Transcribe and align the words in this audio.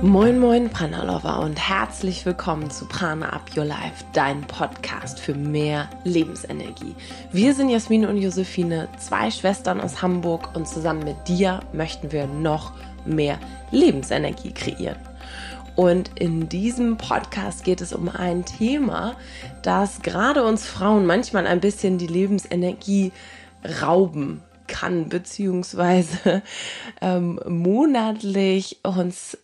Moin 0.00 0.38
Moin 0.38 0.70
Prana 0.70 1.02
Lover 1.02 1.40
und 1.40 1.58
herzlich 1.58 2.24
willkommen 2.24 2.70
zu 2.70 2.86
Prana 2.86 3.30
Up 3.30 3.50
Your 3.56 3.64
Life, 3.64 4.04
dein 4.12 4.42
Podcast 4.42 5.18
für 5.18 5.34
mehr 5.34 5.90
Lebensenergie. 6.04 6.94
Wir 7.32 7.52
sind 7.52 7.68
Jasmin 7.68 8.06
und 8.06 8.16
Josephine, 8.16 8.88
zwei 8.98 9.28
Schwestern 9.32 9.80
aus 9.80 10.00
Hamburg 10.00 10.54
und 10.54 10.68
zusammen 10.68 11.02
mit 11.02 11.16
dir 11.26 11.58
möchten 11.72 12.12
wir 12.12 12.28
noch 12.28 12.74
mehr 13.06 13.40
Lebensenergie 13.72 14.52
kreieren. 14.52 14.98
Und 15.74 16.12
in 16.14 16.48
diesem 16.48 16.96
Podcast 16.96 17.64
geht 17.64 17.80
es 17.80 17.92
um 17.92 18.08
ein 18.08 18.44
Thema, 18.44 19.16
das 19.62 20.02
gerade 20.02 20.44
uns 20.44 20.64
Frauen 20.64 21.06
manchmal 21.06 21.48
ein 21.48 21.58
bisschen 21.58 21.98
die 21.98 22.06
Lebensenergie 22.06 23.10
rauben 23.82 24.42
kann, 24.68 25.08
beziehungsweise 25.08 26.42
ähm, 27.00 27.40
monatlich 27.48 28.78
uns 28.84 29.36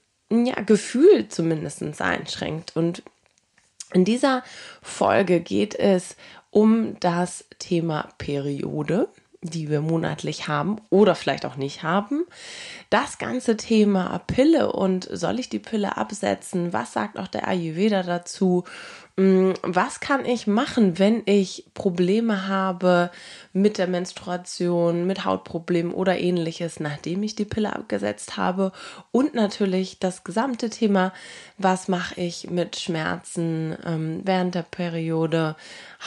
ja, 0.45 0.61
Gefühl 0.61 1.29
zumindest 1.29 1.83
einschränkt. 2.01 2.77
Und 2.77 3.03
in 3.93 4.05
dieser 4.05 4.43
Folge 4.83 5.41
geht 5.41 5.75
es 5.75 6.17
um 6.51 6.99
das 7.01 7.45
Thema 7.59 8.09
Periode, 8.19 9.09
die 9.43 9.69
wir 9.69 9.81
monatlich 9.81 10.49
haben 10.49 10.77
oder 10.91 11.15
vielleicht 11.15 11.45
auch 11.45 11.57
nicht 11.57 11.83
haben. 11.83 12.25
Das 12.91 13.19
ganze 13.19 13.57
Thema 13.57 14.19
Pille 14.27 14.73
und 14.73 15.09
soll 15.13 15.39
ich 15.39 15.49
die 15.49 15.59
Pille 15.59 15.97
absetzen? 15.97 16.73
Was 16.73 16.93
sagt 16.93 17.19
auch 17.19 17.29
der 17.29 17.47
Ayurveda 17.47 18.03
dazu? 18.03 18.65
Mm, 19.17 19.53
was 19.63 20.01
kann 20.01 20.25
ich 20.25 20.47
machen, 20.47 20.99
wenn 20.99 21.23
ich 21.27 21.67
Probleme 21.75 22.49
habe 22.49 23.11
mit 23.55 23.79
der 23.79 23.87
Menstruation, 23.87 25.07
mit 25.07 25.25
Hautproblemen 25.25 25.95
oder 25.95 26.19
ähnliches, 26.19 26.81
nachdem 26.81 27.23
ich 27.23 27.37
die 27.37 27.45
Pille 27.45 27.75
abgesetzt 27.75 28.37
habe? 28.37 28.73
Und 29.13 29.35
natürlich 29.35 30.01
das 30.01 30.25
gesamte 30.25 30.71
Thema, 30.71 31.13
was 31.57 31.87
mache 31.87 32.21
ich 32.21 32.51
mit 32.51 32.77
Schmerzen 32.77 33.77
ähm, 33.87 34.21
während 34.25 34.57
der 34.57 34.63
Periode, 34.63 35.55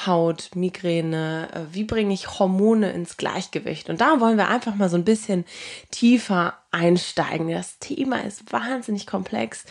Haut, 0.05 0.51
Migräne, 0.55 1.47
äh, 1.53 1.73
wie 1.73 1.85
bringe 1.85 2.13
ich 2.13 2.37
Hormone 2.37 2.91
ins 2.91 3.15
Gleichgewicht? 3.15 3.89
Und 3.89 4.01
da 4.01 4.19
wollen 4.19 4.37
wir 4.37 4.49
einfach 4.49 4.75
mal 4.75 4.89
so 4.89 4.97
ein 4.97 5.05
bisschen 5.05 5.45
tiefer 5.89 6.55
einsteigen. 6.71 7.49
Das 7.49 7.79
Thema 7.79 8.23
ist 8.23 8.51
wahnsinnig 8.51 9.07
komplex. 9.07 9.63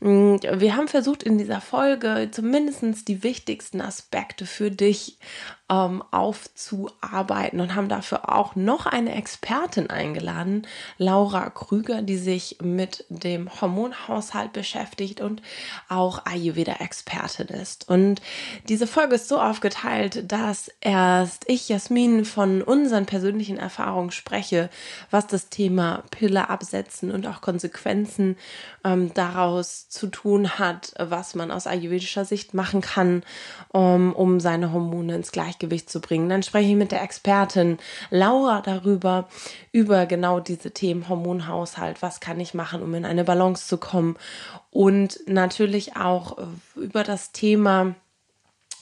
Mm, 0.00 0.36
wir 0.36 0.76
haben 0.76 0.88
versucht, 0.88 1.22
in 1.22 1.38
dieser 1.38 1.60
Folge 1.60 2.28
zumindest 2.30 3.08
die 3.08 3.22
wichtigsten 3.22 3.80
Aspekte 3.80 4.44
für 4.44 4.70
dich 4.70 5.18
ähm, 5.72 6.04
aufzuarbeiten 6.10 7.60
und 7.60 7.74
haben 7.74 7.88
dafür 7.88 8.28
auch 8.28 8.54
noch 8.56 8.84
eine 8.84 9.14
Expertin 9.14 9.88
eingeladen, 9.88 10.66
Laura 10.98 11.48
Krüger, 11.48 12.02
die 12.02 12.18
sich 12.18 12.58
mit 12.62 13.06
dem 13.08 13.48
Hormonhaushalt 13.60 14.52
beschäftigt 14.52 15.20
und 15.22 15.40
auch 15.88 16.26
Ayurveda-Expertin 16.26 17.48
ist. 17.48 17.88
Und 17.88 18.20
diese 18.68 18.86
Folge 18.86 19.14
ist 19.14 19.28
so 19.28 19.40
aufgeteilt, 19.40 20.30
dass 20.30 20.70
erst 20.80 21.44
ich, 21.48 21.70
Jasmin, 21.70 22.26
von 22.26 22.60
unseren 22.60 23.06
persönlichen 23.06 23.56
Erfahrungen 23.56 24.10
spreche, 24.10 24.68
was 25.10 25.26
das 25.26 25.48
Thema 25.48 26.04
Pille 26.10 26.50
absetzen 26.50 27.10
und 27.10 27.26
auch 27.26 27.40
Konsequenzen 27.40 28.36
ähm, 28.84 29.14
daraus 29.14 29.88
zu 29.88 30.08
tun 30.08 30.58
hat, 30.58 30.92
was 30.98 31.34
man 31.34 31.50
aus 31.50 31.66
ayurvedischer 31.66 32.26
Sicht 32.26 32.52
machen 32.52 32.82
kann, 32.82 33.22
um, 33.68 34.12
um 34.12 34.38
seine 34.38 34.72
Hormone 34.72 35.14
ins 35.14 35.32
Gleichgewicht 35.32 35.61
Gleichgewicht 35.62 35.90
zu 35.90 36.00
bringen. 36.00 36.28
Dann 36.28 36.42
spreche 36.42 36.70
ich 36.70 36.76
mit 36.76 36.92
der 36.92 37.02
Expertin 37.02 37.78
Laura 38.10 38.60
darüber, 38.60 39.28
über 39.70 40.06
genau 40.06 40.40
diese 40.40 40.72
Themen 40.72 41.08
Hormonhaushalt. 41.08 42.02
Was 42.02 42.20
kann 42.20 42.40
ich 42.40 42.54
machen, 42.54 42.82
um 42.82 42.94
in 42.94 43.04
eine 43.04 43.24
Balance 43.24 43.66
zu 43.66 43.78
kommen? 43.78 44.16
Und 44.70 45.20
natürlich 45.26 45.96
auch 45.96 46.38
äh, 46.38 46.80
über 46.80 47.04
das 47.04 47.32
Thema 47.32 47.94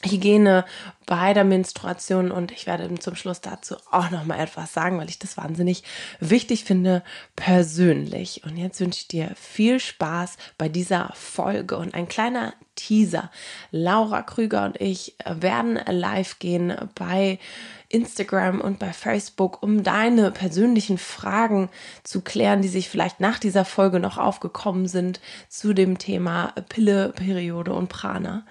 Hygiene 0.03 0.65
bei 1.07 1.35
der 1.35 1.45
Menstruation 1.45 2.31
und 2.31 2.53
ich 2.53 2.67
werde 2.67 2.93
zum 2.99 3.17
Schluss 3.17 3.41
dazu 3.41 3.77
auch 3.91 4.11
noch 4.11 4.25
mal 4.25 4.39
etwas 4.39 4.73
sagen, 4.73 4.99
weil 4.99 5.11
ich 5.11 5.19
das 5.19 5.37
wahnsinnig 5.37 5.83
wichtig 6.21 6.65
finde 6.65 7.03
persönlich. 7.37 8.43
Und 8.45 8.57
jetzt 8.57 8.81
wünsche 8.81 9.01
ich 9.01 9.09
dir 9.09 9.33
viel 9.35 9.81
Spaß 9.81 10.37
bei 10.57 10.69
dieser 10.69 11.11
Folge 11.15 11.77
und 11.77 11.95
ein 11.95 12.09
kleiner 12.09 12.55
Teaser. 12.77 13.31
Laura 13.73 14.23
Krüger 14.23 14.65
und 14.65 14.81
ich 14.81 15.17
werden 15.27 15.79
live 15.87 16.39
gehen 16.39 16.75
bei 16.95 17.39
Instagram 17.91 18.61
und 18.61 18.79
bei 18.79 18.93
Facebook, 18.93 19.63
um 19.63 19.83
deine 19.83 20.31
persönlichen 20.31 20.97
Fragen 20.97 21.69
zu 22.03 22.23
klären, 22.23 22.63
die 22.63 22.69
sich 22.69 22.89
vielleicht 22.89 23.21
nach 23.21 23.39
dieser 23.39 23.65
Folge 23.65 24.01
noch 24.01 24.17
aufgekommen 24.17 24.87
sind 24.87 25.21
zu 25.49 25.75
dem 25.75 25.99
Thema 25.99 26.55
Pille, 26.69 27.11
Periode 27.11 27.75
und 27.75 27.89
Prana. 27.89 28.47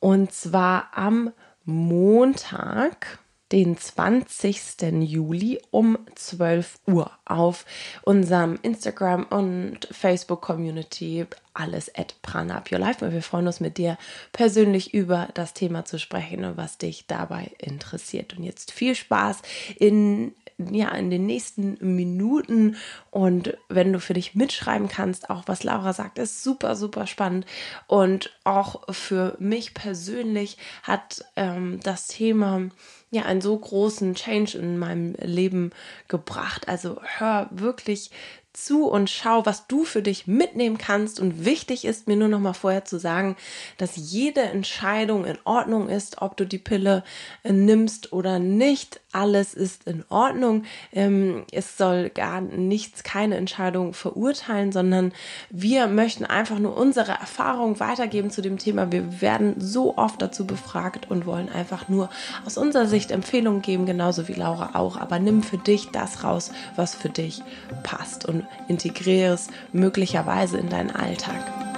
Und 0.00 0.32
zwar 0.32 0.88
am 0.94 1.30
Montag 1.64 3.18
den 3.52 3.76
20. 3.76 4.82
Juli 5.00 5.60
um 5.70 5.98
12 6.14 6.78
Uhr 6.86 7.10
auf 7.24 7.66
unserem 8.02 8.58
Instagram 8.62 9.24
und 9.24 9.88
Facebook 9.90 10.40
Community 10.40 11.26
alles 11.52 11.94
at 11.96 12.14
Prana 12.22 12.56
Up 12.56 12.70
Your 12.70 12.78
Life. 12.78 13.04
Und 13.04 13.12
wir 13.12 13.22
freuen 13.22 13.46
uns 13.46 13.60
mit 13.60 13.76
dir 13.76 13.98
persönlich 14.32 14.94
über 14.94 15.28
das 15.34 15.52
Thema 15.52 15.84
zu 15.84 15.98
sprechen 15.98 16.44
und 16.44 16.56
was 16.56 16.78
dich 16.78 17.06
dabei 17.06 17.50
interessiert. 17.58 18.36
Und 18.36 18.44
jetzt 18.44 18.72
viel 18.72 18.94
Spaß 18.94 19.42
in 19.78 20.32
ja, 20.70 20.90
in 20.90 21.10
den 21.10 21.26
nächsten 21.26 21.76
Minuten. 21.80 22.76
Und 23.10 23.56
wenn 23.68 23.92
du 23.92 24.00
für 24.00 24.14
dich 24.14 24.34
mitschreiben 24.34 24.88
kannst, 24.88 25.30
auch 25.30 25.44
was 25.46 25.64
Laura 25.64 25.92
sagt, 25.92 26.18
ist 26.18 26.42
super, 26.42 26.76
super 26.76 27.06
spannend. 27.06 27.46
Und 27.86 28.36
auch 28.44 28.92
für 28.92 29.36
mich 29.38 29.74
persönlich 29.74 30.58
hat 30.82 31.24
ähm, 31.36 31.80
das 31.82 32.08
Thema 32.08 32.68
ja 33.10 33.22
einen 33.22 33.40
so 33.40 33.56
großen 33.56 34.14
Change 34.14 34.58
in 34.58 34.78
meinem 34.78 35.14
Leben 35.20 35.72
gebracht. 36.08 36.68
Also 36.68 37.00
hör 37.02 37.48
wirklich 37.50 38.10
zu 38.52 38.86
und 38.86 39.08
schau, 39.08 39.46
was 39.46 39.66
du 39.68 39.84
für 39.84 40.02
dich 40.02 40.26
mitnehmen 40.26 40.78
kannst. 40.78 41.20
Und 41.20 41.44
wichtig 41.44 41.84
ist 41.84 42.08
mir 42.08 42.16
nur 42.16 42.28
noch 42.28 42.40
mal 42.40 42.52
vorher 42.52 42.84
zu 42.84 42.98
sagen, 42.98 43.36
dass 43.78 43.96
jede 43.96 44.42
Entscheidung 44.42 45.24
in 45.24 45.38
Ordnung 45.44 45.88
ist, 45.88 46.20
ob 46.20 46.36
du 46.36 46.44
die 46.44 46.58
Pille 46.58 47.04
äh, 47.42 47.52
nimmst 47.52 48.12
oder 48.12 48.38
nicht. 48.38 49.00
Alles 49.12 49.54
ist 49.54 49.88
in 49.88 50.04
Ordnung. 50.08 50.64
Ähm, 50.92 51.44
es 51.50 51.76
soll 51.76 52.10
gar 52.10 52.40
nichts, 52.40 53.02
keine 53.02 53.36
Entscheidung 53.36 53.92
verurteilen, 53.92 54.70
sondern 54.70 55.12
wir 55.50 55.88
möchten 55.88 56.24
einfach 56.24 56.58
nur 56.58 56.76
unsere 56.76 57.12
Erfahrung 57.12 57.80
weitergeben 57.80 58.30
zu 58.30 58.40
dem 58.40 58.58
Thema. 58.58 58.92
Wir 58.92 59.20
werden 59.20 59.56
so 59.58 59.96
oft 59.96 60.22
dazu 60.22 60.46
befragt 60.46 61.10
und 61.10 61.26
wollen 61.26 61.48
einfach 61.48 61.88
nur 61.88 62.08
aus 62.46 62.56
unserer 62.56 62.86
Sicht 62.86 63.10
Empfehlungen 63.10 63.62
geben, 63.62 63.84
genauso 63.84 64.28
wie 64.28 64.34
Laura 64.34 64.78
auch. 64.78 64.96
Aber 64.96 65.18
nimm 65.18 65.42
für 65.42 65.58
dich 65.58 65.90
das 65.90 66.22
raus, 66.22 66.52
was 66.76 66.94
für 66.94 67.10
dich 67.10 67.42
passt. 67.82 68.26
Und 68.26 68.46
integriere 68.68 69.34
es 69.34 69.48
möglicherweise 69.72 70.58
in 70.58 70.68
deinen 70.68 70.90
Alltag. 70.90 71.69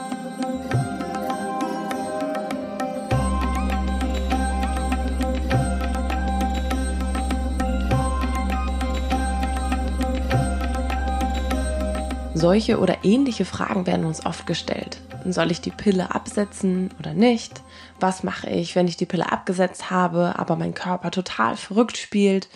Solche 12.42 12.80
oder 12.80 13.04
ähnliche 13.04 13.44
Fragen 13.44 13.86
werden 13.86 14.04
uns 14.04 14.26
oft 14.26 14.48
gestellt. 14.48 14.98
Soll 15.26 15.52
ich 15.52 15.60
die 15.60 15.70
Pille 15.70 16.12
absetzen 16.12 16.90
oder 16.98 17.14
nicht? 17.14 17.62
Was 18.00 18.24
mache 18.24 18.50
ich, 18.50 18.74
wenn 18.74 18.88
ich 18.88 18.96
die 18.96 19.06
Pille 19.06 19.30
abgesetzt 19.30 19.92
habe, 19.92 20.34
aber 20.36 20.56
mein 20.56 20.74
Körper 20.74 21.12
total 21.12 21.56
verrückt 21.56 21.96
spielt? 21.96 22.48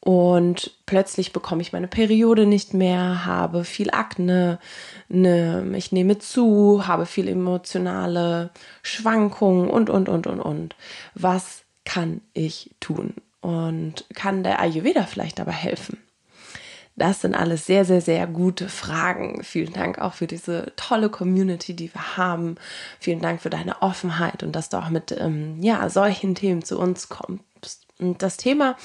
und 0.00 0.72
plötzlich 0.84 1.32
bekomme 1.32 1.62
ich 1.62 1.72
meine 1.72 1.88
Periode 1.88 2.44
nicht 2.44 2.74
mehr, 2.74 3.24
habe 3.24 3.64
viel 3.64 3.90
Akne, 3.90 4.58
ne, 5.08 5.64
ich 5.76 5.92
nehme 5.92 6.18
zu, 6.18 6.86
habe 6.86 7.06
viel 7.06 7.26
emotionale 7.26 8.50
Schwankungen 8.82 9.70
und, 9.70 9.88
und, 9.88 10.10
und, 10.10 10.26
und, 10.26 10.40
und. 10.40 10.76
Was 11.14 11.62
kann 11.86 12.20
ich 12.34 12.74
tun? 12.80 13.14
Und 13.40 14.04
kann 14.14 14.42
der 14.42 14.60
Ayurveda 14.60 15.04
vielleicht 15.04 15.38
dabei 15.38 15.52
helfen? 15.52 16.03
Das 16.96 17.22
sind 17.22 17.34
alles 17.34 17.66
sehr, 17.66 17.84
sehr, 17.84 18.00
sehr 18.00 18.26
gute 18.26 18.68
Fragen. 18.68 19.42
Vielen 19.42 19.72
Dank 19.72 19.98
auch 19.98 20.14
für 20.14 20.28
diese 20.28 20.72
tolle 20.76 21.08
Community, 21.08 21.74
die 21.74 21.92
wir 21.92 22.16
haben. 22.16 22.56
Vielen 23.00 23.20
Dank 23.20 23.42
für 23.42 23.50
deine 23.50 23.82
Offenheit 23.82 24.44
und 24.44 24.52
dass 24.52 24.68
du 24.68 24.76
auch 24.76 24.90
mit 24.90 25.10
ähm, 25.18 25.60
ja, 25.60 25.88
solchen 25.88 26.36
Themen 26.36 26.62
zu 26.62 26.78
uns 26.78 27.08
kommst. 27.08 27.83
Und 28.00 28.22
das 28.22 28.36
Thema 28.36 28.76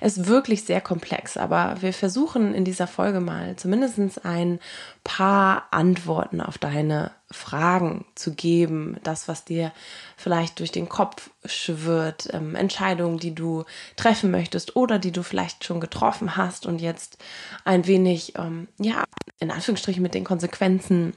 ist 0.00 0.26
wirklich 0.26 0.64
sehr 0.64 0.80
komplex, 0.80 1.36
aber 1.36 1.76
wir 1.80 1.92
versuchen 1.92 2.54
in 2.54 2.64
dieser 2.64 2.86
Folge 2.86 3.20
mal 3.20 3.56
zumindest 3.56 4.24
ein 4.24 4.58
paar 5.04 5.68
Antworten 5.70 6.40
auf 6.40 6.56
deine 6.56 7.10
Fragen 7.30 8.06
zu 8.14 8.32
geben. 8.32 8.96
Das, 9.02 9.28
was 9.28 9.44
dir 9.44 9.70
vielleicht 10.16 10.60
durch 10.60 10.72
den 10.72 10.88
Kopf 10.88 11.28
schwirrt, 11.44 12.30
ähm, 12.32 12.54
Entscheidungen, 12.54 13.18
die 13.18 13.34
du 13.34 13.64
treffen 13.96 14.30
möchtest 14.30 14.76
oder 14.76 14.98
die 14.98 15.12
du 15.12 15.22
vielleicht 15.22 15.64
schon 15.64 15.80
getroffen 15.80 16.36
hast 16.36 16.64
und 16.64 16.80
jetzt 16.80 17.18
ein 17.66 17.86
wenig, 17.86 18.32
ähm, 18.38 18.68
ja, 18.78 19.04
in 19.40 19.50
Anführungsstrichen 19.50 20.02
mit 20.02 20.14
den 20.14 20.24
Konsequenzen 20.24 21.12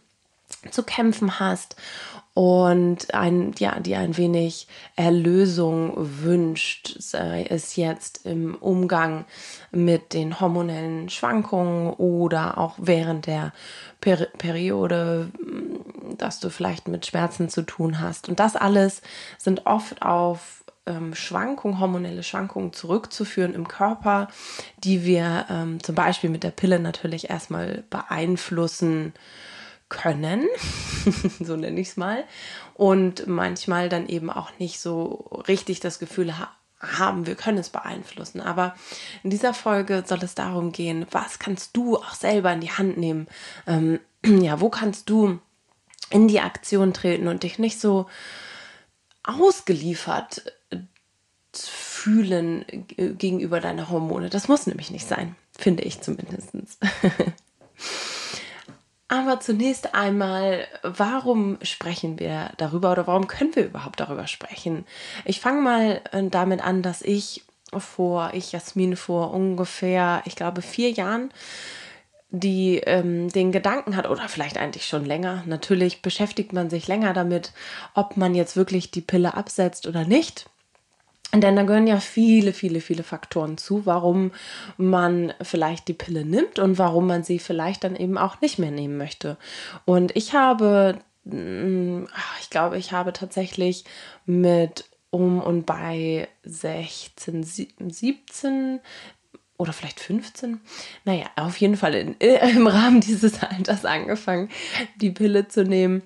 zu 0.72 0.84
kämpfen 0.84 1.40
hast 1.40 1.78
und 2.38 3.16
ein, 3.16 3.56
ja, 3.58 3.80
die 3.80 3.96
ein 3.96 4.16
wenig 4.16 4.68
Erlösung 4.96 5.94
wünscht, 6.22 6.96
sei 7.00 7.48
es 7.50 7.78
jetzt 7.78 8.28
im 8.28 8.54
Umgang 8.54 9.26
mit 9.72 10.14
den 10.14 10.40
hormonellen 10.40 11.10
Schwankungen 11.10 11.92
oder 11.94 12.60
auch 12.60 12.76
während 12.78 13.26
der 13.26 13.54
per 14.02 14.28
Periode, 14.38 15.32
dass 16.16 16.40
du 16.40 16.52
vielleicht 16.52 16.88
mit 16.88 17.08
Schmerzen 17.08 17.50
zu 17.50 17.64
tun 17.64 18.00
hast. 18.00 18.30
Und 18.30 18.40
das 18.40 18.56
alles 18.56 19.02
sind 19.40 19.66
oft 19.66 20.04
auf 20.04 20.64
ähm, 20.86 21.16
Schwankungen, 21.16 21.80
hormonelle 21.80 22.22
Schwankungen 22.22 22.72
zurückzuführen 22.72 23.56
im 23.56 23.68
Körper, 23.68 24.28
die 24.84 25.06
wir 25.06 25.48
ähm, 25.50 25.82
zum 25.82 25.96
Beispiel 25.96 26.30
mit 26.30 26.44
der 26.44 26.52
Pille 26.52 26.80
natürlich 26.80 27.32
erstmal 27.32 27.84
beeinflussen 27.90 29.14
können, 29.90 30.48
so 31.40 31.56
nenne 31.56 31.80
ich 31.80 31.90
es 31.90 31.98
mal, 31.98 32.24
und 32.74 33.28
manchmal 33.28 33.90
dann 33.90 34.08
eben 34.08 34.30
auch 34.30 34.52
nicht 34.60 34.80
so 34.80 35.44
richtig 35.48 35.80
das 35.80 36.00
Gefühl 36.00 36.38
ha 36.38 36.52
haben, 36.80 37.26
wir 37.26 37.34
können 37.34 37.58
es 37.58 37.70
beeinflussen. 37.70 38.40
Aber 38.40 38.76
in 39.24 39.32
dieser 39.32 39.56
Folge 39.56 40.04
soll 40.06 40.20
es 40.22 40.36
darum 40.36 40.72
gehen, 40.72 41.08
was 41.10 41.40
kannst 41.40 41.76
du 41.76 41.98
auch 41.98 42.14
selber 42.14 42.54
in 42.54 42.62
die 42.62 42.72
Hand 42.72 42.98
nehmen? 42.98 43.28
Ähm, 43.66 44.00
ja, 44.26 44.62
wo 44.62 44.70
kannst 44.70 45.10
du 45.10 45.40
in 46.12 46.28
die 46.28 46.40
Aktion 46.40 46.94
treten 46.94 47.28
und 47.28 47.42
dich 47.42 47.58
nicht 47.58 47.82
so 47.82 48.06
ausgeliefert 49.24 50.54
fühlen 51.54 52.66
gegenüber 52.96 53.60
deiner 53.60 53.90
Hormone. 53.90 54.30
Das 54.30 54.48
muss 54.48 54.68
nämlich 54.68 54.92
nicht 54.92 55.08
sein, 55.08 55.36
finde 55.58 55.84
ich 55.84 56.02
zumindest. 56.02 56.52
Aber 59.10 59.40
zunächst 59.40 59.96
einmal, 59.96 60.68
warum 60.84 61.58
sprechen 61.62 62.20
wir 62.20 62.52
darüber 62.58 62.92
oder 62.92 63.08
warum 63.08 63.28
können 63.28 63.56
wir 63.56 63.66
überhaupt 63.66 64.00
darüber 64.00 64.28
sprechen? 64.28 64.86
Ich 65.24 65.40
fange 65.40 65.62
mal 65.62 66.02
äh, 66.12 66.24
damit 66.30 66.62
an, 66.62 66.82
dass 66.82 67.02
ich 67.02 67.44
vor, 67.78 68.32
ich 68.34 68.52
Jasmin 68.52 68.96
vor 68.96 69.34
ungefähr, 69.34 70.22
ich 70.26 70.36
glaube, 70.36 70.62
vier 70.62 70.92
Jahren 70.92 71.32
die 72.30 72.80
ähm, 72.80 73.30
den 73.30 73.52
Gedanken 73.52 73.96
hat, 73.96 74.10
oder 74.10 74.28
vielleicht 74.28 74.58
eigentlich 74.58 74.86
schon 74.86 75.06
länger, 75.06 75.44
natürlich 75.46 76.02
beschäftigt 76.02 76.52
man 76.52 76.70
sich 76.70 76.88
länger 76.88 77.14
damit, 77.14 77.54
ob 77.94 78.18
man 78.18 78.36
jetzt 78.36 78.58
wirklich 78.58 78.92
die 78.92 79.02
Pille 79.02 79.36
absetzt 79.36 79.88
oder 79.88 80.04
nicht. 80.04 80.50
Denn 81.34 81.56
da 81.56 81.64
gehören 81.64 81.88
ja 81.88 82.00
viele, 82.00 82.54
viele, 82.54 82.80
viele 82.80 83.04
Faktoren 83.04 83.58
zu, 83.58 83.86
warum 83.86 84.32
man 84.78 85.34
vielleicht 85.42 85.90
die 85.90 85.94
Pille 85.94 86.24
nimmt 86.24 86.58
und 86.58 86.78
warum 86.78 87.08
man 87.08 87.24
sie 87.24 87.40
vielleicht 87.40 87.84
dann 87.84 87.96
eben 87.96 88.18
auch 88.18 88.40
nicht 88.40 88.60
mehr 88.60 88.72
nehmen 88.72 88.98
möchte. 88.98 89.38
Und 89.84 90.16
ich 90.16 90.34
habe, 90.34 91.00
mm, 91.26 92.06
ich 92.40 92.50
glaube, 92.50 92.78
ich 92.78 92.94
habe 92.94 93.12
tatsächlich 93.12 93.84
mit 94.26 94.86
um 95.10 95.42
und 95.42 95.66
bei 95.66 96.30
16, 96.44 97.44
17 97.44 98.80
oder 99.58 99.74
vielleicht 99.74 100.00
15, 100.00 100.62
naja, 101.04 101.26
auf 101.36 101.58
jeden 101.58 101.78
Fall 101.78 101.96
in, 101.96 102.14
im 102.20 102.68
Rahmen 102.68 103.02
dieses 103.02 103.44
Alters 103.44 103.84
angefangen, 103.86 104.50
die 104.96 105.12
Pille 105.12 105.48
zu 105.48 105.64
nehmen 105.64 106.04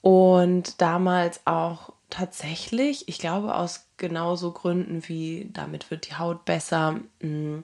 und 0.00 0.80
damals 0.80 1.40
auch 1.46 1.93
tatsächlich, 2.10 3.08
ich 3.08 3.18
glaube 3.18 3.54
aus 3.54 3.86
genauso 3.96 4.52
Gründen 4.52 5.08
wie 5.08 5.50
damit 5.52 5.90
wird 5.90 6.08
die 6.08 6.16
Haut 6.16 6.44
besser 6.44 7.00
mm, 7.20 7.60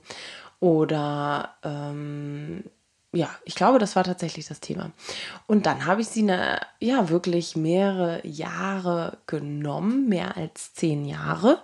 oder 0.60 1.54
ähm, 1.62 2.64
ja, 3.12 3.28
ich 3.44 3.56
glaube, 3.56 3.80
das 3.80 3.96
war 3.96 4.04
tatsächlich 4.04 4.46
das 4.46 4.60
Thema. 4.60 4.92
Und 5.48 5.66
dann 5.66 5.84
habe 5.84 6.00
ich 6.00 6.08
sie 6.08 6.22
ne, 6.22 6.60
ja 6.78 7.08
wirklich 7.08 7.56
mehrere 7.56 8.24
Jahre 8.24 9.18
genommen, 9.26 10.08
mehr 10.08 10.36
als 10.36 10.74
zehn 10.74 11.04
Jahre 11.04 11.60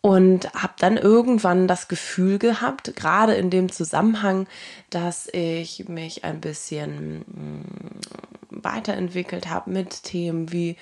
und 0.00 0.52
habe 0.54 0.72
dann 0.78 0.96
irgendwann 0.96 1.68
das 1.68 1.88
Gefühl 1.88 2.38
gehabt, 2.38 2.94
gerade 2.96 3.34
in 3.34 3.50
dem 3.50 3.70
Zusammenhang, 3.70 4.46
dass 4.90 5.28
ich 5.32 5.88
mich 5.88 6.24
ein 6.24 6.40
bisschen 6.40 7.18
mm, 7.26 8.37
weiterentwickelt 8.50 9.48
habe 9.48 9.70
mit 9.70 10.02
Themen 10.04 10.52
wie 10.52 10.76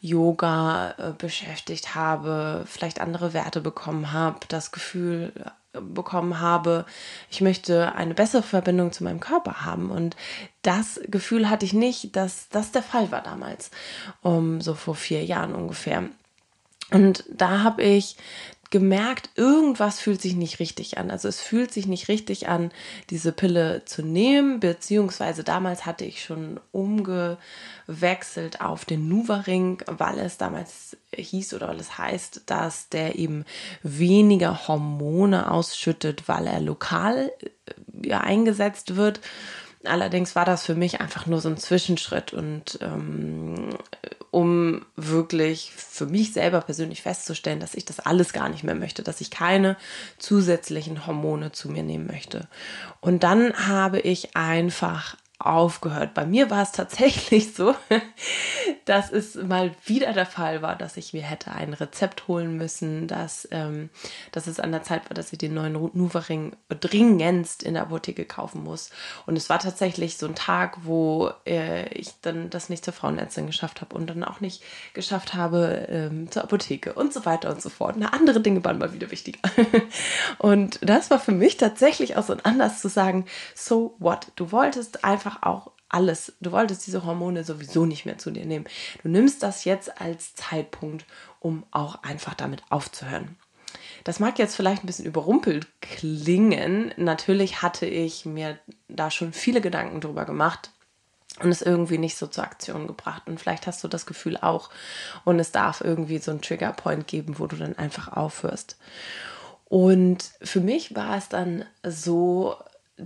Yoga 0.00 0.94
äh, 0.98 1.12
beschäftigt 1.16 1.94
habe, 1.94 2.64
vielleicht 2.66 3.00
andere 3.00 3.32
Werte 3.32 3.60
bekommen 3.60 4.12
habe, 4.12 4.38
das 4.48 4.72
Gefühl 4.72 5.32
äh, 5.36 5.80
bekommen 5.80 6.40
habe, 6.40 6.84
ich 7.30 7.40
möchte 7.40 7.94
eine 7.94 8.14
bessere 8.14 8.42
Verbindung 8.42 8.92
zu 8.92 9.04
meinem 9.04 9.20
Körper 9.20 9.64
haben. 9.64 9.90
Und 9.90 10.16
das 10.62 11.00
Gefühl 11.08 11.48
hatte 11.48 11.64
ich 11.64 11.72
nicht, 11.72 12.16
dass 12.16 12.48
das 12.48 12.72
der 12.72 12.82
Fall 12.82 13.12
war 13.12 13.22
damals, 13.22 13.70
um 14.22 14.60
so 14.60 14.74
vor 14.74 14.94
vier 14.94 15.24
Jahren 15.24 15.54
ungefähr. 15.54 16.04
Und 16.90 17.24
da 17.30 17.62
habe 17.62 17.82
ich 17.82 18.16
gemerkt, 18.70 19.30
irgendwas 19.34 19.98
fühlt 19.98 20.22
sich 20.22 20.36
nicht 20.36 20.60
richtig 20.60 20.96
an. 20.96 21.10
Also 21.10 21.28
es 21.28 21.40
fühlt 21.40 21.72
sich 21.72 21.86
nicht 21.86 22.08
richtig 22.08 22.48
an, 22.48 22.70
diese 23.10 23.32
Pille 23.32 23.84
zu 23.84 24.02
nehmen, 24.02 24.60
beziehungsweise 24.60 25.42
damals 25.42 25.86
hatte 25.86 26.04
ich 26.04 26.22
schon 26.22 26.60
umgewechselt 26.70 28.60
auf 28.60 28.84
den 28.84 29.08
Nuvaring, 29.08 29.82
weil 29.86 30.20
es 30.20 30.38
damals 30.38 30.96
hieß 31.14 31.54
oder 31.54 31.68
weil 31.68 31.80
es 31.80 31.98
heißt, 31.98 32.42
dass 32.46 32.88
der 32.88 33.18
eben 33.18 33.44
weniger 33.82 34.68
Hormone 34.68 35.50
ausschüttet, 35.50 36.28
weil 36.28 36.46
er 36.46 36.60
lokal 36.60 37.32
äh, 38.04 38.12
eingesetzt 38.12 38.94
wird. 38.94 39.20
Allerdings 39.84 40.36
war 40.36 40.44
das 40.44 40.64
für 40.64 40.74
mich 40.74 41.00
einfach 41.00 41.26
nur 41.26 41.40
so 41.40 41.48
ein 41.48 41.56
Zwischenschritt 41.56 42.34
und 42.34 42.78
ähm, 42.82 43.70
um 44.30 44.84
wirklich 44.94 45.72
für 45.74 46.06
mich 46.06 46.34
selber 46.34 46.60
persönlich 46.60 47.02
festzustellen, 47.02 47.60
dass 47.60 47.74
ich 47.74 47.86
das 47.86 47.98
alles 47.98 48.32
gar 48.32 48.50
nicht 48.50 48.62
mehr 48.62 48.74
möchte, 48.74 49.02
dass 49.02 49.22
ich 49.22 49.30
keine 49.30 49.76
zusätzlichen 50.18 51.06
Hormone 51.06 51.52
zu 51.52 51.70
mir 51.70 51.82
nehmen 51.82 52.06
möchte. 52.06 52.46
Und 53.00 53.22
dann 53.22 53.68
habe 53.68 54.00
ich 54.00 54.36
einfach 54.36 55.16
aufgehört. 55.40 56.14
Bei 56.14 56.26
mir 56.26 56.50
war 56.50 56.62
es 56.62 56.72
tatsächlich 56.72 57.54
so, 57.54 57.74
dass 58.84 59.10
es 59.10 59.34
mal 59.34 59.74
wieder 59.84 60.12
der 60.12 60.26
Fall 60.26 60.62
war, 60.62 60.76
dass 60.76 60.96
ich 60.96 61.12
mir 61.12 61.22
hätte 61.22 61.52
ein 61.52 61.72
Rezept 61.72 62.28
holen 62.28 62.56
müssen, 62.56 63.06
dass, 63.06 63.48
ähm, 63.50 63.90
dass 64.32 64.46
es 64.46 64.60
an 64.60 64.72
der 64.72 64.82
Zeit 64.82 65.08
war, 65.08 65.14
dass 65.14 65.32
ich 65.32 65.38
den 65.38 65.54
neuen 65.54 65.72
Nuvaring 65.72 66.56
dringendst 66.68 67.62
in 67.62 67.74
der 67.74 67.84
Apotheke 67.84 68.24
kaufen 68.24 68.62
muss. 68.62 68.90
Und 69.26 69.36
es 69.36 69.48
war 69.48 69.58
tatsächlich 69.58 70.16
so 70.16 70.26
ein 70.26 70.34
Tag, 70.34 70.78
wo 70.84 71.30
äh, 71.46 71.88
ich 71.94 72.20
dann 72.20 72.50
das 72.50 72.68
nicht 72.68 72.84
zur 72.84 72.94
Frauenärztin 72.94 73.46
geschafft 73.46 73.80
habe 73.80 73.96
und 73.96 74.08
dann 74.08 74.24
auch 74.24 74.40
nicht 74.40 74.62
geschafft 74.94 75.34
habe 75.34 75.86
ähm, 75.88 76.30
zur 76.30 76.44
Apotheke 76.44 76.92
und 76.92 77.12
so 77.12 77.24
weiter 77.24 77.50
und 77.50 77.62
so 77.62 77.70
fort. 77.70 77.96
Na, 77.98 78.08
andere 78.08 78.40
Dinge 78.40 78.64
waren 78.64 78.78
mal 78.78 78.92
wieder 78.92 79.10
wichtiger. 79.10 79.40
und 80.38 80.78
das 80.82 81.10
war 81.10 81.18
für 81.18 81.32
mich 81.32 81.56
tatsächlich 81.56 82.16
auch 82.16 82.24
so 82.24 82.32
ein 82.32 82.44
Anlass 82.44 82.80
zu 82.80 82.88
sagen, 82.88 83.26
so 83.54 83.94
what? 83.98 84.28
Du 84.36 84.52
wolltest 84.52 85.04
einfach 85.04 85.29
einfach 85.30 85.42
auch 85.42 85.72
alles. 85.88 86.32
Du 86.40 86.52
wolltest 86.52 86.86
diese 86.86 87.04
Hormone 87.04 87.44
sowieso 87.44 87.84
nicht 87.84 88.06
mehr 88.06 88.18
zu 88.18 88.30
dir 88.30 88.44
nehmen. 88.44 88.66
Du 89.02 89.08
nimmst 89.08 89.42
das 89.42 89.64
jetzt 89.64 90.00
als 90.00 90.34
Zeitpunkt, 90.34 91.04
um 91.40 91.64
auch 91.70 92.02
einfach 92.02 92.34
damit 92.34 92.62
aufzuhören. 92.70 93.36
Das 94.04 94.20
mag 94.20 94.38
jetzt 94.38 94.56
vielleicht 94.56 94.82
ein 94.84 94.86
bisschen 94.86 95.04
überrumpelt 95.04 95.66
klingen. 95.80 96.92
Natürlich 96.96 97.62
hatte 97.62 97.86
ich 97.86 98.24
mir 98.24 98.58
da 98.88 99.10
schon 99.10 99.32
viele 99.32 99.60
Gedanken 99.60 100.00
drüber 100.00 100.24
gemacht 100.24 100.70
und 101.40 101.50
es 101.50 101.62
irgendwie 101.62 101.98
nicht 101.98 102.16
so 102.16 102.26
zur 102.26 102.44
Aktion 102.44 102.86
gebracht. 102.86 103.24
Und 103.26 103.40
vielleicht 103.40 103.66
hast 103.66 103.82
du 103.84 103.88
das 103.88 104.06
Gefühl 104.06 104.36
auch. 104.36 104.70
Und 105.24 105.38
es 105.38 105.52
darf 105.52 105.80
irgendwie 105.80 106.18
so 106.18 106.30
einen 106.30 106.40
Triggerpoint 106.40 107.06
geben, 107.06 107.38
wo 107.38 107.46
du 107.46 107.56
dann 107.56 107.76
einfach 107.78 108.08
aufhörst. 108.08 108.76
Und 109.66 110.32
für 110.42 110.60
mich 110.60 110.96
war 110.96 111.16
es 111.16 111.28
dann 111.28 111.64
so, 111.84 112.56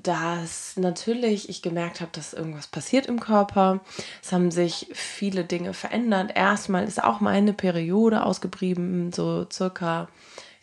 dass 0.02 0.76
natürlich 0.76 1.48
ich 1.48 1.62
gemerkt 1.62 2.00
habe, 2.00 2.10
dass 2.12 2.32
irgendwas 2.32 2.66
passiert 2.66 3.06
im 3.06 3.20
Körper. 3.20 3.80
Es 4.22 4.32
haben 4.32 4.50
sich 4.50 4.88
viele 4.92 5.44
Dinge 5.44 5.74
verändert. 5.74 6.32
Erstmal 6.34 6.84
ist 6.84 7.02
auch 7.02 7.20
meine 7.20 7.52
Periode 7.52 8.24
ausgeblieben, 8.24 9.12
so 9.12 9.46
circa 9.50 10.08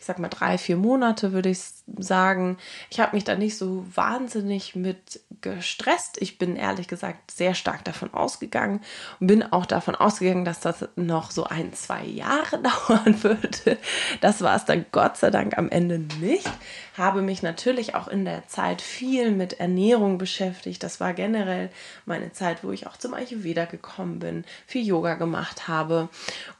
ich 0.02 0.06
sag 0.06 0.18
mal 0.18 0.28
drei, 0.28 0.58
vier 0.58 0.76
Monate, 0.76 1.32
würde 1.32 1.48
ich 1.48 1.60
sagen. 1.98 2.58
Ich 2.90 3.00
habe 3.00 3.14
mich 3.16 3.24
da 3.24 3.34
nicht 3.34 3.56
so 3.56 3.84
wahnsinnig 3.94 4.74
mit 4.76 5.20
gestresst. 5.40 6.20
Ich 6.20 6.38
bin 6.38 6.56
ehrlich 6.56 6.88
gesagt 6.88 7.30
sehr 7.30 7.54
stark 7.54 7.84
davon 7.84 8.14
ausgegangen 8.14 8.80
und 9.20 9.26
bin 9.26 9.42
auch 9.42 9.66
davon 9.66 9.94
ausgegangen, 9.94 10.44
dass 10.44 10.60
das 10.60 10.88
noch 10.96 11.30
so 11.30 11.44
ein, 11.44 11.72
zwei 11.72 12.04
Jahre 12.04 12.58
dauern 12.62 13.22
würde. 13.22 13.78
Das 14.20 14.40
war 14.40 14.56
es 14.56 14.64
dann 14.64 14.86
Gott 14.92 15.16
sei 15.16 15.30
Dank 15.30 15.58
am 15.58 15.68
Ende 15.68 15.98
nicht. 16.20 16.48
habe 16.96 17.22
mich 17.22 17.42
natürlich 17.42 17.94
auch 17.94 18.08
in 18.08 18.24
der 18.24 18.46
Zeit 18.46 18.82
viel 18.82 19.30
mit 19.30 19.60
Ernährung 19.60 20.18
beschäftigt. 20.18 20.82
Das 20.82 21.00
war 21.00 21.14
generell 21.14 21.70
meine 22.04 22.32
Zeit, 22.32 22.62
wo 22.62 22.70
ich 22.70 22.86
auch 22.86 22.96
zum 22.96 23.14
Ayurveda 23.14 23.64
gekommen 23.64 24.18
bin, 24.18 24.44
viel 24.66 24.86
Yoga 24.86 25.14
gemacht 25.14 25.68
habe. 25.68 26.08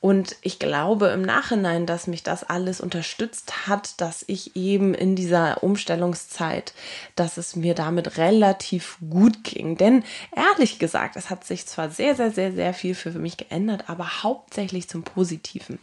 Und 0.00 0.36
ich 0.42 0.58
glaube 0.58 1.08
im 1.08 1.22
Nachhinein, 1.22 1.86
dass 1.86 2.06
mich 2.06 2.22
das 2.22 2.44
alles 2.44 2.80
unterstützt 2.80 3.68
hat, 3.68 4.00
dass 4.00 4.24
ich 4.26 4.56
eben 4.56 4.94
in 4.94 5.11
dieser 5.16 5.62
Umstellungszeit, 5.62 6.74
dass 7.16 7.36
es 7.36 7.56
mir 7.56 7.74
damit 7.74 8.18
relativ 8.18 8.98
gut 9.08 9.44
ging. 9.44 9.76
Denn 9.76 10.04
ehrlich 10.34 10.78
gesagt, 10.78 11.16
es 11.16 11.30
hat 11.30 11.44
sich 11.44 11.66
zwar 11.66 11.90
sehr, 11.90 12.14
sehr, 12.14 12.30
sehr, 12.30 12.52
sehr 12.52 12.74
viel 12.74 12.94
für 12.94 13.10
mich 13.10 13.36
geändert, 13.36 13.84
aber 13.88 14.22
hauptsächlich 14.22 14.88
zum 14.88 15.02
Positiven. 15.02 15.78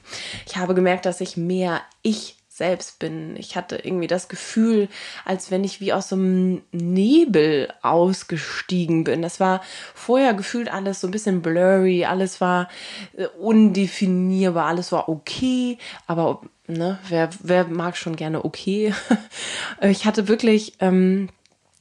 Ich 0.45 0.57
habe 0.57 0.75
gemerkt, 0.75 1.05
dass 1.05 1.21
ich 1.21 1.37
mehr 1.37 1.81
ich 2.01 2.39
selbst 2.59 2.99
bin. 2.99 3.35
Ich 3.37 3.55
hatte 3.55 3.77
irgendwie 3.77 4.07
das 4.07 4.27
Gefühl, 4.27 4.89
als 5.25 5.49
wenn 5.49 5.63
ich 5.63 5.81
wie 5.81 5.93
aus 5.93 6.09
so 6.09 6.15
einem 6.15 6.61
Nebel 6.71 7.73
ausgestiegen 7.81 9.05
bin. 9.05 9.23
Das 9.23 9.39
war 9.39 9.61
vorher 9.95 10.35
gefühlt 10.35 10.71
alles 10.71 10.99
so 10.99 11.07
ein 11.07 11.11
bisschen 11.11 11.41
blurry, 11.41 12.05
alles 12.05 12.41
war 12.41 12.69
äh, 13.17 13.27
undefinierbar, 13.39 14.65
alles 14.65 14.91
war 14.91 15.09
okay, 15.09 15.77
aber 16.05 16.41
ne, 16.69 16.99
wer, 17.09 17.29
wer 17.41 17.65
mag 17.65 17.97
schon 17.97 18.15
gerne 18.15 18.45
okay? 18.45 18.93
ich 19.81 20.05
hatte 20.05 20.27
wirklich 20.27 20.73
ähm, 20.79 21.29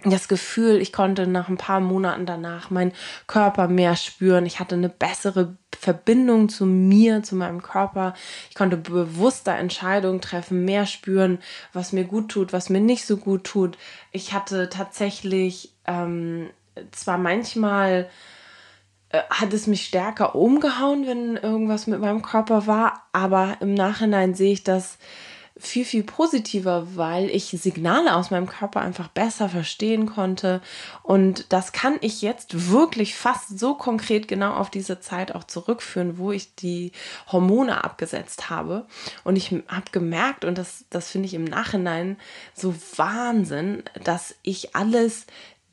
das 0.04 0.28
Gefühl, 0.28 0.80
ich 0.80 0.92
konnte 0.92 1.26
nach 1.26 1.48
ein 1.48 1.56
paar 1.56 1.80
Monaten 1.80 2.24
danach 2.24 2.70
meinen 2.70 2.92
Körper 3.26 3.66
mehr 3.66 3.96
spüren. 3.96 4.46
Ich 4.46 4.60
hatte 4.60 4.76
eine 4.76 4.88
bessere 4.88 5.56
Verbindung 5.76 6.48
zu 6.48 6.66
mir, 6.66 7.22
zu 7.24 7.34
meinem 7.34 7.62
Körper. 7.62 8.14
Ich 8.48 8.54
konnte 8.54 8.76
bewusster 8.76 9.56
Entscheidungen 9.56 10.20
treffen, 10.20 10.64
mehr 10.64 10.86
spüren, 10.86 11.38
was 11.72 11.92
mir 11.92 12.04
gut 12.04 12.30
tut, 12.30 12.52
was 12.52 12.70
mir 12.70 12.80
nicht 12.80 13.06
so 13.06 13.16
gut 13.16 13.44
tut. 13.44 13.76
Ich 14.12 14.32
hatte 14.32 14.68
tatsächlich 14.68 15.72
ähm, 15.86 16.50
zwar 16.92 17.18
manchmal 17.18 18.08
äh, 19.10 19.22
hat 19.30 19.52
es 19.52 19.66
mich 19.66 19.86
stärker 19.86 20.34
umgehauen, 20.34 21.06
wenn 21.06 21.36
irgendwas 21.36 21.86
mit 21.86 22.00
meinem 22.00 22.22
Körper 22.22 22.66
war, 22.66 23.08
aber 23.12 23.56
im 23.60 23.74
Nachhinein 23.74 24.34
sehe 24.34 24.52
ich 24.52 24.64
das 24.64 24.98
viel, 25.58 25.84
viel 25.84 26.04
positiver, 26.04 26.96
weil 26.96 27.28
ich 27.30 27.46
Signale 27.46 28.14
aus 28.14 28.30
meinem 28.30 28.46
Körper 28.46 28.80
einfach 28.80 29.08
besser 29.08 29.48
verstehen 29.48 30.06
konnte. 30.06 30.60
Und 31.02 31.52
das 31.52 31.72
kann 31.72 31.98
ich 32.00 32.22
jetzt 32.22 32.70
wirklich 32.70 33.16
fast 33.16 33.58
so 33.58 33.74
konkret 33.74 34.28
genau 34.28 34.54
auf 34.54 34.70
diese 34.70 35.00
Zeit 35.00 35.34
auch 35.34 35.44
zurückführen, 35.44 36.18
wo 36.18 36.30
ich 36.30 36.54
die 36.54 36.92
Hormone 37.32 37.82
abgesetzt 37.82 38.50
habe. 38.50 38.86
Und 39.24 39.36
ich 39.36 39.50
habe 39.50 39.90
gemerkt, 39.90 40.44
und 40.44 40.58
das, 40.58 40.84
das 40.90 41.10
finde 41.10 41.26
ich 41.26 41.34
im 41.34 41.44
Nachhinein 41.44 42.18
so 42.54 42.74
Wahnsinn, 42.96 43.82
dass 44.04 44.36
ich 44.42 44.76
alles 44.76 45.26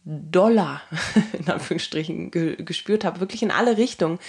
Dollar, 0.05 0.81
in 1.33 1.49
Anführungsstrichen, 1.49 2.29
ge 2.29 2.55
gespürt 2.63 3.03
habe, 3.03 3.19
wirklich 3.19 3.41
in 3.41 3.51
alle 3.51 3.77
Richtungen. 3.77 4.19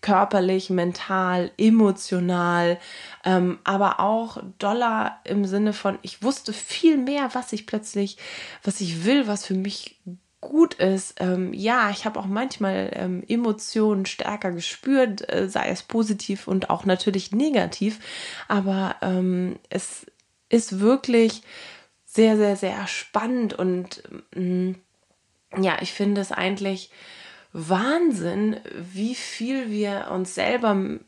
Körperlich, 0.00 0.70
mental, 0.70 1.50
emotional, 1.58 2.78
ähm, 3.24 3.58
aber 3.64 3.98
auch 3.98 4.40
Dollar 4.58 5.20
im 5.24 5.44
Sinne 5.44 5.72
von, 5.72 5.98
ich 6.02 6.22
wusste 6.22 6.52
viel 6.52 6.96
mehr, 6.96 7.30
was 7.32 7.52
ich 7.52 7.66
plötzlich, 7.66 8.16
was 8.62 8.80
ich 8.80 9.04
will, 9.04 9.26
was 9.26 9.44
für 9.44 9.54
mich 9.54 10.00
gut 10.40 10.74
ist. 10.74 11.16
Ähm, 11.20 11.52
ja, 11.52 11.90
ich 11.90 12.04
habe 12.04 12.20
auch 12.20 12.26
manchmal 12.26 12.90
ähm, 12.94 13.24
Emotionen 13.26 14.06
stärker 14.06 14.52
gespürt, 14.52 15.28
äh, 15.32 15.48
sei 15.48 15.68
es 15.68 15.82
positiv 15.82 16.46
und 16.46 16.70
auch 16.70 16.84
natürlich 16.84 17.32
negativ, 17.32 17.98
aber 18.46 18.96
ähm, 19.02 19.58
es 19.68 20.06
ist 20.48 20.80
wirklich 20.80 21.42
sehr, 22.04 22.36
sehr, 22.36 22.56
sehr 22.56 22.86
spannend 22.86 23.52
und 23.52 24.02
mm, 24.34 24.72
ja, 25.56 25.78
ich 25.80 25.92
finde 25.92 26.20
es 26.20 26.32
eigentlich 26.32 26.90
Wahnsinn, 27.52 28.56
wie 28.92 29.14
viel 29.14 29.70
wir 29.70 30.08
uns 30.10 30.34
selber 30.34 31.00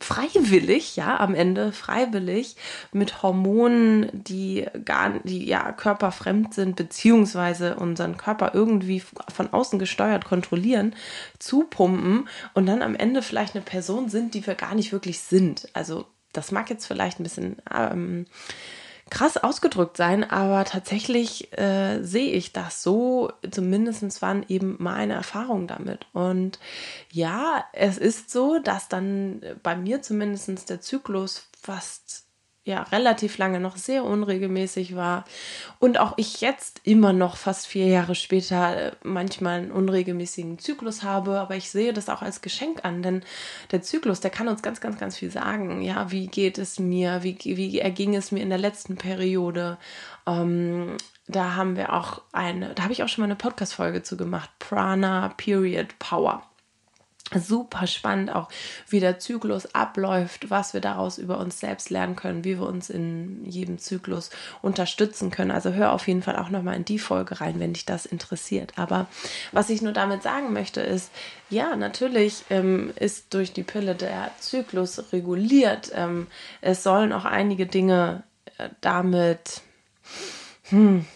freiwillig, 0.00 0.96
ja, 0.96 1.18
am 1.20 1.34
Ende 1.34 1.72
freiwillig 1.72 2.56
mit 2.92 3.22
Hormonen, 3.22 4.10
die 4.12 4.66
gar, 4.84 5.20
die 5.20 5.46
ja 5.46 5.72
körperfremd 5.72 6.52
sind, 6.52 6.76
beziehungsweise 6.76 7.76
unseren 7.76 8.16
Körper 8.16 8.52
irgendwie 8.52 9.02
von 9.32 9.52
außen 9.52 9.78
gesteuert 9.78 10.24
kontrollieren, 10.24 10.94
zupumpen 11.38 12.28
und 12.52 12.66
dann 12.66 12.82
am 12.82 12.94
Ende 12.94 13.22
vielleicht 13.22 13.54
eine 13.54 13.64
Person 13.64 14.08
sind, 14.08 14.34
die 14.34 14.46
wir 14.46 14.54
gar 14.54 14.74
nicht 14.74 14.92
wirklich 14.92 15.20
sind. 15.20 15.68
Also 15.72 16.06
das 16.32 16.52
mag 16.52 16.68
jetzt 16.68 16.86
vielleicht 16.86 17.18
ein 17.18 17.24
bisschen 17.24 17.56
ähm, 17.74 18.26
krass 19.08 19.36
ausgedrückt 19.36 19.96
sein, 19.96 20.28
aber 20.28 20.64
tatsächlich 20.64 21.56
äh, 21.56 22.02
sehe 22.02 22.32
ich 22.32 22.52
das 22.52 22.82
so, 22.82 23.32
zumindest 23.50 24.20
waren 24.20 24.44
eben 24.48 24.76
meine 24.80 25.14
Erfahrungen 25.14 25.68
damit. 25.68 26.06
Und 26.12 26.58
ja, 27.12 27.64
es 27.72 27.98
ist 27.98 28.30
so, 28.30 28.58
dass 28.58 28.88
dann 28.88 29.42
bei 29.62 29.76
mir 29.76 30.02
zumindest 30.02 30.68
der 30.68 30.80
Zyklus 30.80 31.48
fast 31.60 32.25
ja 32.66 32.82
relativ 32.82 33.38
lange 33.38 33.60
noch 33.60 33.76
sehr 33.76 34.04
unregelmäßig 34.04 34.96
war 34.96 35.24
und 35.78 35.98
auch 35.98 36.14
ich 36.16 36.40
jetzt 36.40 36.80
immer 36.82 37.12
noch 37.12 37.36
fast 37.36 37.68
vier 37.68 37.86
Jahre 37.86 38.16
später 38.16 38.88
äh, 38.88 38.92
manchmal 39.04 39.60
einen 39.60 39.70
unregelmäßigen 39.70 40.58
Zyklus 40.58 41.04
habe, 41.04 41.38
aber 41.38 41.54
ich 41.54 41.70
sehe 41.70 41.92
das 41.92 42.08
auch 42.08 42.22
als 42.22 42.42
Geschenk 42.42 42.84
an, 42.84 43.02
denn 43.02 43.22
der 43.70 43.82
Zyklus, 43.82 44.18
der 44.18 44.32
kann 44.32 44.48
uns 44.48 44.62
ganz, 44.62 44.80
ganz, 44.80 44.98
ganz 44.98 45.16
viel 45.16 45.30
sagen. 45.30 45.80
Ja, 45.80 46.10
wie 46.10 46.26
geht 46.26 46.58
es 46.58 46.80
mir? 46.80 47.22
Wie, 47.22 47.38
wie 47.40 47.78
erging 47.78 48.16
es 48.16 48.32
mir 48.32 48.42
in 48.42 48.50
der 48.50 48.58
letzten 48.58 48.96
Periode? 48.96 49.78
Ähm, 50.26 50.96
da 51.28 51.54
haben 51.54 51.76
wir 51.76 51.92
auch 51.92 52.22
eine, 52.32 52.74
da 52.74 52.82
habe 52.82 52.92
ich 52.92 53.04
auch 53.04 53.08
schon 53.08 53.22
mal 53.22 53.26
eine 53.26 53.36
Podcast-Folge 53.36 54.02
zu 54.02 54.16
gemacht, 54.16 54.50
Prana 54.58 55.32
Period 55.36 55.96
Power 56.00 56.42
super 57.34 57.86
spannend 57.86 58.34
auch, 58.34 58.48
wie 58.88 59.00
der 59.00 59.18
Zyklus 59.18 59.74
abläuft, 59.74 60.50
was 60.50 60.74
wir 60.74 60.80
daraus 60.80 61.18
über 61.18 61.38
uns 61.38 61.60
selbst 61.60 61.90
lernen 61.90 62.16
können, 62.16 62.44
wie 62.44 62.58
wir 62.58 62.66
uns 62.66 62.88
in 62.88 63.44
jedem 63.44 63.78
Zyklus 63.78 64.30
unterstützen 64.62 65.30
können. 65.30 65.50
Also 65.50 65.72
hör 65.72 65.92
auf 65.92 66.06
jeden 66.06 66.22
Fall 66.22 66.36
auch 66.36 66.50
nochmal 66.50 66.76
in 66.76 66.84
die 66.84 66.98
Folge 66.98 67.40
rein, 67.40 67.58
wenn 67.58 67.72
dich 67.72 67.84
das 67.84 68.06
interessiert. 68.06 68.72
Aber 68.76 69.06
was 69.52 69.70
ich 69.70 69.82
nur 69.82 69.92
damit 69.92 70.22
sagen 70.22 70.52
möchte, 70.52 70.80
ist, 70.80 71.10
ja, 71.50 71.76
natürlich 71.76 72.44
ähm, 72.50 72.92
ist 72.96 73.34
durch 73.34 73.52
die 73.52 73.62
Pille 73.62 73.94
der 73.94 74.30
Zyklus 74.38 75.12
reguliert. 75.12 75.90
Ähm, 75.94 76.28
es 76.60 76.82
sollen 76.82 77.12
auch 77.12 77.24
einige 77.24 77.66
Dinge 77.66 78.22
äh, 78.58 78.68
damit, 78.80 79.62
hm, 80.70 81.06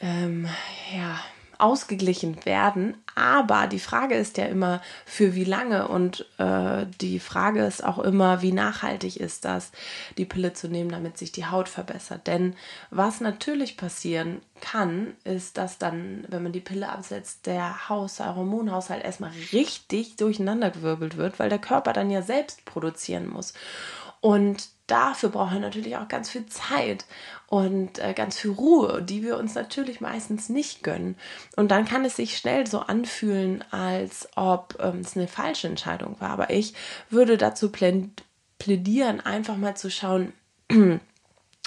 ähm, 0.00 0.48
ja, 0.94 1.18
ausgeglichen 1.58 2.44
werden. 2.44 2.96
Aber 3.14 3.66
die 3.66 3.80
Frage 3.80 4.14
ist 4.14 4.38
ja 4.38 4.46
immer, 4.46 4.80
für 5.04 5.34
wie 5.34 5.44
lange? 5.44 5.88
Und 5.88 6.24
äh, 6.38 6.86
die 7.00 7.18
Frage 7.18 7.64
ist 7.64 7.84
auch 7.84 7.98
immer, 7.98 8.42
wie 8.42 8.52
nachhaltig 8.52 9.18
ist 9.18 9.44
das, 9.44 9.72
die 10.16 10.24
Pille 10.24 10.52
zu 10.52 10.68
nehmen, 10.68 10.90
damit 10.90 11.18
sich 11.18 11.32
die 11.32 11.46
Haut 11.46 11.68
verbessert. 11.68 12.26
Denn 12.26 12.54
was 12.90 13.20
natürlich 13.20 13.76
passieren 13.76 14.40
kann, 14.60 15.16
ist, 15.24 15.58
dass 15.58 15.78
dann, 15.78 16.24
wenn 16.28 16.44
man 16.44 16.52
die 16.52 16.60
Pille 16.60 16.88
absetzt, 16.88 17.46
der 17.46 17.88
Haus, 17.88 18.16
der 18.16 18.36
Hormonhaushalt 18.36 19.04
erstmal 19.04 19.32
richtig 19.52 20.16
durcheinandergewirbelt 20.16 21.16
wird, 21.16 21.38
weil 21.38 21.48
der 21.48 21.58
Körper 21.58 21.92
dann 21.92 22.10
ja 22.10 22.22
selbst 22.22 22.64
produzieren 22.64 23.28
muss. 23.28 23.52
Und 24.20 24.68
dafür 24.88 25.28
braucht 25.28 25.54
er 25.54 25.60
natürlich 25.60 25.96
auch 25.96 26.08
ganz 26.08 26.28
viel 26.28 26.46
Zeit 26.46 27.04
und 27.46 27.98
äh, 27.98 28.12
ganz 28.14 28.38
viel 28.38 28.50
Ruhe, 28.50 29.02
die 29.02 29.22
wir 29.22 29.38
uns 29.38 29.54
natürlich 29.54 30.00
meistens 30.00 30.48
nicht 30.48 30.82
gönnen. 30.82 31.16
Und 31.56 31.70
dann 31.70 31.84
kann 31.84 32.04
es 32.04 32.16
sich 32.16 32.36
schnell 32.36 32.66
so 32.66 32.80
anfühlen, 32.80 33.64
als 33.70 34.28
ob 34.34 34.76
ähm, 34.80 35.00
es 35.00 35.16
eine 35.16 35.28
falsche 35.28 35.68
Entscheidung 35.68 36.20
war. 36.20 36.30
Aber 36.30 36.50
ich 36.50 36.74
würde 37.08 37.38
dazu 37.38 37.70
plädieren, 38.58 39.20
einfach 39.20 39.56
mal 39.56 39.76
zu 39.76 39.90
schauen, 39.90 40.32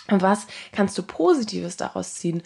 was 0.07 0.47
kannst 0.71 0.97
du 0.97 1.03
Positives 1.03 1.77
daraus 1.77 2.15
ziehen? 2.15 2.43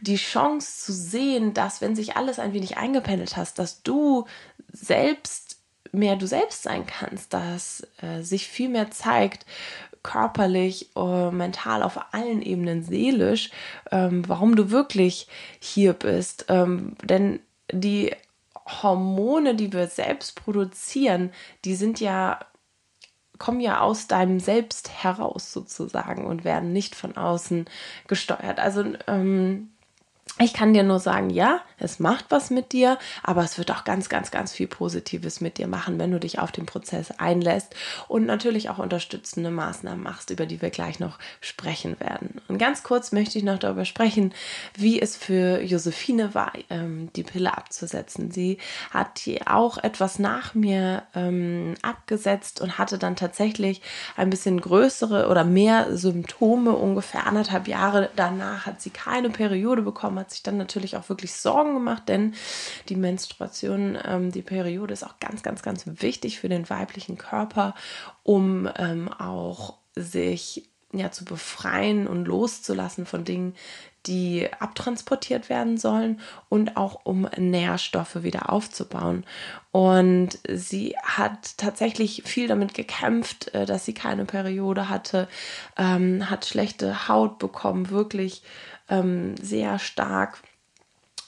Die 0.00 0.16
Chance 0.16 0.84
zu 0.84 0.92
sehen, 0.92 1.54
dass 1.54 1.80
wenn 1.80 1.96
sich 1.96 2.16
alles 2.16 2.38
ein 2.38 2.52
wenig 2.52 2.76
eingependelt 2.76 3.36
hast, 3.36 3.58
dass 3.58 3.82
du 3.82 4.26
selbst 4.72 5.56
mehr 5.92 6.16
du 6.16 6.26
selbst 6.26 6.62
sein 6.62 6.86
kannst, 6.86 7.32
dass 7.32 7.86
äh, 8.02 8.22
sich 8.22 8.46
viel 8.46 8.68
mehr 8.68 8.90
zeigt, 8.90 9.46
körperlich, 10.06 10.90
äh, 10.96 11.30
mental, 11.30 11.82
auf 11.82 12.14
allen 12.14 12.40
Ebenen, 12.40 12.84
seelisch, 12.84 13.50
ähm, 13.90 14.22
warum 14.28 14.54
du 14.54 14.70
wirklich 14.70 15.26
hier 15.58 15.92
bist. 15.92 16.46
Ähm, 16.48 16.94
denn 17.02 17.40
die 17.72 18.14
Hormone, 18.82 19.56
die 19.56 19.72
wir 19.72 19.88
selbst 19.88 20.40
produzieren, 20.40 21.32
die 21.64 21.74
sind 21.74 22.00
ja 22.00 22.40
kommen 23.38 23.60
ja 23.60 23.80
aus 23.80 24.06
deinem 24.06 24.40
Selbst 24.40 25.02
heraus 25.02 25.52
sozusagen 25.52 26.24
und 26.24 26.44
werden 26.44 26.72
nicht 26.72 26.94
von 26.94 27.18
außen 27.18 27.66
gesteuert. 28.06 28.58
Also 28.58 28.82
ähm, 29.06 29.72
ich 30.38 30.52
kann 30.52 30.74
dir 30.74 30.82
nur 30.82 30.98
sagen, 30.98 31.30
ja, 31.30 31.60
es 31.78 31.98
macht 31.98 32.26
was 32.28 32.50
mit 32.50 32.72
dir, 32.72 32.98
aber 33.22 33.42
es 33.42 33.56
wird 33.56 33.70
auch 33.70 33.84
ganz, 33.84 34.10
ganz, 34.10 34.30
ganz 34.30 34.52
viel 34.52 34.66
Positives 34.66 35.40
mit 35.40 35.56
dir 35.56 35.66
machen, 35.66 35.98
wenn 35.98 36.10
du 36.10 36.20
dich 36.20 36.38
auf 36.38 36.52
den 36.52 36.66
Prozess 36.66 37.10
einlässt 37.10 37.74
und 38.06 38.26
natürlich 38.26 38.68
auch 38.68 38.78
unterstützende 38.78 39.50
Maßnahmen 39.50 40.02
machst, 40.02 40.28
über 40.28 40.44
die 40.44 40.60
wir 40.60 40.68
gleich 40.68 41.00
noch 41.00 41.18
sprechen 41.40 41.98
werden. 42.00 42.40
Und 42.48 42.58
ganz 42.58 42.82
kurz 42.82 43.12
möchte 43.12 43.38
ich 43.38 43.44
noch 43.44 43.58
darüber 43.58 43.86
sprechen, 43.86 44.34
wie 44.74 45.00
es 45.00 45.16
für 45.16 45.62
Josephine 45.62 46.34
war, 46.34 46.52
ähm, 46.68 47.10
die 47.16 47.22
Pille 47.22 47.56
abzusetzen. 47.56 48.30
Sie 48.30 48.58
hat 48.90 49.22
auch 49.46 49.78
etwas 49.78 50.18
nach 50.18 50.54
mir 50.54 51.02
ähm, 51.14 51.74
abgesetzt 51.80 52.60
und 52.60 52.76
hatte 52.76 52.98
dann 52.98 53.16
tatsächlich 53.16 53.80
ein 54.16 54.28
bisschen 54.28 54.60
größere 54.60 55.28
oder 55.28 55.44
mehr 55.44 55.96
Symptome. 55.96 56.72
Ungefähr 56.72 57.26
anderthalb 57.26 57.68
Jahre 57.68 58.10
danach 58.16 58.66
hat 58.66 58.82
sie 58.82 58.90
keine 58.90 59.30
Periode 59.30 59.80
bekommen 59.80 60.25
hat 60.26 60.32
sich 60.32 60.42
dann 60.42 60.56
natürlich 60.56 60.96
auch 60.96 61.08
wirklich 61.08 61.34
Sorgen 61.34 61.74
gemacht, 61.74 62.08
denn 62.08 62.34
die 62.88 62.96
Menstruation, 62.96 63.96
ähm, 64.04 64.32
die 64.32 64.42
Periode 64.42 64.92
ist 64.92 65.04
auch 65.04 65.20
ganz, 65.20 65.44
ganz, 65.44 65.62
ganz 65.62 65.84
wichtig 65.86 66.40
für 66.40 66.48
den 66.48 66.68
weiblichen 66.68 67.16
Körper, 67.16 67.76
um 68.24 68.68
ähm, 68.76 69.08
auch 69.12 69.74
sich 69.94 70.68
ja 70.92 71.12
zu 71.12 71.24
befreien 71.24 72.08
und 72.08 72.24
loszulassen 72.24 73.06
von 73.06 73.24
Dingen, 73.24 73.54
die 74.06 74.48
abtransportiert 74.58 75.48
werden 75.48 75.78
sollen 75.78 76.20
und 76.48 76.76
auch 76.76 77.04
um 77.04 77.28
Nährstoffe 77.36 78.22
wieder 78.22 78.50
aufzubauen. 78.50 79.24
Und 79.70 80.38
sie 80.48 80.96
hat 81.04 81.56
tatsächlich 81.56 82.22
viel 82.24 82.48
damit 82.48 82.74
gekämpft, 82.74 83.54
äh, 83.54 83.64
dass 83.64 83.84
sie 83.84 83.94
keine 83.94 84.24
Periode 84.24 84.88
hatte, 84.88 85.28
ähm, 85.76 86.28
hat 86.28 86.46
schlechte 86.46 87.08
Haut 87.08 87.38
bekommen, 87.38 87.90
wirklich 87.90 88.42
ähm, 88.88 89.34
sehr 89.40 89.78
stark 89.78 90.42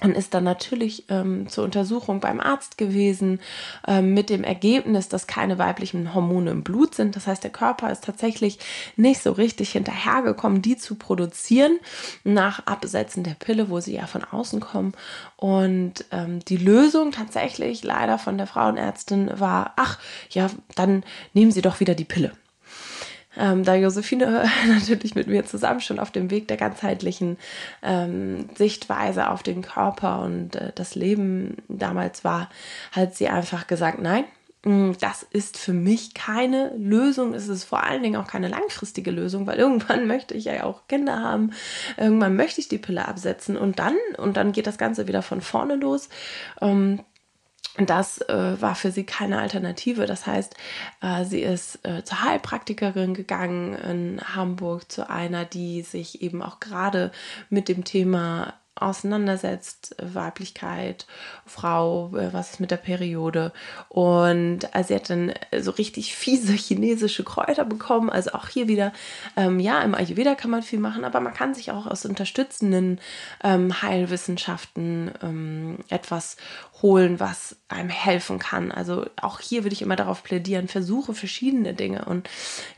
und 0.01 0.17
ist 0.17 0.33
dann 0.35 0.45
natürlich 0.45 1.05
ähm, 1.09 1.49
zur 1.49 1.65
Untersuchung 1.65 2.21
beim 2.21 2.39
Arzt 2.41 2.79
gewesen 2.79 3.41
ähm, 3.87 4.15
mit 4.15 4.31
dem 4.31 4.45
Ergebnis, 4.45 5.09
dass 5.09 5.27
keine 5.27 5.59
weiblichen 5.59 6.15
Hormone 6.15 6.53
im 6.53 6.63
Blut 6.63 6.95
sind. 6.95 7.17
Das 7.17 7.27
heißt, 7.27 7.43
der 7.43 7.51
Körper 7.51 7.91
ist 7.91 8.05
tatsächlich 8.05 8.61
nicht 8.97 9.21
so 9.21 9.33
richtig 9.33 9.73
hinterhergekommen, 9.73 10.63
die 10.63 10.77
zu 10.77 10.95
produzieren 10.95 11.79
nach 12.23 12.65
Absetzen 12.67 13.25
der 13.25 13.35
Pille, 13.35 13.71
wo 13.71 13.81
sie 13.81 13.97
ja 13.97 14.07
von 14.07 14.23
außen 14.23 14.61
kommen. 14.61 14.93
Und 15.37 16.05
ähm, 16.13 16.45
die 16.45 16.59
Lösung 16.59 17.11
tatsächlich 17.11 17.83
leider 17.83 18.19
von 18.19 18.39
der 18.39 18.47
Frauenärztin 18.47 19.31
war, 19.35 19.73
ach 19.77 19.99
ja, 20.31 20.49
dann 20.77 21.03
nehmen 21.33 21.51
Sie 21.51 21.63
doch 21.63 21.81
wieder 21.81 21.97
die 21.97 22.05
Pille 22.05 22.33
ähm, 23.39 23.65
da 23.65 23.75
Josephine 23.75 24.45
natürlich 24.69 25.15
mit 25.15 25.29
mir 25.29 25.45
zusammen 25.45 25.81
schon 25.81 25.99
auf 25.99 26.11
dem 26.11 26.31
Weg 26.31 26.49
der 26.49 26.57
ganzheitlichen 26.57 27.39
ähm, 27.83 28.49
Sichtweise 28.57 29.31
auf 29.31 29.43
den 29.43 29.63
Körper 29.63 30.23
und 30.23 30.57
äh, 30.57 30.73
das 30.75 30.95
Leben 30.95 31.57
damals 31.69 32.25
war, 32.25 32.51
hat 32.93 33.15
sie 33.15 33.29
einfach 33.29 33.67
gesagt, 33.67 34.01
nein, 34.01 34.25
mm, 34.65 34.93
das 35.01 35.23
ist 35.23 35.57
für 35.57 35.73
mich 35.73 36.15
keine 36.15 36.73
Lösung. 36.77 37.33
Es 37.33 37.49
ist 37.49 37.65
vor 37.65 37.85
allen 37.85 38.03
Dingen 38.03 38.17
auch 38.17 38.27
keine 38.27 38.49
langfristige 38.49 39.13
Lösung, 39.13 39.47
weil 39.47 39.59
irgendwann 39.59 40.07
möchte 40.09 40.35
ich 40.35 40.45
ja 40.45 40.65
auch 40.65 40.89
Kinder 40.89 41.21
haben. 41.23 41.53
Irgendwann 41.97 42.37
möchte 42.37 42.61
ich 42.61 42.69
die 42.69 42.79
Pille 42.79 43.07
absetzen 43.07 43.57
und 43.57 43.79
dann, 43.79 43.97
und 44.17 44.37
dann 44.37 44.53
geht 44.53 44.67
das 44.67 44.79
Ganze 44.79 45.07
wieder 45.07 45.23
von 45.23 45.41
vorne 45.41 45.77
los. 45.77 46.09
Das 47.87 48.19
äh, 48.23 48.61
war 48.61 48.75
für 48.75 48.91
sie 48.91 49.05
keine 49.05 49.39
Alternative. 49.41 50.07
Das 50.07 50.27
heißt, 50.27 50.57
äh, 51.01 51.25
sie 51.25 51.43
ist 51.43 51.85
äh, 51.87 52.03
zur 52.05 52.23
Heilpraktikerin 52.23 53.15
gegangen 53.15 53.75
in 53.75 54.21
Hamburg, 54.35 54.91
zu 54.91 55.09
einer, 55.09 55.45
die 55.45 55.83
sich 55.83 56.23
eben 56.23 56.43
auch 56.43 56.61
gerade 56.61 57.13
mit 57.51 57.69
dem 57.69 57.85
Thema 57.85 58.55
auseinandersetzt, 58.79 59.97
Weiblichkeit, 60.01 61.07
Frau, 61.47 62.15
äh, 62.17 62.33
was 62.33 62.53
ist 62.53 62.61
mit 62.61 62.71
der 62.71 62.77
Periode. 62.77 63.53
Und 63.89 64.75
also 64.75 64.89
sie 64.89 64.95
hat 64.95 65.11
dann 65.11 65.33
äh, 65.51 65.61
so 65.61 65.73
richtig 65.73 66.15
fiese 66.15 66.53
chinesische 66.53 67.25
Kräuter 67.25 67.65
bekommen. 67.65 68.11
Also 68.11 68.33
auch 68.33 68.49
hier 68.49 68.69
wieder, 68.69 68.93
ähm, 69.37 69.61
ja, 69.61 69.83
im 69.83 69.95
Ayurveda 69.95 70.35
kann 70.35 70.51
man 70.51 70.63
viel 70.63 70.79
machen, 70.79 71.05
aber 71.05 71.21
man 71.21 71.35
kann 71.35 71.55
sich 71.55 71.71
auch 71.71 71.87
aus 71.87 72.05
unterstützenden 72.05 73.01
ähm, 73.43 73.83
Heilwissenschaften 73.83 75.11
ähm, 75.23 75.79
etwas 75.89 76.37
holen, 76.83 77.19
was 77.19 77.57
einem 77.69 77.89
helfen 77.89 78.39
kann. 78.39 78.71
Also 78.71 79.07
auch 79.21 79.41
hier 79.41 79.65
würde 79.65 79.75
ich 79.75 79.83
immer 79.83 79.97
darauf 79.97 80.23
plädieren, 80.23 80.69
versuche 80.69 81.13
verschiedene 81.13 81.75
Dinge. 81.75 82.05
Und 82.05 82.29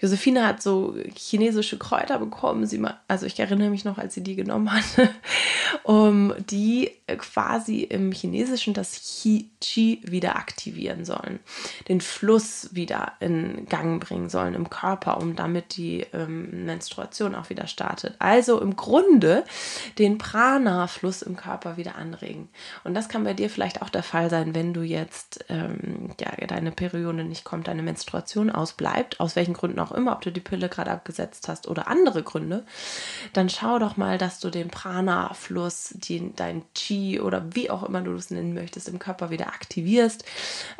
Josephine 0.01 0.47
hat 0.47 0.63
so 0.63 0.97
chinesische 1.15 1.79
Kräuter 1.79 2.19
bekommen. 2.19 2.67
Sie 2.67 2.83
also 3.09 3.27
ich 3.27 3.39
erinnere 3.39 3.71
mich 3.71 3.85
noch, 3.85 3.99
als 3.99 4.15
sie 4.15 4.23
die 4.23 4.37
genommen 4.37 4.73
hatte, 4.73 5.11
um 5.91 6.33
die 6.39 6.93
quasi 7.19 7.81
im 7.81 8.13
Chinesischen 8.13 8.75
das 8.75 9.25
Qi 9.61 10.01
wieder 10.05 10.37
aktivieren 10.37 11.05
sollen, 11.05 11.41
den 11.89 12.01
Fluss 12.01 12.73
wieder 12.73 13.15
in 13.19 13.67
Gang 13.69 14.01
bringen 14.01 14.29
sollen 14.29 14.55
im 14.55 14.71
Körper, 14.71 15.19
um 15.19 15.35
damit 15.35 15.77
die 15.77 16.07
ähm, 16.13 16.65
Menstruation 16.65 17.35
auch 17.35 17.51
wieder 17.51 17.67
startet. 17.67 18.15
Also 18.21 18.61
im 18.61 18.77
Grunde 18.77 19.45
den 19.99 20.19
Prana-Fluss 20.19 21.23
im 21.23 21.37
Körper 21.37 21.77
wieder 21.77 21.97
anregen. 21.97 22.51
Und 22.85 22.95
das 22.95 23.09
kann 23.09 23.25
bei 23.25 23.35
dir 23.35 23.51
vielleicht 23.51 23.83
auch 23.83 23.89
der 23.89 24.05
Fall 24.05 24.31
sein, 24.31 24.55
wenn 24.55 24.73
du 24.73 24.83
jetzt 24.83 25.45
ähm, 25.49 26.11
ja, 26.21 26.31
deine 26.47 26.71
Periode 26.71 27.25
nicht 27.25 27.43
kommt, 27.45 27.67
deine 27.67 27.83
Menstruation 27.83 28.51
ausbleibt, 28.51 29.19
aus 29.19 29.35
welchen 29.35 29.55
Gründen 29.55 29.81
auch 29.81 29.91
immer, 29.91 30.13
ob 30.13 30.21
du 30.21 30.31
die 30.31 30.39
Pille 30.39 30.69
gerade 30.69 30.93
abgesetzt 30.93 31.49
hast 31.49 31.67
oder 31.67 31.89
andere 31.89 32.23
Gründe, 32.23 32.65
dann 33.33 33.49
schau 33.49 33.81
doch 33.81 33.97
mal, 33.97 34.19
dass 34.19 34.39
du 34.39 34.51
den 34.51 34.69
Prana-Fluss, 34.69 35.70
dein 36.37 36.63
Qi 36.75 37.21
oder 37.21 37.55
wie 37.55 37.71
auch 37.71 37.83
immer 37.83 38.01
du 38.01 38.15
es 38.15 38.31
nennen 38.31 38.55
möchtest, 38.55 38.89
im 38.89 38.99
Körper 38.99 39.31
wieder 39.31 39.49
aktivierst. 39.49 40.25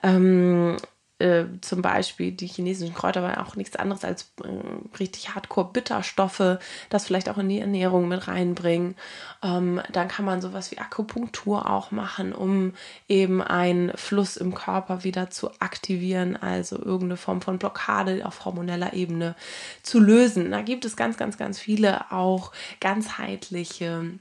Ähm, 0.03 0.77
äh, 1.21 1.45
zum 1.61 1.83
Beispiel 1.83 2.33
die 2.33 2.47
chinesischen 2.47 2.95
Kräuter 2.95 3.23
waren 3.23 3.45
auch 3.45 3.55
nichts 3.55 3.77
anderes 3.77 4.05
als 4.05 4.33
äh, 4.43 4.97
richtig 4.99 5.35
Hardcore-Bitterstoffe, 5.35 6.59
das 6.89 7.05
vielleicht 7.05 7.29
auch 7.29 7.37
in 7.37 7.51
die 7.51 7.61
Ernährung 7.61 8.09
mit 8.09 8.27
reinbringen. 8.27 8.97
Ähm, 9.43 9.83
dann 9.93 10.09
kann 10.09 10.25
man 10.25 10.41
sowas 10.41 10.71
wie 10.71 10.79
Akupunktur 10.79 11.69
auch 11.69 11.91
machen, 11.91 12.33
um 12.33 12.73
eben 13.07 13.43
einen 13.43 13.93
Fluss 13.97 14.39
im 14.39 14.55
Körper 14.55 15.05
wieder 15.05 15.29
zu 15.29 15.51
aktivieren, 15.61 16.37
also 16.37 16.77
irgendeine 16.77 17.19
Form 17.19 17.43
von 17.43 17.59
Blockade 17.59 18.25
auf 18.25 18.47
hormoneller 18.47 18.95
Ebene 18.95 19.37
zu 19.83 20.01
lösen. 20.01 20.51
Da 20.51 20.63
gibt 20.63 20.87
es 20.87 20.97
ganz, 20.97 21.19
ganz, 21.19 21.37
ganz 21.37 21.59
viele 21.59 22.11
auch 22.13 22.51
ganzheitliche 22.81 24.19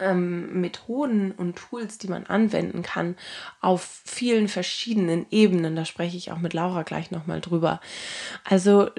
ähm, 0.00 0.60
Methoden 0.60 1.32
und 1.32 1.56
Tools, 1.56 1.98
die 1.98 2.08
man 2.08 2.26
anwenden 2.26 2.82
kann 2.82 3.16
auf 3.60 4.02
vielen 4.04 4.48
verschiedenen 4.48 5.26
Ebenen. 5.30 5.76
Da 5.76 5.84
spreche 5.84 6.16
ich 6.16 6.32
auch 6.32 6.38
mit 6.38 6.52
Laura 6.52 6.82
gleich 6.82 7.10
nochmal 7.10 7.40
drüber. 7.40 7.80
Also 8.44 8.90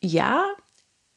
ja, 0.00 0.44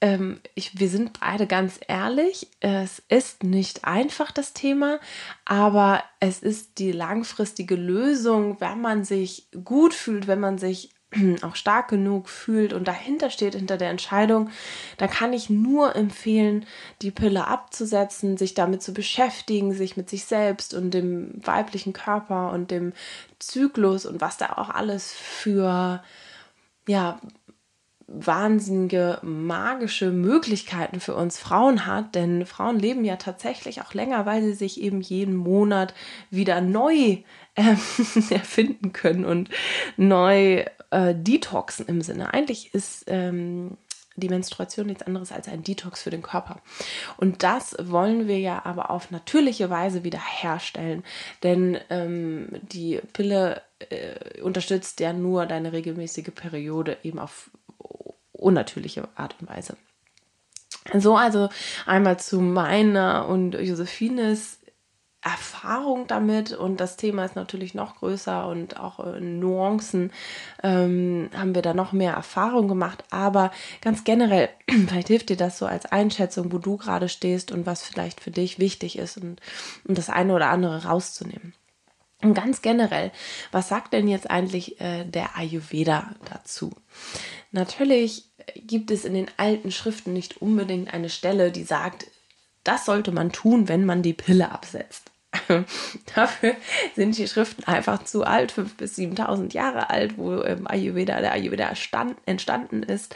ähm, 0.01 0.39
ich, 0.55 0.79
wir 0.79 0.89
sind 0.89 1.19
beide 1.19 1.47
ganz 1.47 1.79
ehrlich, 1.87 2.47
es 2.59 3.01
ist 3.07 3.43
nicht 3.43 3.85
einfach 3.85 4.31
das 4.31 4.53
Thema, 4.53 4.99
aber 5.45 6.03
es 6.19 6.41
ist 6.41 6.79
die 6.79 6.91
langfristige 6.91 7.75
Lösung, 7.75 8.59
wenn 8.59 8.81
man 8.81 9.03
sich 9.03 9.47
gut 9.63 9.93
fühlt, 9.93 10.27
wenn 10.27 10.39
man 10.39 10.57
sich 10.57 10.94
auch 11.41 11.55
stark 11.55 11.89
genug 11.89 12.29
fühlt 12.29 12.73
und 12.73 12.87
dahinter 12.87 13.29
steht, 13.29 13.55
hinter 13.55 13.77
der 13.77 13.89
Entscheidung, 13.89 14.49
dann 14.97 15.09
kann 15.09 15.33
ich 15.33 15.49
nur 15.49 15.95
empfehlen, 15.95 16.65
die 17.01 17.11
Pille 17.11 17.47
abzusetzen, 17.47 18.37
sich 18.37 18.53
damit 18.53 18.81
zu 18.81 18.93
beschäftigen, 18.93 19.73
sich 19.73 19.97
mit 19.97 20.09
sich 20.09 20.25
selbst 20.25 20.73
und 20.73 20.91
dem 20.91 21.31
weiblichen 21.35 21.93
Körper 21.93 22.51
und 22.51 22.71
dem 22.71 22.93
Zyklus 23.39 24.05
und 24.05 24.21
was 24.21 24.37
da 24.37 24.53
auch 24.57 24.69
alles 24.69 25.13
für, 25.13 26.03
ja, 26.87 27.19
wahnsinnige 28.07 29.19
magische 29.23 30.11
Möglichkeiten 30.11 30.99
für 30.99 31.15
uns 31.15 31.39
Frauen 31.39 31.87
hat, 31.87 32.13
denn 32.13 32.45
Frauen 32.45 32.77
leben 32.77 33.03
ja 33.03 33.15
tatsächlich 33.15 33.81
auch 33.81 33.93
länger, 33.93 34.25
weil 34.25 34.43
sie 34.43 34.53
sich 34.53 34.79
eben 34.79 35.01
jeden 35.01 35.35
Monat 35.35 35.93
wieder 36.29 36.61
neu 36.61 37.17
äh, 37.55 37.75
erfinden 38.29 38.93
können 38.93 39.25
und 39.25 39.49
neu 39.97 40.65
äh, 40.95 41.13
detoxen 41.13 41.87
im 41.87 42.01
Sinne. 42.01 42.33
Eigentlich 42.33 42.73
ist 42.73 43.03
ähm, 43.07 43.77
die 44.15 44.29
Menstruation 44.29 44.87
nichts 44.87 45.03
anderes 45.03 45.33
als 45.33 45.49
ein 45.49 45.61
Detox 45.61 46.03
für 46.03 46.09
den 46.09 46.21
Körper. 46.21 46.61
Und 47.17 47.43
das 47.43 47.75
wollen 47.81 48.29
wir 48.29 48.39
ja 48.39 48.61
aber 48.63 48.89
auf 48.89 49.11
natürliche 49.11 49.69
Weise 49.69 50.05
wieder 50.05 50.19
herstellen. 50.19 51.03
Denn 51.43 51.77
ähm, 51.89 52.47
die 52.61 53.01
Pille 53.11 53.61
äh, 53.89 54.41
unterstützt 54.41 55.01
ja 55.01 55.11
nur 55.11 55.45
deine 55.45 55.73
regelmäßige 55.73 56.31
Periode 56.33 56.97
eben 57.03 57.19
auf 57.19 57.51
unnatürliche 58.31 59.09
Art 59.15 59.35
und 59.41 59.49
Weise. 59.49 59.75
So, 60.93 61.17
also 61.17 61.49
einmal 61.85 62.19
zu 62.19 62.39
meiner 62.39 63.27
und 63.27 63.53
Josephines 63.55 64.59
Erfahrung 65.25 66.05
damit 66.05 66.51
und 66.51 66.79
das 66.79 66.97
Thema 66.97 67.25
ist 67.25 67.35
natürlich 67.35 67.73
noch 67.73 67.95
größer 67.95 68.47
und 68.47 68.79
auch 68.79 68.99
in 68.99 69.39
Nuancen 69.39 70.11
ähm, 70.61 71.31
haben 71.35 71.55
wir 71.55 71.63
da 71.63 71.73
noch 71.73 71.93
mehr 71.93 72.13
Erfahrung 72.13 72.67
gemacht. 72.67 73.03
Aber 73.09 73.51
ganz 73.81 74.03
generell, 74.03 74.49
vielleicht 74.69 75.07
hilft 75.07 75.29
dir 75.29 75.35
das 75.35 75.57
so 75.57 75.65
als 75.65 75.87
Einschätzung, 75.87 76.51
wo 76.51 76.59
du 76.59 76.77
gerade 76.77 77.09
stehst 77.09 77.51
und 77.51 77.65
was 77.65 77.81
vielleicht 77.81 78.21
für 78.21 78.29
dich 78.29 78.59
wichtig 78.59 78.99
ist 78.99 79.17
und, 79.17 79.41
und 79.87 79.97
das 79.97 80.11
eine 80.11 80.31
oder 80.35 80.49
andere 80.49 80.85
rauszunehmen. 80.85 81.55
Und 82.21 82.35
ganz 82.35 82.61
generell, 82.61 83.11
was 83.51 83.67
sagt 83.67 83.93
denn 83.93 84.07
jetzt 84.07 84.29
eigentlich 84.29 84.79
äh, 84.79 85.05
der 85.05 85.37
Ayurveda 85.37 86.11
dazu? 86.31 86.71
Natürlich 87.51 88.29
gibt 88.55 88.91
es 88.91 89.05
in 89.05 89.15
den 89.15 89.31
alten 89.37 89.71
Schriften 89.71 90.13
nicht 90.13 90.39
unbedingt 90.39 90.93
eine 90.93 91.09
Stelle, 91.09 91.51
die 91.51 91.63
sagt, 91.63 92.05
das 92.63 92.85
sollte 92.85 93.11
man 93.11 93.31
tun, 93.31 93.67
wenn 93.67 93.85
man 93.85 94.03
die 94.03 94.13
Pille 94.13 94.51
absetzt. 94.51 95.11
Dafür 96.15 96.55
sind 96.95 97.17
die 97.17 97.27
Schriften 97.27 97.63
einfach 97.65 98.03
zu 98.03 98.23
alt, 98.23 98.51
5.000 98.51 98.77
bis 98.77 98.97
7.000 98.97 99.53
Jahre 99.53 99.89
alt, 99.89 100.17
wo 100.17 100.41
ähm, 100.43 100.67
Ayurveda, 100.67 101.19
der 101.21 101.33
Ayurveda 101.33 101.75
stand, 101.75 102.17
entstanden 102.25 102.83
ist. 102.83 103.15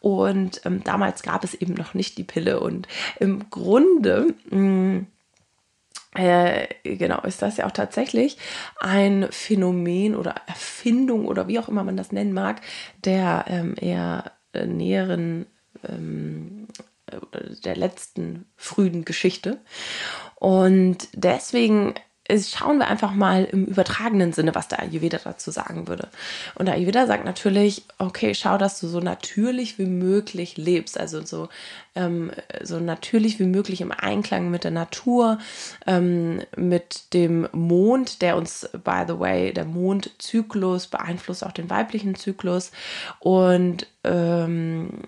Und 0.00 0.60
ähm, 0.64 0.82
damals 0.84 1.22
gab 1.22 1.44
es 1.44 1.54
eben 1.54 1.74
noch 1.74 1.94
nicht 1.94 2.18
die 2.18 2.24
Pille. 2.24 2.60
Und 2.60 2.88
im 3.18 3.50
Grunde 3.50 4.34
mh, 4.50 4.58
mm, 4.58 5.06
äh, 6.14 6.66
genau, 6.82 7.20
ist 7.22 7.42
das 7.42 7.58
ja 7.58 7.66
auch 7.66 7.70
tatsächlich 7.70 8.38
ein 8.80 9.28
Phänomen 9.30 10.16
oder 10.16 10.34
Erfindung 10.46 11.26
oder 11.26 11.48
wie 11.48 11.58
auch 11.58 11.68
immer 11.68 11.84
man 11.84 11.96
das 11.96 12.12
nennen 12.12 12.32
mag, 12.32 12.60
der 13.04 13.44
ähm, 13.48 13.74
eher 13.78 14.32
äh, 14.52 14.66
näheren, 14.66 15.46
ähm, 15.86 16.66
äh, 16.78 16.82
der 17.64 17.76
letzten 17.76 18.46
frühen 18.56 19.04
Geschichte. 19.04 19.60
Und 20.36 21.08
deswegen 21.14 21.94
schauen 22.36 22.78
wir 22.78 22.88
einfach 22.88 23.14
mal 23.14 23.44
im 23.44 23.64
übertragenen 23.64 24.32
Sinne, 24.32 24.54
was 24.54 24.68
der 24.68 24.80
Ayurveda 24.80 25.18
dazu 25.24 25.50
sagen 25.50 25.88
würde. 25.88 26.08
Und 26.54 26.66
der 26.66 26.74
Ayurveda 26.74 27.06
sagt 27.06 27.24
natürlich, 27.24 27.84
okay, 27.98 28.34
schau, 28.34 28.58
dass 28.58 28.80
du 28.80 28.86
so 28.86 29.00
natürlich 29.00 29.78
wie 29.78 29.86
möglich 29.86 30.56
lebst, 30.58 31.00
also 31.00 31.24
so, 31.24 31.48
ähm, 31.94 32.30
so 32.62 32.80
natürlich 32.80 33.38
wie 33.38 33.46
möglich 33.46 33.80
im 33.80 33.92
Einklang 33.92 34.50
mit 34.50 34.64
der 34.64 34.70
Natur, 34.72 35.38
ähm, 35.86 36.42
mit 36.54 37.14
dem 37.14 37.48
Mond, 37.52 38.20
der 38.20 38.36
uns, 38.36 38.68
by 38.84 39.04
the 39.06 39.18
way, 39.18 39.52
der 39.54 39.64
Mondzyklus 39.64 40.86
beeinflusst 40.88 41.44
auch 41.44 41.52
den 41.52 41.70
weiblichen 41.70 42.14
Zyklus 42.14 42.72
und 43.20 43.86
ähm, 44.04 45.02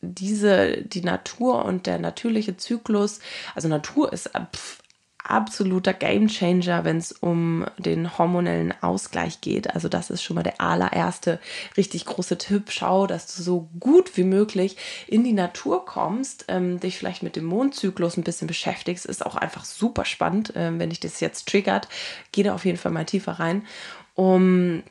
diese, 0.00 0.82
die 0.82 1.02
Natur 1.02 1.64
und 1.64 1.86
der 1.86 1.98
natürliche 1.98 2.56
Zyklus, 2.56 3.20
also 3.54 3.68
Natur 3.68 4.12
ist 4.12 4.30
pf, 4.30 4.82
absoluter 5.28 5.92
Gamechanger, 5.92 6.84
wenn 6.84 6.98
es 6.98 7.12
um 7.12 7.66
den 7.78 8.16
hormonellen 8.16 8.74
Ausgleich 8.80 9.40
geht. 9.40 9.74
Also 9.74 9.88
das 9.88 10.10
ist 10.10 10.22
schon 10.22 10.36
mal 10.36 10.42
der 10.42 10.60
allererste 10.60 11.40
richtig 11.76 12.04
große 12.04 12.38
Tipp. 12.38 12.70
Schau, 12.70 13.06
dass 13.06 13.34
du 13.34 13.42
so 13.42 13.68
gut 13.80 14.16
wie 14.16 14.24
möglich 14.24 14.76
in 15.06 15.24
die 15.24 15.32
Natur 15.32 15.84
kommst, 15.84 16.44
ähm, 16.48 16.80
dich 16.80 16.98
vielleicht 16.98 17.22
mit 17.22 17.36
dem 17.36 17.44
Mondzyklus 17.44 18.16
ein 18.16 18.24
bisschen 18.24 18.46
beschäftigst. 18.46 19.06
Ist 19.06 19.24
auch 19.24 19.36
einfach 19.36 19.64
super 19.64 20.04
spannend, 20.04 20.52
ähm, 20.54 20.78
wenn 20.78 20.90
dich 20.90 21.00
das 21.00 21.20
jetzt 21.20 21.48
triggert. 21.48 21.88
Geh 22.32 22.42
da 22.42 22.54
auf 22.54 22.64
jeden 22.64 22.78
Fall 22.78 22.92
mal 22.92 23.04
tiefer 23.04 23.32
rein. 23.32 23.66
Um, 24.14 24.82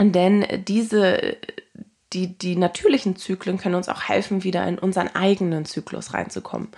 denn 0.00 0.46
diese 0.66 1.36
die, 2.14 2.38
die 2.38 2.56
natürlichen 2.56 3.16
Zyklen 3.16 3.58
können 3.58 3.74
uns 3.74 3.88
auch 3.88 4.02
helfen, 4.02 4.44
wieder 4.44 4.66
in 4.66 4.78
unseren 4.78 5.08
eigenen 5.08 5.64
Zyklus 5.64 6.14
reinzukommen, 6.14 6.68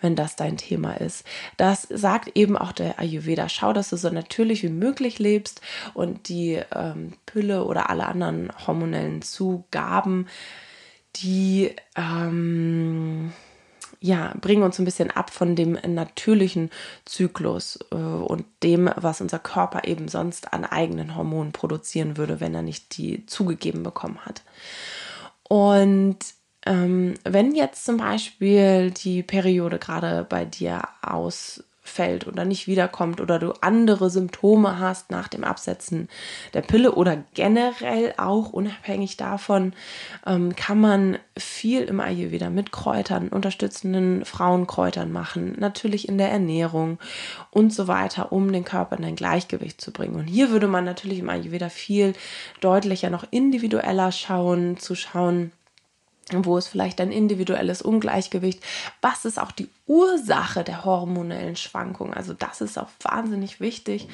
wenn 0.00 0.16
das 0.16 0.36
dein 0.36 0.56
Thema 0.56 0.94
ist. 0.94 1.24
Das 1.56 1.82
sagt 1.90 2.36
eben 2.36 2.56
auch 2.56 2.72
der 2.72 2.98
Ayurveda. 3.00 3.48
Schau, 3.48 3.72
dass 3.72 3.90
du 3.90 3.96
so 3.96 4.08
natürlich 4.10 4.62
wie 4.62 4.68
möglich 4.68 5.18
lebst 5.18 5.60
und 5.92 6.28
die 6.28 6.60
ähm, 6.74 7.14
Pille 7.26 7.64
oder 7.64 7.90
alle 7.90 8.06
anderen 8.06 8.52
hormonellen 8.66 9.22
Zugaben, 9.22 10.28
die 11.16 11.74
ähm, 11.96 13.32
ja, 14.04 14.34
bringen 14.38 14.62
uns 14.62 14.78
ein 14.78 14.84
bisschen 14.84 15.10
ab 15.10 15.30
von 15.30 15.56
dem 15.56 15.78
natürlichen 15.86 16.68
Zyklus 17.06 17.78
äh, 17.90 17.94
und 17.94 18.44
dem, 18.62 18.90
was 18.96 19.22
unser 19.22 19.38
Körper 19.38 19.88
eben 19.88 20.08
sonst 20.08 20.52
an 20.52 20.66
eigenen 20.66 21.16
Hormonen 21.16 21.52
produzieren 21.52 22.18
würde, 22.18 22.38
wenn 22.38 22.54
er 22.54 22.60
nicht 22.60 22.98
die 22.98 23.24
zugegeben 23.24 23.82
bekommen 23.82 24.18
hat. 24.26 24.42
Und 25.48 26.18
ähm, 26.66 27.14
wenn 27.24 27.54
jetzt 27.54 27.86
zum 27.86 27.96
Beispiel 27.96 28.90
die 28.90 29.22
Periode 29.22 29.78
gerade 29.78 30.26
bei 30.28 30.44
dir 30.44 30.82
aus 31.00 31.64
fällt 31.84 32.26
oder 32.26 32.46
nicht 32.46 32.66
wiederkommt 32.66 33.20
oder 33.20 33.38
du 33.38 33.52
andere 33.60 34.08
Symptome 34.08 34.78
hast 34.78 35.10
nach 35.10 35.28
dem 35.28 35.44
Absetzen 35.44 36.08
der 36.54 36.62
Pille 36.62 36.92
oder 36.92 37.22
generell 37.34 38.14
auch 38.16 38.50
unabhängig 38.50 39.18
davon, 39.18 39.74
ähm, 40.26 40.56
kann 40.56 40.80
man 40.80 41.18
viel 41.36 41.82
im 41.82 42.00
Ayurveda 42.00 42.48
mit 42.48 42.72
Kräutern, 42.72 43.28
unterstützenden 43.28 44.24
Frauenkräutern 44.24 45.12
machen, 45.12 45.56
natürlich 45.58 46.08
in 46.08 46.16
der 46.16 46.30
Ernährung 46.30 46.98
und 47.50 47.72
so 47.72 47.86
weiter, 47.86 48.32
um 48.32 48.50
den 48.50 48.64
Körper 48.64 48.96
in 48.96 49.04
ein 49.04 49.16
Gleichgewicht 49.16 49.80
zu 49.80 49.92
bringen. 49.92 50.16
Und 50.16 50.26
hier 50.26 50.50
würde 50.50 50.68
man 50.68 50.84
natürlich 50.84 51.18
im 51.18 51.28
Ayurveda 51.28 51.68
viel 51.68 52.14
deutlicher 52.62 53.10
noch 53.10 53.26
individueller 53.30 54.10
schauen, 54.10 54.78
zu 54.78 54.94
schauen, 54.94 55.52
wo 56.32 56.56
ist 56.56 56.68
vielleicht 56.68 57.00
ein 57.00 57.12
individuelles 57.12 57.82
Ungleichgewicht, 57.82 58.60
was 59.02 59.24
ist 59.24 59.38
auch 59.38 59.52
die 59.52 59.68
Ursache 59.86 60.64
der 60.64 60.86
hormonellen 60.86 61.56
Schwankungen. 61.56 62.14
Also 62.14 62.32
das 62.32 62.62
ist 62.62 62.78
auch 62.78 62.88
wahnsinnig 63.02 63.60
wichtig 63.60 64.08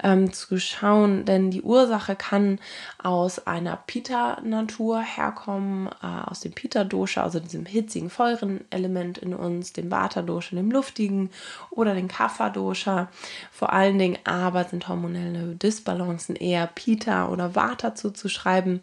ähm, 0.00 0.32
zu 0.32 0.60
schauen, 0.60 1.24
denn 1.24 1.50
die 1.50 1.62
Ursache 1.62 2.14
kann 2.14 2.60
aus 3.02 3.44
einer 3.44 3.76
Pita-Natur 3.76 5.00
herkommen, 5.00 5.88
äh, 6.00 6.30
aus 6.30 6.40
dem 6.40 6.52
Pita-Dosha, 6.52 7.24
also 7.24 7.40
diesem 7.40 7.66
hitzigen, 7.66 8.08
feuren 8.08 8.64
Element 8.70 9.18
in 9.18 9.34
uns, 9.34 9.72
dem 9.72 9.90
Vata-Dosha, 9.90 10.54
dem 10.54 10.70
luftigen 10.70 11.30
oder 11.70 11.94
dem 11.94 12.06
Kapha-Dosha. 12.06 13.08
Vor 13.50 13.72
allen 13.72 13.98
Dingen 13.98 14.18
aber 14.22 14.62
sind 14.62 14.86
hormonelle 14.86 15.56
Disbalancen 15.56 16.36
eher 16.36 16.68
Pita 16.68 17.28
oder 17.28 17.56
Vata 17.56 17.96
zuzuschreiben. 17.96 18.80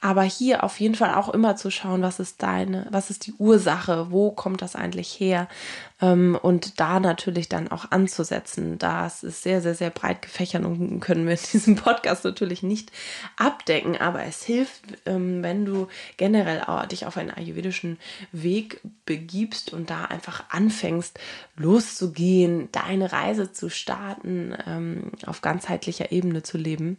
Aber 0.00 0.22
hier 0.22 0.64
auf 0.64 0.80
jeden 0.80 0.96
Fall 0.96 1.14
auch 1.14 1.28
immer 1.28 1.54
zu 1.54 1.70
schauen, 1.70 2.02
was 2.02 2.18
ist 2.18 2.42
deine, 2.42 2.88
was 2.90 3.10
ist 3.10 3.28
die 3.28 3.34
Ursache, 3.34 4.10
wo 4.10 4.32
kommt 4.32 4.60
das 4.60 4.74
eigentlich 4.74 5.20
her? 5.20 5.46
Ähm, 6.00 6.38
und 6.40 6.80
da 6.80 6.98
natürlich 6.98 7.48
dann 7.48 7.68
auch 7.68 7.90
anzusetzen. 7.90 8.78
Das 8.78 9.22
ist 9.22 9.42
sehr, 9.42 9.60
sehr, 9.60 9.74
sehr 9.74 9.90
breit 9.90 10.22
gefächert 10.22 10.64
und 10.64 11.00
können 11.00 11.26
wir 11.26 11.34
in 11.34 11.50
diesem 11.52 11.76
Podcast 11.76 12.24
natürlich 12.24 12.62
nicht 12.62 12.90
abdecken, 13.36 13.96
aber 14.00 14.24
es 14.24 14.42
hilft, 14.42 14.82
ähm, 15.06 15.42
wenn 15.42 15.64
du 15.64 15.88
generell 16.16 16.62
dich 16.88 17.06
auf 17.06 17.16
einen 17.16 17.30
ayurvedischen 17.30 17.98
Weg 18.32 18.80
begibst 19.06 19.72
und 19.72 19.90
da 19.90 20.06
einfach 20.06 20.44
anfängst, 20.50 21.18
loszugehen, 21.56 22.68
deine 22.72 23.12
Reise 23.12 23.52
zu 23.52 23.70
starten, 23.70 24.56
ähm, 24.66 25.12
auf 25.26 25.40
ganzheitlicher 25.40 26.10
Ebene 26.10 26.42
zu 26.42 26.58
leben. 26.58 26.98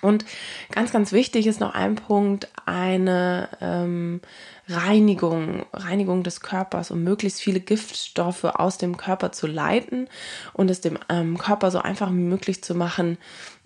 Und 0.00 0.24
ganz, 0.70 0.92
ganz 0.92 1.12
wichtig 1.12 1.46
ist 1.46 1.60
noch 1.60 1.74
ein 1.74 1.96
Punkt, 1.96 2.48
eine 2.66 3.48
ähm, 3.60 4.20
Reinigung, 4.68 5.66
Reinigung 5.72 6.22
des 6.22 6.40
Körpers, 6.40 6.90
um 6.90 7.02
möglichst 7.02 7.40
viele 7.40 7.60
Giftstoffe 7.60 8.44
aus 8.44 8.78
dem 8.78 8.96
Körper 8.96 9.32
zu 9.32 9.46
leiten 9.46 10.08
und 10.52 10.70
es 10.70 10.80
dem 10.80 10.98
ähm, 11.08 11.38
Körper 11.38 11.70
so 11.70 11.78
einfach 11.78 12.10
wie 12.10 12.14
möglich 12.14 12.62
zu 12.62 12.74
machen, 12.74 13.18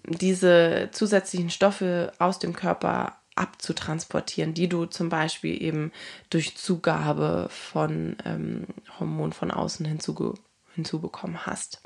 diese 0.05 0.89
zusätzlichen 0.93 1.51
Stoffe 1.51 2.13
aus 2.19 2.39
dem 2.39 2.55
Körper 2.55 3.17
abzutransportieren, 3.35 4.55
die 4.55 4.69
du 4.69 4.87
zum 4.87 5.09
Beispiel 5.09 5.61
eben 5.63 5.93
durch 6.31 6.57
Zugabe 6.57 7.49
von 7.51 8.17
ähm, 8.25 8.67
Hormonen 8.99 9.33
von 9.33 9.51
außen 9.51 9.87
hinzuge 9.87 10.35
hinzubekommen 10.75 11.45
hast. 11.45 11.83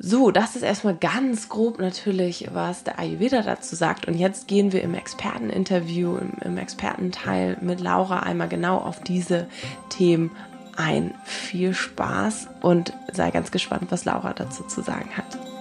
So, 0.00 0.30
das 0.30 0.54
ist 0.54 0.62
erstmal 0.62 0.94
ganz 0.94 1.48
grob 1.48 1.80
natürlich, 1.80 2.48
was 2.52 2.84
der 2.84 3.00
Ayurveda 3.00 3.42
dazu 3.42 3.74
sagt. 3.74 4.06
Und 4.06 4.14
jetzt 4.14 4.46
gehen 4.46 4.70
wir 4.72 4.82
im 4.82 4.94
Experteninterview, 4.94 6.16
im, 6.16 6.32
im 6.44 6.56
Expertenteil 6.56 7.56
mit 7.60 7.80
Laura 7.80 8.20
einmal 8.20 8.48
genau 8.48 8.78
auf 8.78 9.02
diese 9.02 9.48
Themen 9.88 10.30
ein. 10.76 11.14
Viel 11.24 11.74
Spaß 11.74 12.46
und 12.62 12.92
sei 13.12 13.32
ganz 13.32 13.50
gespannt, 13.50 13.88
was 13.90 14.04
Laura 14.04 14.34
dazu 14.34 14.62
zu 14.64 14.82
sagen 14.82 15.10
hat. 15.16 15.57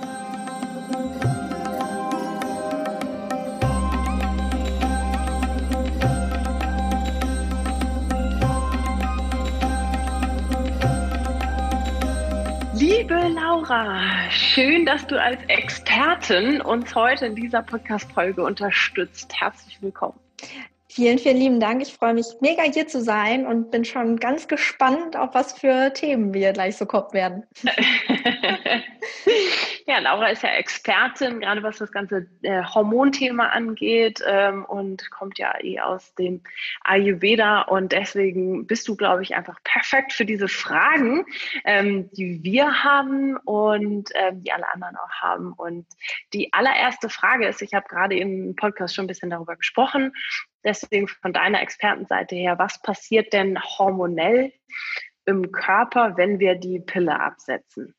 Liebe 13.10 13.30
Laura, 13.30 14.30
schön, 14.30 14.86
dass 14.86 15.08
du 15.08 15.18
als 15.18 15.40
Expertin 15.48 16.60
uns 16.60 16.94
heute 16.94 17.28
in 17.28 17.36
dieser 17.36 17.62
Podcast-Folge 17.62 18.44
unterstützt. 18.44 19.34
Herzlich 19.34 19.82
willkommen. 19.82 20.20
Vielen, 20.98 21.20
vielen 21.20 21.38
lieben 21.38 21.60
Dank. 21.60 21.84
Ich 21.84 21.94
freue 21.94 22.16
mich 22.16 22.26
mega 22.42 22.64
hier 22.64 22.88
zu 22.88 23.04
sein 23.04 23.46
und 23.46 23.70
bin 23.70 23.86
schon 23.86 24.18
ganz 24.18 24.48
gespannt, 24.48 25.16
auf 25.16 25.36
was 25.36 25.54
für 25.54 25.94
Themen 25.94 26.34
wir 26.34 26.54
gleich 26.54 26.76
so 26.76 26.88
kommen 26.88 27.14
werden. 27.14 27.44
ja, 29.86 30.00
Laura 30.00 30.30
ist 30.30 30.42
ja 30.42 30.50
Expertin, 30.50 31.42
gerade 31.42 31.62
was 31.62 31.78
das 31.78 31.92
ganze 31.92 32.26
äh, 32.42 32.64
Hormonthema 32.64 33.50
angeht 33.50 34.24
ähm, 34.26 34.66
und 34.66 35.12
kommt 35.12 35.38
ja 35.38 35.54
eh 35.62 35.80
aus 35.82 36.16
dem 36.16 36.42
Ayurveda 36.84 37.62
und 37.62 37.92
deswegen 37.92 38.66
bist 38.66 38.88
du, 38.88 38.96
glaube 38.96 39.22
ich, 39.22 39.36
einfach 39.36 39.60
perfekt 39.64 40.14
für 40.14 40.26
diese 40.26 40.48
Fragen, 40.48 41.28
ähm, 41.64 42.10
die 42.14 42.42
wir 42.42 42.84
haben 42.84 43.38
und 43.38 44.10
ähm, 44.16 44.42
die 44.42 44.52
alle 44.52 44.68
anderen 44.74 44.96
auch 44.96 45.12
haben. 45.22 45.54
Und 45.54 45.86
die 46.34 46.52
allererste 46.54 47.10
Frage 47.10 47.46
ist, 47.46 47.62
ich 47.62 47.76
habe 47.76 47.88
gerade 47.88 48.18
im 48.18 48.56
Podcast 48.56 48.96
schon 48.96 49.06
ein 49.06 49.10
bisschen 49.10 49.30
darüber 49.30 49.56
gesprochen, 49.58 50.12
Deswegen 50.64 51.08
von 51.08 51.34
deiner 51.34 51.62
Expertenseite 51.62 52.36
her, 52.36 52.58
was 52.60 52.82
passiert 52.82 53.34
denn 53.34 53.60
hormonell 53.62 54.52
im 55.26 55.52
Körper, 55.52 56.18
wenn 56.18 56.40
wir 56.40 56.56
die 56.56 56.80
Pille 56.80 57.20
absetzen? 57.20 57.94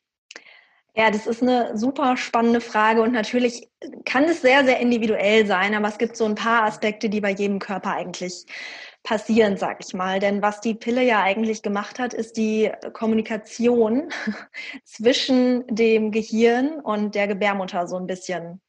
Ja, 0.95 1.11
das 1.11 1.27
ist 1.27 1.41
eine 1.41 1.77
super 1.77 2.17
spannende 2.17 2.61
Frage 2.61 3.01
und 3.01 3.13
natürlich 3.13 3.69
kann 4.05 4.25
es 4.25 4.41
sehr, 4.41 4.65
sehr 4.65 4.79
individuell 4.79 5.45
sein, 5.45 5.73
aber 5.75 5.87
es 5.87 5.97
gibt 5.97 6.17
so 6.17 6.25
ein 6.25 6.35
paar 6.35 6.63
Aspekte, 6.63 7.09
die 7.09 7.21
bei 7.21 7.29
jedem 7.29 7.59
Körper 7.59 7.93
eigentlich 7.93 8.45
passieren, 9.03 9.55
sag 9.55 9.85
ich 9.85 9.93
mal. 9.93 10.19
Denn 10.19 10.41
was 10.41 10.61
die 10.61 10.73
Pille 10.73 11.03
ja 11.03 11.21
eigentlich 11.21 11.61
gemacht 11.61 11.99
hat, 11.99 12.13
ist 12.13 12.37
die 12.37 12.71
Kommunikation 12.93 14.09
zwischen 14.83 15.65
dem 15.67 16.11
Gehirn 16.11 16.79
und 16.81 17.15
der 17.15 17.27
Gebärmutter 17.27 17.87
so 17.87 17.95
ein 17.95 18.07
bisschen 18.07 18.59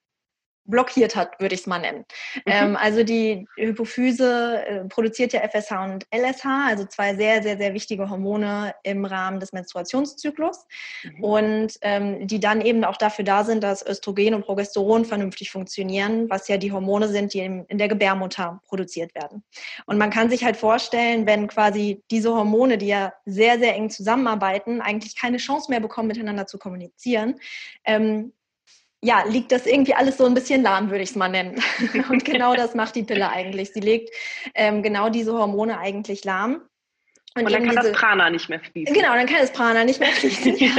blockiert 0.70 1.16
hat, 1.16 1.40
würde 1.40 1.54
ich 1.54 1.62
es 1.62 1.66
mal 1.66 1.78
nennen. 1.78 2.04
Mhm. 2.34 2.42
Ähm, 2.46 2.76
also 2.76 3.02
die 3.02 3.46
Hypophyse 3.56 4.64
äh, 4.66 4.84
produziert 4.84 5.32
ja 5.32 5.40
FSH 5.40 5.72
und 5.84 6.06
LSH, 6.14 6.46
also 6.68 6.84
zwei 6.84 7.14
sehr, 7.14 7.42
sehr, 7.42 7.56
sehr 7.56 7.74
wichtige 7.74 8.08
Hormone 8.08 8.74
im 8.82 9.04
Rahmen 9.04 9.40
des 9.40 9.52
Menstruationszyklus 9.52 10.66
mhm. 11.02 11.24
und 11.24 11.78
ähm, 11.82 12.26
die 12.26 12.40
dann 12.40 12.60
eben 12.60 12.84
auch 12.84 12.96
dafür 12.96 13.24
da 13.24 13.44
sind, 13.44 13.62
dass 13.62 13.86
Östrogen 13.86 14.34
und 14.34 14.44
Progesteron 14.44 15.04
vernünftig 15.04 15.50
funktionieren, 15.50 16.30
was 16.30 16.48
ja 16.48 16.56
die 16.56 16.72
Hormone 16.72 17.08
sind, 17.08 17.34
die 17.34 17.40
in, 17.40 17.64
in 17.66 17.78
der 17.78 17.88
Gebärmutter 17.88 18.60
produziert 18.66 19.14
werden. 19.14 19.42
Und 19.86 19.98
man 19.98 20.10
kann 20.10 20.30
sich 20.30 20.44
halt 20.44 20.56
vorstellen, 20.56 21.26
wenn 21.26 21.48
quasi 21.48 22.02
diese 22.10 22.34
Hormone, 22.34 22.78
die 22.78 22.86
ja 22.88 23.12
sehr, 23.26 23.58
sehr 23.58 23.74
eng 23.74 23.90
zusammenarbeiten, 23.90 24.80
eigentlich 24.80 25.16
keine 25.16 25.38
Chance 25.38 25.70
mehr 25.70 25.80
bekommen, 25.80 26.08
miteinander 26.08 26.46
zu 26.46 26.58
kommunizieren, 26.58 27.40
ähm, 27.84 28.32
ja, 29.02 29.24
liegt 29.26 29.50
das 29.50 29.66
irgendwie 29.66 29.94
alles 29.94 30.18
so 30.18 30.26
ein 30.26 30.34
bisschen 30.34 30.62
lahm, 30.62 30.90
würde 30.90 31.02
ich 31.02 31.10
es 31.10 31.16
mal 31.16 31.28
nennen. 31.28 31.62
Und 32.10 32.24
genau 32.24 32.54
das 32.54 32.74
macht 32.74 32.94
die 32.94 33.02
Pille 33.02 33.30
eigentlich. 33.30 33.72
Sie 33.72 33.80
legt 33.80 34.10
ähm, 34.54 34.82
genau 34.82 35.08
diese 35.08 35.32
Hormone 35.32 35.78
eigentlich 35.78 36.24
lahm. 36.24 36.62
Und, 37.34 37.44
Und 37.44 37.52
dann 37.52 37.64
kann 37.64 37.76
diese, 37.76 37.92
das 37.92 38.00
Prana 38.00 38.28
nicht 38.28 38.48
mehr 38.48 38.60
fließen. 38.60 38.94
Genau, 38.94 39.14
dann 39.14 39.26
kann 39.26 39.38
das 39.40 39.52
Prana 39.52 39.84
nicht 39.84 40.00
mehr 40.00 40.08
fließen. 40.12 40.56
Ja. 40.56 40.72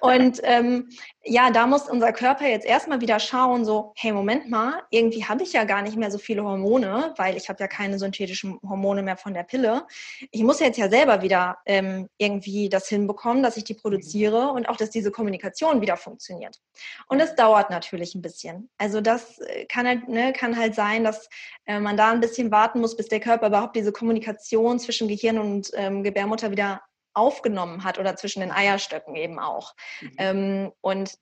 Und 0.00 0.40
ähm, 0.42 0.88
ja, 1.24 1.50
da 1.50 1.66
muss 1.66 1.88
unser 1.88 2.12
Körper 2.12 2.46
jetzt 2.48 2.66
erstmal 2.66 3.00
wieder 3.00 3.20
schauen, 3.20 3.64
so, 3.64 3.92
hey, 3.96 4.12
Moment 4.12 4.50
mal, 4.50 4.82
irgendwie 4.90 5.24
habe 5.24 5.42
ich 5.42 5.52
ja 5.52 5.64
gar 5.64 5.82
nicht 5.82 5.96
mehr 5.96 6.10
so 6.10 6.18
viele 6.18 6.42
Hormone, 6.42 7.14
weil 7.16 7.36
ich 7.36 7.48
habe 7.48 7.60
ja 7.60 7.68
keine 7.68 7.98
synthetischen 7.98 8.58
Hormone 8.68 9.02
mehr 9.02 9.16
von 9.16 9.32
der 9.32 9.44
Pille. 9.44 9.86
Ich 10.30 10.42
muss 10.42 10.60
jetzt 10.60 10.78
ja 10.78 10.88
selber 10.88 11.22
wieder 11.22 11.58
ähm, 11.66 12.08
irgendwie 12.18 12.68
das 12.68 12.88
hinbekommen, 12.88 13.42
dass 13.42 13.56
ich 13.56 13.64
die 13.64 13.74
produziere 13.74 14.48
und 14.50 14.68
auch, 14.68 14.76
dass 14.76 14.90
diese 14.90 15.12
Kommunikation 15.12 15.80
wieder 15.80 15.96
funktioniert. 15.96 16.60
Und 17.08 17.20
das 17.20 17.36
dauert 17.36 17.70
natürlich 17.70 18.14
ein 18.14 18.22
bisschen. 18.22 18.68
Also 18.78 19.00
das 19.00 19.38
äh, 19.38 19.66
kann 19.66 19.86
halt, 19.86 20.08
ne, 20.08 20.32
kann 20.32 20.56
halt 20.56 20.74
sein, 20.74 21.04
dass 21.04 21.28
äh, 21.66 21.78
man 21.78 21.96
da 21.96 22.10
ein 22.10 22.20
bisschen 22.20 22.50
warten 22.50 22.80
muss, 22.80 22.96
bis 22.96 23.08
der 23.08 23.20
Körper 23.20 23.46
überhaupt 23.46 23.76
diese 23.76 23.92
Kommunikation 23.92 24.80
zwischen 24.80 25.06
Gehirn 25.06 25.38
und 25.38 25.70
ähm, 25.74 26.02
Gebärmutter 26.02 26.50
wieder 26.50 26.82
aufgenommen 27.14 27.84
hat 27.84 27.98
oder 27.98 28.16
zwischen 28.16 28.40
den 28.40 28.50
Eierstöcken 28.50 29.16
eben 29.16 29.38
auch. 29.38 29.74
Mhm. 30.00 30.12
Ähm, 30.18 30.72
und 30.80 31.14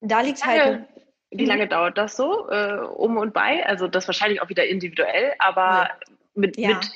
da 0.00 0.20
liegt 0.20 0.44
halt. 0.44 0.84
Wie 1.36 1.46
lange 1.46 1.66
dauert 1.66 1.98
das 1.98 2.14
so 2.14 2.48
äh, 2.48 2.76
um 2.94 3.16
und 3.16 3.34
bei? 3.34 3.66
Also 3.66 3.88
das 3.88 4.06
wahrscheinlich 4.06 4.40
auch 4.40 4.48
wieder 4.48 4.64
individuell, 4.64 5.32
aber 5.40 5.90
mit, 6.34 6.56
ja. 6.56 6.68
mit, 6.68 6.92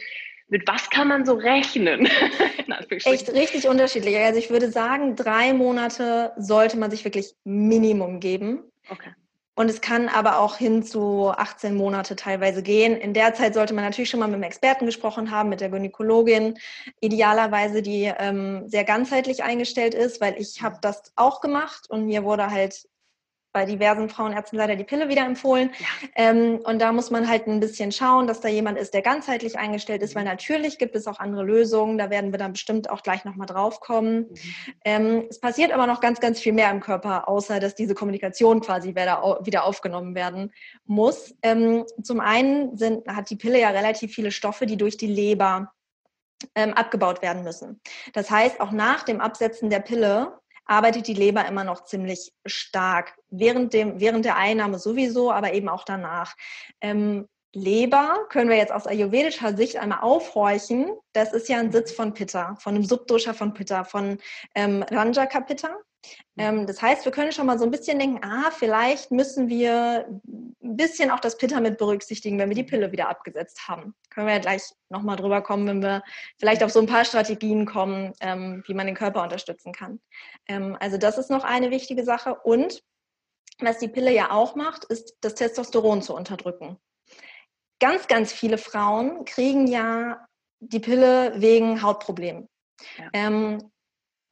mit 0.47 0.69
was 0.69 0.91
kann 0.91 1.09
man 1.09 1.27
so 1.27 1.35
rechnen? 1.35 2.07
Echt 3.05 3.33
richtig 3.33 3.67
unterschiedlich. 3.67 4.17
Also 4.17 4.39
ich 4.39 4.51
würde 4.51 4.71
sagen, 4.71 5.17
drei 5.17 5.53
Monate 5.55 6.33
sollte 6.37 6.77
man 6.79 6.91
sich 6.91 7.05
wirklich 7.05 7.35
Minimum 7.43 8.21
geben. 8.21 8.63
Okay. 8.89 9.11
Und 9.59 9.69
es 9.69 9.81
kann 9.81 10.09
aber 10.09 10.39
auch 10.39 10.57
hin 10.57 10.85
zu 10.85 11.33
18 11.37 11.75
Monate 11.75 12.15
teilweise 12.15 12.63
gehen. 12.63 12.97
In 12.97 13.13
der 13.13 13.35
Zeit 13.35 13.55
sollte 13.55 13.75
man 13.75 13.83
natürlich 13.83 14.09
schon 14.09 14.21
mal 14.21 14.29
mit 14.29 14.37
einem 14.37 14.45
Experten 14.45 14.87
gesprochen 14.87 15.33
haben, 15.33 15.49
mit 15.49 15.61
der 15.61 15.69
Gynäkologin, 15.69 16.57
idealerweise, 17.01 17.83
die 17.83 18.05
ähm, 18.05 18.69
sehr 18.69 18.85
ganzheitlich 18.85 19.43
eingestellt 19.43 19.95
ist, 19.95 20.21
weil 20.21 20.37
ich 20.41 20.63
habe 20.63 20.79
das 20.81 21.13
auch 21.17 21.41
gemacht 21.41 21.91
und 21.91 22.07
mir 22.07 22.23
wurde 22.23 22.53
halt 22.53 22.89
bei 23.53 23.65
diversen 23.65 24.09
Frauenärzten 24.09 24.59
leider 24.59 24.77
die 24.77 24.85
Pille 24.85 25.09
wieder 25.09 25.25
empfohlen. 25.25 25.71
Ja. 25.79 26.09
Ähm, 26.17 26.61
und 26.65 26.81
da 26.81 26.93
muss 26.93 27.11
man 27.11 27.29
halt 27.29 27.47
ein 27.47 27.61
bisschen 27.61 27.93
schauen, 27.93 28.27
dass 28.27 28.41
da 28.41 28.49
jemand 28.49 28.79
ist, 28.79 28.95
der 28.95 29.03
ganzheitlich 29.03 29.59
eingestellt 29.59 30.03
ist, 30.03 30.15
weil 30.15 30.25
mhm. 30.25 30.31
natürlich 30.31 30.79
gibt 30.79 30.95
es 30.95 31.07
auch 31.07 31.19
andere 31.19 31.45
Lösungen. 31.45 31.99
Da 31.99 32.11
werden 32.11 32.33
wir 32.33 32.39
dann 32.39 32.53
bestimmt 32.53 32.91
auch 32.91 33.03
gleich 33.03 33.25
nochmal 33.25 33.47
drauf 33.47 33.81
kommen. 33.81 34.19
Mhm. 34.19 34.37
Ähm, 34.85 35.25
es 35.31 35.41
passiert 35.41 35.73
aber 35.73 35.87
noch 35.87 36.01
ganz, 36.01 36.21
ganz 36.21 36.41
viel 36.41 36.53
mehr 36.53 36.71
im 36.71 36.81
Körper, 36.81 37.29
außer 37.29 37.61
dass 37.61 37.75
diese 37.75 37.95
Kommunikation 37.95 38.61
quasi 38.61 38.91
wieder 38.91 39.65
aufgenommen 39.65 40.15
werden 40.15 40.53
muss. 40.87 41.35
Ähm, 41.43 41.85
zum 42.03 42.21
einen 42.21 42.77
sind, 42.77 43.07
hat 43.09 43.31
die 43.31 43.37
Pille 43.37 43.61
ja 43.61 43.71
relativ 43.71 44.15
viele 44.15 44.31
Stoffe, 44.31 44.67
die 44.67 44.77
durch 44.77 44.97
die 44.97 45.07
Leber 45.07 45.73
ähm, 46.55 46.75
abgebaut 46.75 47.23
werden 47.23 47.43
müssen. 47.43 47.81
Das 48.13 48.31
heißt, 48.31 48.61
auch 48.61 48.71
nach 48.71 49.03
dem 49.03 49.21
Absetzen 49.21 49.71
der 49.71 49.81
Pille 49.81 50.39
arbeitet 50.69 51.09
die 51.09 51.15
Leber 51.15 51.47
immer 51.47 51.65
noch 51.65 51.85
ziemlich 51.85 52.33
stark. 52.47 53.17
Während, 53.31 53.73
dem, 53.73 53.99
während 53.99 54.25
der 54.25 54.37
Einnahme 54.37 54.79
sowieso, 54.79 55.33
aber 55.33 55.53
eben 55.53 55.69
auch 55.69 55.85
danach. 55.85 56.37
Ähm, 56.81 57.27
Leber 57.55 58.27
können 58.29 58.51
wir 58.51 58.59
jetzt 58.59 58.73
aus 58.73 58.87
ayurvedischer 58.87 59.57
Sicht 59.57 59.79
einmal 59.79 60.01
aufhorchen. 60.01 60.93
Das 61.13 61.33
ist 61.33 61.49
ja 61.49 61.59
ein 61.59 61.73
Sitz 61.73 61.93
von 61.93 62.13
Pitta, 62.13 62.57
von 62.57 62.75
einem 62.75 62.85
Subdosha 62.85 63.33
von 63.33 63.55
Pitta, 63.55 63.85
von 63.85 64.19
ähm, 64.55 64.83
Ranjaka 64.83 65.41
Pitta. 65.41 65.75
Ähm, 66.37 66.67
das 66.67 66.81
heißt, 66.81 67.05
wir 67.05 67.13
können 67.13 67.33
schon 67.33 67.47
mal 67.47 67.59
so 67.59 67.65
ein 67.65 67.71
bisschen 67.71 67.99
denken, 67.99 68.21
ah, 68.25 68.51
vielleicht 68.51 69.11
müssen 69.11 69.49
wir 69.49 70.07
ein 70.29 70.77
bisschen 70.77 71.11
auch 71.11 71.21
das 71.21 71.37
Pitta 71.37 71.61
mit 71.61 71.79
berücksichtigen, 71.79 72.39
wenn 72.39 72.49
wir 72.49 72.57
die 72.57 72.65
Pille 72.65 72.93
wieder 72.93 73.09
abgesetzt 73.09 73.67
haben. 73.69 73.95
Können 74.11 74.27
wir 74.27 74.35
ja 74.35 74.41
gleich 74.41 74.63
nochmal 74.89 75.17
drüber 75.17 75.43
kommen, 75.43 75.67
wenn 75.67 75.83
wir 75.83 76.03
vielleicht 76.39 76.63
auf 76.63 76.71
so 76.71 76.81
ein 76.81 76.87
paar 76.87 77.05
Strategien 77.05 77.67
kommen, 77.67 78.13
ähm, 78.21 78.63
wie 78.67 78.75
man 78.75 78.87
den 78.87 78.95
Körper 78.95 79.23
unterstützen 79.23 79.73
kann. 79.73 80.01
Ähm, 80.47 80.77
also 80.81 80.97
das 80.97 81.19
ist 81.19 81.31
noch 81.31 81.45
eine 81.45 81.71
wichtige 81.71 82.05
Sache. 82.05 82.35
Und 82.35 82.83
was 83.59 83.79
die 83.79 83.89
Pille 83.89 84.13
ja 84.13 84.31
auch 84.31 84.55
macht, 84.55 84.85
ist 84.85 85.17
das 85.21 85.35
Testosteron 85.35 86.03
zu 86.03 86.15
unterdrücken. 86.15 86.79
Ganz, 87.81 88.07
ganz 88.09 88.33
viele 88.33 88.59
Frauen 88.59 89.25
kriegen 89.25 89.67
ja 89.67 90.25
die 90.61 90.81
Pille 90.81 91.33
wegen 91.37 91.83
Hautproblemen. 91.83 92.49
Ja. 92.99 93.11
Ähm, 93.13 93.71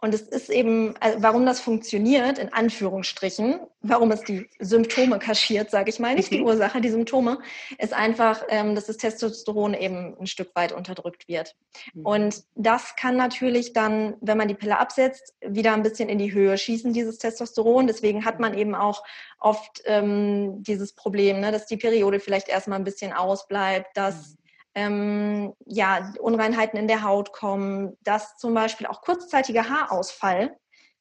und 0.06 0.14
es 0.14 0.22
ist 0.22 0.50
eben, 0.50 0.94
also 1.00 1.20
warum 1.20 1.44
das 1.44 1.58
funktioniert, 1.58 2.38
in 2.38 2.52
Anführungsstrichen, 2.52 3.58
warum 3.80 4.12
es 4.12 4.22
die 4.22 4.48
Symptome 4.60 5.18
kaschiert, 5.18 5.68
sage 5.72 5.90
ich 5.90 5.98
mal, 5.98 6.14
nicht 6.14 6.30
die 6.30 6.38
mhm. 6.38 6.46
Ursache, 6.46 6.80
die 6.80 6.90
Symptome, 6.90 7.40
ist 7.78 7.92
einfach, 7.92 8.44
ähm, 8.48 8.76
dass 8.76 8.86
das 8.86 8.98
Testosteron 8.98 9.74
eben 9.74 10.16
ein 10.20 10.28
Stück 10.28 10.54
weit 10.54 10.70
unterdrückt 10.70 11.26
wird. 11.26 11.56
Mhm. 11.92 12.06
Und 12.06 12.44
das 12.54 12.94
kann 12.94 13.16
natürlich 13.16 13.72
dann, 13.72 14.14
wenn 14.20 14.38
man 14.38 14.46
die 14.46 14.54
Pille 14.54 14.78
absetzt, 14.78 15.34
wieder 15.44 15.72
ein 15.72 15.82
bisschen 15.82 16.08
in 16.08 16.18
die 16.18 16.32
Höhe 16.32 16.56
schießen, 16.56 16.92
dieses 16.92 17.18
Testosteron. 17.18 17.88
Deswegen 17.88 18.24
hat 18.24 18.38
man 18.38 18.56
eben 18.56 18.76
auch 18.76 19.02
oft 19.40 19.82
ähm, 19.86 20.62
dieses 20.62 20.92
Problem, 20.94 21.40
ne, 21.40 21.50
dass 21.50 21.66
die 21.66 21.78
Periode 21.78 22.20
vielleicht 22.20 22.48
erstmal 22.48 22.78
ein 22.78 22.84
bisschen 22.84 23.12
ausbleibt, 23.12 23.88
dass 23.96 24.14
mhm 24.14 24.45
ähm, 24.76 25.54
ja, 25.64 26.12
Unreinheiten 26.20 26.78
in 26.78 26.86
der 26.86 27.02
Haut 27.02 27.32
kommen, 27.32 27.96
dass 28.02 28.36
zum 28.36 28.54
Beispiel 28.54 28.86
auch 28.86 29.00
kurzzeitiger 29.00 29.68
Haarausfall 29.68 30.54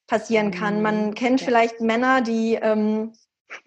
passieren 0.07 0.51
kann. 0.51 0.81
Man 0.81 1.07
mhm. 1.07 1.13
kennt 1.13 1.41
ja. 1.41 1.45
vielleicht 1.45 1.81
Männer, 1.81 2.21
die 2.21 2.55
ähm, 2.55 3.13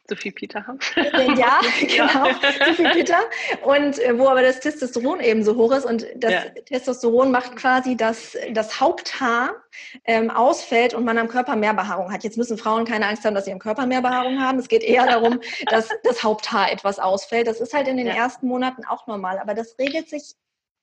zu 0.07 0.17
viel 0.17 0.33
Peter 0.33 0.67
haben. 0.67 0.79
Äh, 0.97 1.35
ja, 1.35 1.61
genau, 1.81 2.33
zu 2.65 2.75
viel 2.75 2.91
Peter. 2.91 3.19
Und 3.63 3.99
äh, 3.99 4.19
wo 4.19 4.29
aber 4.29 4.43
das 4.43 4.61
Testosteron 4.61 5.21
eben 5.21 5.45
so 5.45 5.57
hoch 5.57 5.73
ist 5.73 5.85
und 5.85 6.07
das 6.17 6.33
ja. 6.33 6.43
Testosteron 6.67 7.31
macht 7.31 7.57
quasi, 7.57 7.97
dass 7.97 8.37
das 8.53 8.81
Haupthaar 8.81 9.55
ähm, 10.05 10.31
ausfällt 10.31 10.95
und 10.95 11.05
man 11.05 11.19
am 11.19 11.29
Körper 11.29 11.57
mehr 11.57 11.75
Behaarung 11.75 12.13
hat. 12.13 12.25
Jetzt 12.25 12.39
müssen 12.39 12.59
Frauen 12.59 12.85
keine 12.85 13.07
Angst 13.07 13.25
haben, 13.25 13.35
dass 13.35 13.45
sie 13.45 13.53
am 13.53 13.59
Körper 13.59 13.87
mehr 13.87 14.03
Behaarung 14.03 14.41
haben. 14.41 14.59
Es 14.59 14.69
geht 14.69 14.83
eher 14.83 15.07
darum, 15.07 15.41
dass 15.67 15.89
das 16.03 16.23
Haupthaar 16.23 16.73
etwas 16.73 16.99
ausfällt. 16.99 17.47
Das 17.47 17.61
ist 17.61 17.75
halt 17.75 17.89
in 17.89 17.97
den 17.97 18.07
ja. 18.07 18.15
ersten 18.15 18.47
Monaten 18.47 18.85
auch 18.85 19.07
normal, 19.07 19.39
aber 19.39 19.55
das 19.55 19.79
regelt 19.79 20.09
sich 20.09 20.35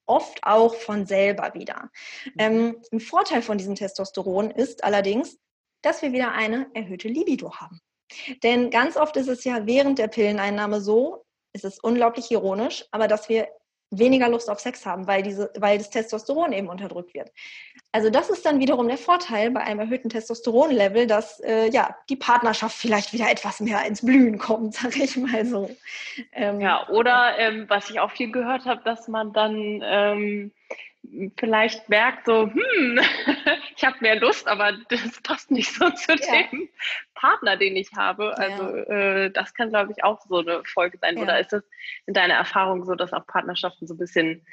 oft 0.05 0.43
auch 0.43 0.75
von 0.75 1.05
selber 1.05 1.53
wieder. 1.53 1.89
Mhm. 2.25 2.31
Ähm, 2.37 2.81
ein 2.91 2.99
Vorteil 2.99 3.41
von 3.41 3.57
diesem 3.57 3.75
Testosteron 3.75 4.51
ist 4.51 4.83
allerdings, 4.83 5.37
dass 5.81 6.01
wir 6.01 6.13
wieder 6.13 6.31
eine 6.31 6.67
erhöhte 6.73 7.07
Libido 7.07 7.55
haben. 7.55 7.79
Denn 8.43 8.69
ganz 8.69 8.97
oft 8.97 9.17
ist 9.17 9.27
es 9.27 9.43
ja 9.43 9.65
während 9.65 9.99
der 9.99 10.07
Pilleneinnahme 10.07 10.81
so, 10.81 11.25
es 11.53 11.63
ist 11.63 11.83
unglaublich 11.83 12.31
ironisch, 12.31 12.85
aber 12.91 13.07
dass 13.07 13.29
wir 13.29 13.47
weniger 13.91 14.29
Lust 14.29 14.49
auf 14.49 14.59
Sex 14.59 14.85
haben, 14.85 15.07
weil, 15.07 15.23
diese, 15.23 15.51
weil 15.57 15.77
das 15.77 15.89
Testosteron 15.89 16.51
eben 16.53 16.67
unterdrückt 16.67 17.13
wird. 17.13 17.31
Also 17.91 18.09
das 18.09 18.29
ist 18.29 18.45
dann 18.45 18.59
wiederum 18.59 18.87
der 18.87 18.97
Vorteil 18.97 19.51
bei 19.51 19.61
einem 19.61 19.79
erhöhten 19.79 20.09
Testosteronlevel, 20.09 21.07
dass 21.07 21.39
äh, 21.41 21.69
ja 21.69 21.95
die 22.09 22.15
Partnerschaft 22.15 22.75
vielleicht 22.75 23.13
wieder 23.13 23.29
etwas 23.29 23.59
mehr 23.59 23.85
ins 23.85 24.03
Blühen 24.03 24.37
kommt, 24.37 24.73
sage 24.75 25.03
ich 25.03 25.15
mal 25.15 25.45
so. 25.45 25.69
Ähm, 26.33 26.59
ja, 26.59 26.89
oder 26.89 27.37
ähm, 27.37 27.65
was 27.69 27.89
ich 27.89 27.99
auch 27.99 28.11
viel 28.11 28.31
gehört 28.31 28.65
habe, 28.65 28.81
dass 28.83 29.07
man 29.07 29.33
dann 29.33 29.81
ähm, 29.83 30.51
vielleicht 31.37 31.89
merkt 31.89 32.25
so, 32.25 32.49
hm, 32.51 32.99
ich 33.75 33.83
habe 33.83 33.97
mehr 34.01 34.19
Lust, 34.19 34.47
aber 34.47 34.73
das 34.89 35.21
passt 35.21 35.51
nicht 35.51 35.73
so 35.73 35.89
zu 35.91 36.13
ja. 36.13 36.43
dem 36.51 36.69
Partner, 37.13 37.57
den 37.57 37.75
ich 37.75 37.91
habe. 37.95 38.37
Also 38.37 38.75
ja. 38.75 39.25
äh, 39.25 39.31
das 39.31 39.53
kann, 39.53 39.69
glaube 39.69 39.91
ich, 39.91 40.03
auch 40.03 40.21
so 40.21 40.39
eine 40.39 40.63
Folge 40.65 40.97
sein. 40.99 41.17
Ja. 41.17 41.23
Oder 41.23 41.39
ist 41.39 41.53
das 41.53 41.63
in 42.05 42.13
deiner 42.13 42.35
Erfahrung 42.35 42.85
so, 42.85 42.95
dass 42.95 43.13
auch 43.13 43.25
Partnerschaften 43.27 43.87
so 43.87 43.93
ein 43.93 43.97
bisschen, 43.97 44.45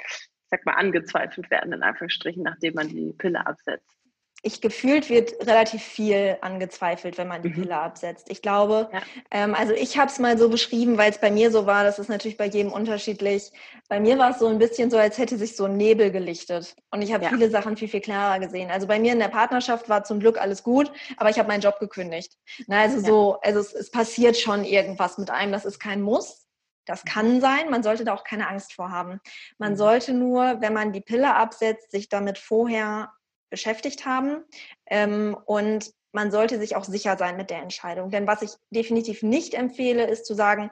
sag 0.46 0.64
mal, 0.66 0.74
angezweifelt 0.74 1.50
werden, 1.50 1.72
in 1.72 1.82
Anführungsstrichen, 1.82 2.42
nachdem 2.42 2.74
man 2.74 2.88
die 2.88 3.12
Pille 3.12 3.46
absetzt? 3.46 4.01
Ich 4.44 4.61
gefühlt 4.61 5.09
wird 5.09 5.46
relativ 5.46 5.83
viel 5.83 6.37
angezweifelt, 6.40 7.16
wenn 7.16 7.28
man 7.28 7.42
die 7.42 7.48
mhm. 7.48 7.55
Pille 7.55 7.76
absetzt. 7.76 8.26
Ich 8.28 8.42
glaube, 8.42 8.90
ja. 8.92 9.00
ähm, 9.31 9.55
also 9.55 9.72
ich 9.72 9.98
habe 9.98 10.11
es 10.11 10.18
mal 10.18 10.37
so 10.37 10.48
beschrieben, 10.48 10.98
weil 10.98 11.12
es 11.12 11.18
bei 11.18 11.31
mir 11.31 11.52
so 11.52 11.64
war, 11.64 11.85
das 11.85 12.00
ist 12.00 12.09
natürlich 12.09 12.37
bei 12.37 12.46
jedem 12.46 12.72
unterschiedlich. 12.72 13.52
Bei 13.88 14.00
mir 14.00 14.18
war 14.18 14.31
es 14.31 14.40
so 14.40 14.48
ein 14.48 14.59
bisschen 14.59 14.90
so, 14.90 14.98
als 14.98 15.16
hätte 15.16 15.38
sich 15.38 15.55
so 15.55 15.66
ein 15.66 15.76
Nebel 15.76 16.11
gelichtet. 16.11 16.74
Und 16.90 17.02
ich 17.02 17.12
habe 17.12 17.24
ja. 17.24 17.31
viele 17.31 17.50
Sachen 17.50 17.76
viel, 17.76 17.87
viel 17.87 18.00
klarer 18.00 18.40
gesehen. 18.40 18.70
Also 18.72 18.88
bei 18.88 18.98
mir 18.98 19.12
in 19.12 19.20
der 19.20 19.28
Partnerschaft 19.28 19.88
war 19.88 20.02
zum 20.02 20.18
Glück 20.18 20.40
alles 20.40 20.64
gut, 20.64 20.90
aber 21.18 21.31
ich 21.31 21.38
habe 21.38 21.48
meinen 21.48 21.61
Job 21.61 21.78
gekündigt. 21.78 22.37
Na, 22.66 22.81
also 22.83 22.96
ja. 22.96 23.05
so, 23.05 23.38
also 23.42 23.61
es, 23.61 23.72
es 23.72 23.90
passiert 23.92 24.37
schon 24.37 24.64
irgendwas 24.64 25.18
mit 25.18 25.31
einem, 25.31 25.52
das 25.52 25.64
ist 25.64 25.78
kein 25.78 26.02
Muss. 26.02 26.48
Das 26.85 27.05
kann 27.05 27.40
sein, 27.40 27.70
man 27.70 27.85
sollte 27.85 28.05
da 28.05 28.12
auch 28.12 28.24
keine 28.24 28.48
Angst 28.48 28.72
vor 28.72 28.90
haben. 28.90 29.20
Man 29.59 29.74
mhm. 29.74 29.76
sollte 29.76 30.14
nur, 30.14 30.61
wenn 30.61 30.72
man 30.72 30.92
die 30.92 31.00
Pille 31.00 31.37
absetzt, 31.37 31.92
sich 31.92 32.09
damit 32.09 32.38
vorher 32.38 33.12
beschäftigt 33.52 34.04
haben. 34.04 34.42
Ähm, 34.86 35.36
und 35.44 35.92
man 36.10 36.32
sollte 36.32 36.58
sich 36.58 36.74
auch 36.74 36.84
sicher 36.84 37.16
sein 37.16 37.36
mit 37.36 37.50
der 37.50 37.62
Entscheidung. 37.62 38.10
Denn 38.10 38.26
was 38.26 38.42
ich 38.42 38.50
definitiv 38.70 39.22
nicht 39.22 39.54
empfehle, 39.54 40.06
ist 40.08 40.26
zu 40.26 40.34
sagen, 40.34 40.70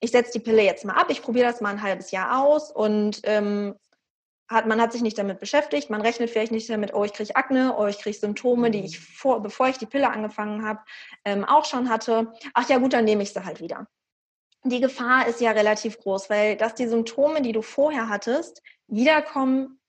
ich 0.00 0.12
setze 0.12 0.32
die 0.32 0.40
Pille 0.40 0.62
jetzt 0.62 0.86
mal 0.86 0.94
ab, 0.94 1.08
ich 1.10 1.20
probiere 1.20 1.50
das 1.50 1.60
mal 1.60 1.70
ein 1.70 1.82
halbes 1.82 2.10
Jahr 2.10 2.42
aus 2.42 2.72
und 2.72 3.20
ähm, 3.24 3.74
hat, 4.48 4.66
man 4.66 4.80
hat 4.80 4.92
sich 4.92 5.02
nicht 5.02 5.18
damit 5.18 5.38
beschäftigt, 5.38 5.90
man 5.90 6.00
rechnet 6.00 6.30
vielleicht 6.30 6.50
nicht 6.50 6.68
damit, 6.70 6.94
oh, 6.94 7.04
ich 7.04 7.12
kriege 7.12 7.36
Akne, 7.36 7.76
oh, 7.78 7.86
ich 7.86 7.98
kriege 7.98 8.16
Symptome, 8.16 8.70
die 8.70 8.84
ich 8.84 8.98
vor, 8.98 9.42
bevor 9.42 9.68
ich 9.68 9.78
die 9.78 9.86
Pille 9.86 10.10
angefangen 10.10 10.66
habe, 10.66 10.80
ähm, 11.24 11.44
auch 11.44 11.64
schon 11.64 11.88
hatte. 11.88 12.32
Ach 12.54 12.68
ja, 12.68 12.78
gut, 12.78 12.92
dann 12.92 13.04
nehme 13.04 13.22
ich 13.22 13.32
sie 13.32 13.44
halt 13.44 13.60
wieder. 13.60 13.86
Die 14.64 14.80
Gefahr 14.80 15.26
ist 15.28 15.40
ja 15.40 15.52
relativ 15.52 15.98
groß, 15.98 16.30
weil 16.30 16.56
dass 16.56 16.74
die 16.74 16.88
Symptome, 16.88 17.42
die 17.42 17.52
du 17.52 17.62
vorher 17.62 18.08
hattest, 18.08 18.62
wiederkommen, 18.88 19.79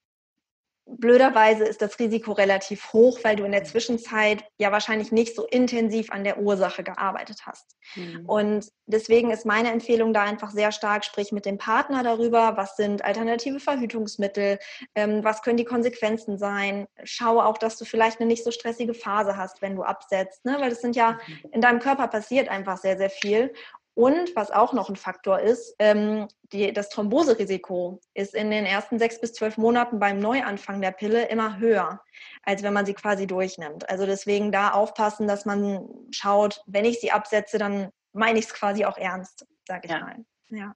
blöderweise 0.86 1.64
ist 1.64 1.82
das 1.82 2.00
Risiko 2.00 2.32
relativ 2.32 2.94
hoch, 2.94 3.20
weil 3.24 3.36
du 3.36 3.44
in 3.44 3.52
der 3.52 3.64
Zwischenzeit 3.64 4.44
ja 4.58 4.72
wahrscheinlich 4.72 5.12
nicht 5.12 5.36
so 5.36 5.46
intensiv 5.46 6.12
an 6.12 6.24
der 6.24 6.40
Ursache 6.40 6.84
gearbeitet 6.84 7.42
hast. 7.46 7.78
Mhm. 7.96 8.26
Und 8.26 8.72
deswegen 8.86 9.32
ist 9.32 9.46
meine 9.46 9.72
Empfehlung 9.72 10.14
da 10.14 10.24
einfach 10.24 10.52
sehr 10.52 10.72
stark, 10.72 11.06
sprich 11.06 11.32
mit 11.32 11.46
dem 11.46 11.58
Partner 11.58 12.04
darüber, 12.04 12.58
was 12.58 12.76
sind 12.76 13.06
alternative 13.06 13.60
Verhütungsmittel, 13.60 14.60
ähm, 14.96 15.24
was 15.24 15.42
können 15.42 15.58
die 15.58 15.66
Konsequenzen 15.66 16.38
sein. 16.38 16.88
Schaue 17.04 17.46
auch, 17.46 17.58
dass 17.58 17.78
du 17.78 17.86
vielleicht 17.86 18.20
eine 18.20 18.28
nicht 18.28 18.44
so 18.44 18.52
stressige 18.52 18.94
Phase 18.94 19.38
hast, 19.38 19.62
wenn 19.62 19.76
du 19.76 19.84
absetzt, 19.84 20.46
ne? 20.46 20.58
weil 20.60 20.70
das 20.70 20.82
sind 20.82 20.96
ja, 20.96 21.14
mhm. 21.14 21.52
in 21.52 21.62
deinem 21.62 21.80
Körper 21.80 22.08
passiert 22.08 22.50
einfach 22.50 22.78
sehr, 22.78 22.98
sehr 22.98 23.10
viel. 23.10 23.54
Und 23.94 24.36
was 24.36 24.52
auch 24.52 24.72
noch 24.72 24.90
ein 24.90 24.96
Faktor 24.96 25.40
ist, 25.40 25.76
ähm, 25.80 26.28
die, 26.54 26.72
das 26.72 26.90
Thromboserisiko 26.90 28.00
ist 28.14 28.34
in 28.34 28.50
den 28.50 28.66
ersten 28.66 29.00
sechs 29.00 29.20
bis 29.20 29.34
zwölf 29.34 29.58
Monaten 29.58 30.00
beim 30.00 30.20
Neuanfang 30.20 30.82
der 30.82 30.92
Pille 30.92 31.28
immer 31.28 31.60
höher, 31.60 32.02
als 32.44 32.64
wenn 32.64 32.74
man 32.74 32.86
sie 32.86 32.94
quasi 32.94 33.28
durchnimmt. 33.28 33.90
Also 33.90 34.06
deswegen 34.06 34.52
da 34.52 34.72
aufpassen, 34.72 35.28
dass 35.28 35.46
man 35.46 35.90
schaut, 36.12 36.64
wenn 36.68 36.86
ich 36.86 37.02
sie 37.02 37.12
absetze, 37.12 37.58
dann 37.58 37.90
meine 38.14 38.40
ich 38.40 38.46
es 38.46 38.54
quasi 38.54 38.86
auch 38.86 38.98
ernst, 38.98 39.46
sage 39.68 39.82
ich 39.86 39.92
ja. 39.92 40.00
mal. 40.00 40.26
Ja. 40.50 40.76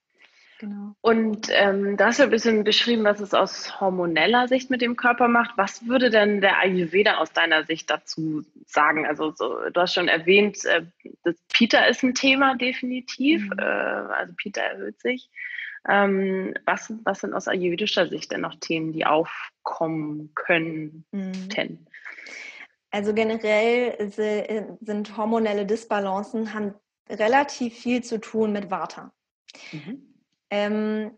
Genau. 0.65 0.95
Und 1.01 1.49
ähm, 1.51 1.95
da 1.95 2.07
hast 2.07 2.17
du 2.17 2.23
ein 2.23 2.31
bisschen 2.31 2.63
beschrieben, 2.63 3.03
was 3.03 3.19
es 3.19 3.35
aus 3.35 3.79
hormoneller 3.79 4.47
Sicht 4.47 4.71
mit 4.71 4.81
dem 4.81 4.95
Körper 4.95 5.27
macht. 5.27 5.51
Was 5.57 5.85
würde 5.85 6.09
denn 6.09 6.41
der 6.41 6.57
Ayurveda 6.57 7.17
aus 7.17 7.31
deiner 7.31 7.65
Sicht 7.65 7.87
dazu 7.91 8.43
sagen? 8.65 9.05
Also 9.05 9.31
so, 9.31 9.69
du 9.69 9.79
hast 9.79 9.93
schon 9.93 10.07
erwähnt, 10.07 10.65
äh, 10.65 10.81
das 11.23 11.35
Pita 11.53 11.85
ist 11.85 12.01
ein 12.01 12.15
Thema 12.15 12.55
definitiv. 12.55 13.43
Mhm. 13.43 13.59
Äh, 13.59 13.61
also 13.61 14.33
Pita 14.35 14.61
erhöht 14.61 14.99
sich. 14.99 15.29
Ähm, 15.87 16.55
was, 16.65 16.91
was 17.03 17.19
sind 17.19 17.35
aus 17.35 17.47
ayurvedischer 17.47 18.07
Sicht 18.07 18.31
denn 18.31 18.41
noch 18.41 18.55
Themen, 18.55 18.91
die 18.91 19.05
aufkommen 19.05 20.31
könnten? 20.33 21.05
Mhm. 21.11 21.85
Also 22.89 23.13
generell 23.13 24.09
sind 24.09 25.15
hormonelle 25.15 25.67
Disbalancen 25.67 26.55
haben 26.55 26.73
relativ 27.07 27.77
viel 27.77 28.03
zu 28.03 28.19
tun 28.19 28.51
mit 28.51 28.71
Vata. 28.71 29.13
Mhm. 29.71 30.14
Ähm, 30.49 31.17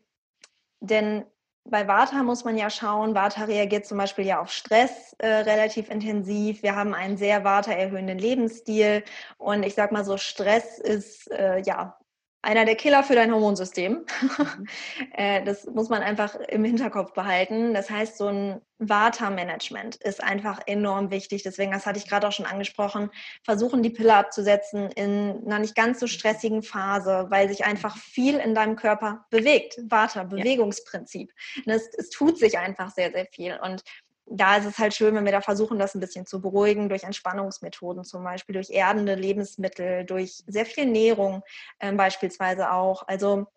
denn 0.80 1.26
bei 1.70 1.88
Vata 1.88 2.24
muss 2.24 2.46
man 2.46 2.58
ja 2.58 2.70
schauen, 2.70 3.14
Vata 3.14 3.44
reagiert 3.44 3.86
zum 3.86 3.98
Beispiel 3.98 4.26
ja 4.26 4.40
auf 4.40 4.52
Stress 4.52 5.14
äh, 5.20 5.28
relativ 5.28 5.90
intensiv. 5.90 6.64
Wir 6.64 6.76
haben 6.76 6.94
einen 6.94 7.18
sehr 7.18 7.44
Vata 7.44 7.72
erhöhenden 7.72 8.18
Lebensstil 8.18 9.04
und 9.38 9.64
ich 9.64 9.76
sag 9.76 9.92
mal 9.92 10.06
so, 10.06 10.18
Stress 10.18 10.80
ist 10.80 11.30
äh, 11.32 11.60
ja 11.60 11.98
einer 12.48 12.64
der 12.64 12.76
Killer 12.76 13.04
für 13.04 13.16
dein 13.16 13.34
Hormonsystem. 13.34 14.06
Mhm. 14.22 14.68
Äh, 15.14 15.44
das 15.44 15.66
muss 15.66 15.90
man 15.90 16.04
einfach 16.04 16.36
im 16.36 16.64
Hinterkopf 16.64 17.14
behalten. 17.14 17.74
Das 17.74 17.90
heißt, 17.90 18.18
so 18.18 18.28
ein 18.28 18.62
Vata-Management 18.78 19.96
ist 19.96 20.24
einfach 20.24 20.62
enorm 20.68 21.10
wichtig. 21.10 21.44
Deswegen, 21.44 21.72
das 21.72 21.86
hatte 21.86 21.98
ich 21.98 22.08
gerade 22.08 22.28
auch 22.28 22.32
schon 22.32 22.46
angesprochen, 22.46 23.10
versuchen 23.44 23.82
die 23.82 23.90
Pille 23.90 24.14
abzusetzen 24.14 24.92
in 24.92 25.44
einer 25.46 25.60
nicht 25.60 25.76
ganz 25.76 26.00
so 26.00 26.08
stressigen 26.08 26.62
Phase, 26.62 27.28
weil 27.30 27.50
sich 27.50 27.66
einfach 27.66 27.98
viel 27.98 28.38
in 28.38 28.54
deinem 28.54 28.76
Körper 28.76 29.26
bewegt. 29.32 29.80
Vata, 29.90 30.24
Bewegungsprinzip. 30.24 31.34
Es, 31.66 31.90
es 31.98 32.10
tut 32.10 32.38
sich 32.38 32.58
einfach 32.58 32.92
sehr, 32.92 33.12
sehr 33.12 33.26
viel. 33.26 33.60
Und 33.62 33.84
da 34.30 34.58
ist 34.58 34.66
es 34.66 34.78
halt 34.78 34.94
schön, 34.94 35.16
wenn 35.16 35.26
wir 35.26 35.32
da 35.32 35.42
versuchen, 35.42 35.80
das 35.80 35.96
ein 35.96 36.00
bisschen 36.00 36.26
zu 36.26 36.42
beruhigen 36.42 36.90
durch 36.90 37.04
Entspannungsmethoden 37.04 38.04
zum 38.04 38.24
Beispiel, 38.24 38.54
durch 38.54 38.70
erdende 38.70 39.16
Lebensmittel, 39.16 40.06
durch 40.06 40.44
sehr 40.48 40.66
viel 40.66 40.86
Nährung 40.86 41.44
äh, 41.80 41.92
beispielsweise 41.94 42.72
auch. 42.72 43.08
Also 43.08 43.48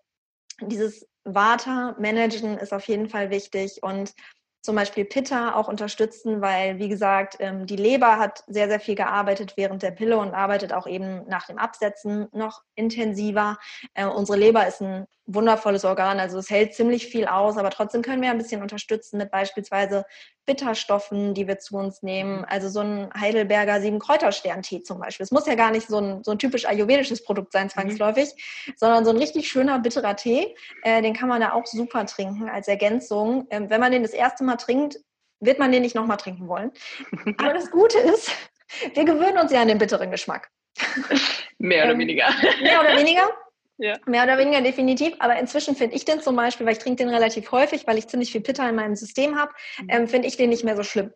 dieses 0.61 1.07
Vata-Managen 1.25 2.59
ist 2.59 2.73
auf 2.73 2.87
jeden 2.87 3.09
Fall 3.09 3.31
wichtig 3.31 3.83
und 3.83 4.15
zum 4.63 4.77
Beispiel 4.77 5.07
Pitta 5.07 5.55
auch 5.55 5.69
unterstützen, 5.69 6.43
weil, 6.43 6.79
wie 6.79 6.91
gesagt, 6.91 7.37
ähm, 7.41 7.67
die 7.67 7.77
Leber 7.77 8.19
hat 8.19 8.45
sehr, 8.47 8.69
sehr 8.69 8.81
viel 8.81 8.95
gearbeitet 8.95 9.55
während 9.57 9.83
der 9.83 9.91
Pille 9.91 10.19
und 10.19 10.35
arbeitet 10.35 10.73
auch 10.75 10.87
eben 10.87 11.27
nach 11.29 11.47
dem 11.47 11.57
Absetzen 11.57 12.29
noch 12.33 12.63
intensiver. 12.75 13.59
Äh, 13.95 14.05
unsere 14.05 14.39
Leber 14.39 14.67
ist 14.67 14.83
ein 14.83 15.07
wundervolles 15.35 15.85
Organ, 15.85 16.21
also 16.21 16.39
es 16.39 16.51
hält 16.51 16.75
ziemlich 16.75 17.07
viel 17.07 17.27
aus, 17.27 17.57
aber 17.57 17.71
trotzdem 17.71 18.03
können 18.03 18.23
wir 18.23 18.31
ein 18.31 18.39
bisschen 18.39 18.63
unterstützen 18.63 19.19
mit 19.19 19.31
beispielsweise 19.31 20.05
Bitterstoffen, 20.47 21.35
die 21.35 21.47
wir 21.47 21.59
zu 21.59 21.77
uns 21.77 22.03
nehmen. 22.03 22.45
Also 22.45 22.69
so 22.69 22.81
ein 22.81 23.11
Heidelberger 23.19 23.81
Siebenkräuterstern-Tee 23.81 24.83
zum 24.83 25.01
Beispiel. 25.01 25.25
Es 25.25 25.31
muss 25.31 25.47
ja 25.47 25.55
gar 25.55 25.71
nicht 25.71 25.89
so 25.89 25.99
ein, 25.99 26.25
so 26.25 26.33
ein 26.33 26.39
typisch 26.39 26.67
ayurvedisches 26.67 27.23
Produkt 27.23 27.53
sein, 27.53 27.67
mhm. 27.67 27.71
zwangsläufig, 27.71 28.31
mhm. 28.67 28.73
sondern 28.77 29.05
so 29.05 29.11
ein 29.11 29.19
richtig 29.19 29.49
schöner 29.49 29.79
bitterer 29.79 30.17
Tee. 30.17 30.55
Äh, 30.83 31.03
den 31.03 31.15
kann 31.15 31.29
man 31.29 31.41
da 31.41 31.53
auch 31.53 31.67
super 31.67 32.05
trinken 32.07 32.49
als 32.49 32.69
Ergänzung. 32.69 33.47
Ähm, 33.51 33.71
wenn 33.71 33.81
man 33.81 33.93
den 33.93 34.03
das 34.03 34.13
erste 34.13 34.45
Mal 34.45 34.57
trinkt, 34.57 34.99
wird 35.41 35.59
man 35.59 35.73
den 35.73 35.83
nicht 35.83 35.95
nochmal 35.95 36.17
trinken 36.17 36.49
wollen. 36.49 36.73
Aber 37.39 37.55
das 37.55 37.71
Gute 37.71 37.99
ist, 37.99 38.31
wir 38.95 39.05
gewöhnen 39.05 39.39
uns 39.39 39.53
ja 39.53 39.63
an 39.63 39.69
den 39.69 39.79
bitteren 39.79 40.11
Geschmack. 40.11 40.51
Mehr 41.59 41.85
oder 41.85 41.93
ähm, 41.93 42.01
weniger. 42.01 42.29
Mehr 42.63 42.81
oder 42.81 42.97
weniger. 42.97 43.29
Ja. 43.81 43.97
Mehr 44.05 44.25
oder 44.25 44.37
weniger 44.37 44.61
definitiv. 44.61 45.15
Aber 45.21 45.39
inzwischen 45.39 45.75
finde 45.75 45.97
ich 45.97 46.05
den 46.05 46.21
zum 46.21 46.37
Beispiel, 46.37 46.67
weil 46.67 46.75
ich 46.75 46.79
trinke 46.79 47.03
den 47.03 47.09
relativ 47.09 47.51
häufig, 47.51 47.87
weil 47.87 47.97
ich 47.97 48.09
ziemlich 48.09 48.31
viel 48.31 48.43
Pitta 48.43 48.69
in 48.69 48.77
meinem 48.77 48.95
System 48.95 49.39
habe, 49.39 49.53
mhm. 49.81 49.89
ähm, 49.89 50.09
finde 50.09 50.29
ich 50.29 50.37
den 50.37 50.51
nicht 50.51 50.65
mehr 50.65 50.77
so 50.77 50.83
schlimm. 50.83 51.13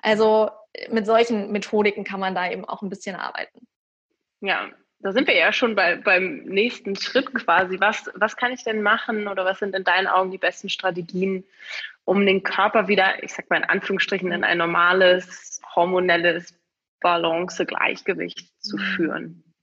Also 0.00 0.48
mit 0.90 1.06
solchen 1.06 1.50
Methodiken 1.50 2.04
kann 2.04 2.20
man 2.20 2.34
da 2.34 2.48
eben 2.48 2.64
auch 2.64 2.82
ein 2.82 2.88
bisschen 2.88 3.16
arbeiten. 3.16 3.66
Ja, 4.40 4.70
da 5.00 5.12
sind 5.12 5.26
wir 5.26 5.34
ja 5.34 5.52
schon 5.52 5.74
bei, 5.74 5.96
beim 5.96 6.44
nächsten 6.44 6.94
Schritt 6.94 7.34
quasi. 7.34 7.80
Was, 7.80 8.08
was 8.14 8.36
kann 8.36 8.52
ich 8.52 8.62
denn 8.62 8.80
machen 8.80 9.26
oder 9.26 9.44
was 9.44 9.58
sind 9.58 9.74
in 9.74 9.82
deinen 9.82 10.06
Augen 10.06 10.30
die 10.30 10.38
besten 10.38 10.68
Strategien, 10.68 11.44
um 12.04 12.24
den 12.24 12.44
Körper 12.44 12.86
wieder, 12.86 13.24
ich 13.24 13.32
sag 13.32 13.50
mal 13.50 13.56
in 13.56 13.64
Anführungsstrichen, 13.64 14.30
in 14.30 14.44
ein 14.44 14.58
normales, 14.58 15.60
hormonelles 15.74 16.54
Balance, 17.00 17.66
Gleichgewicht 17.66 18.48
zu 18.60 18.76
mhm. 18.76 18.82
führen? 18.94 19.53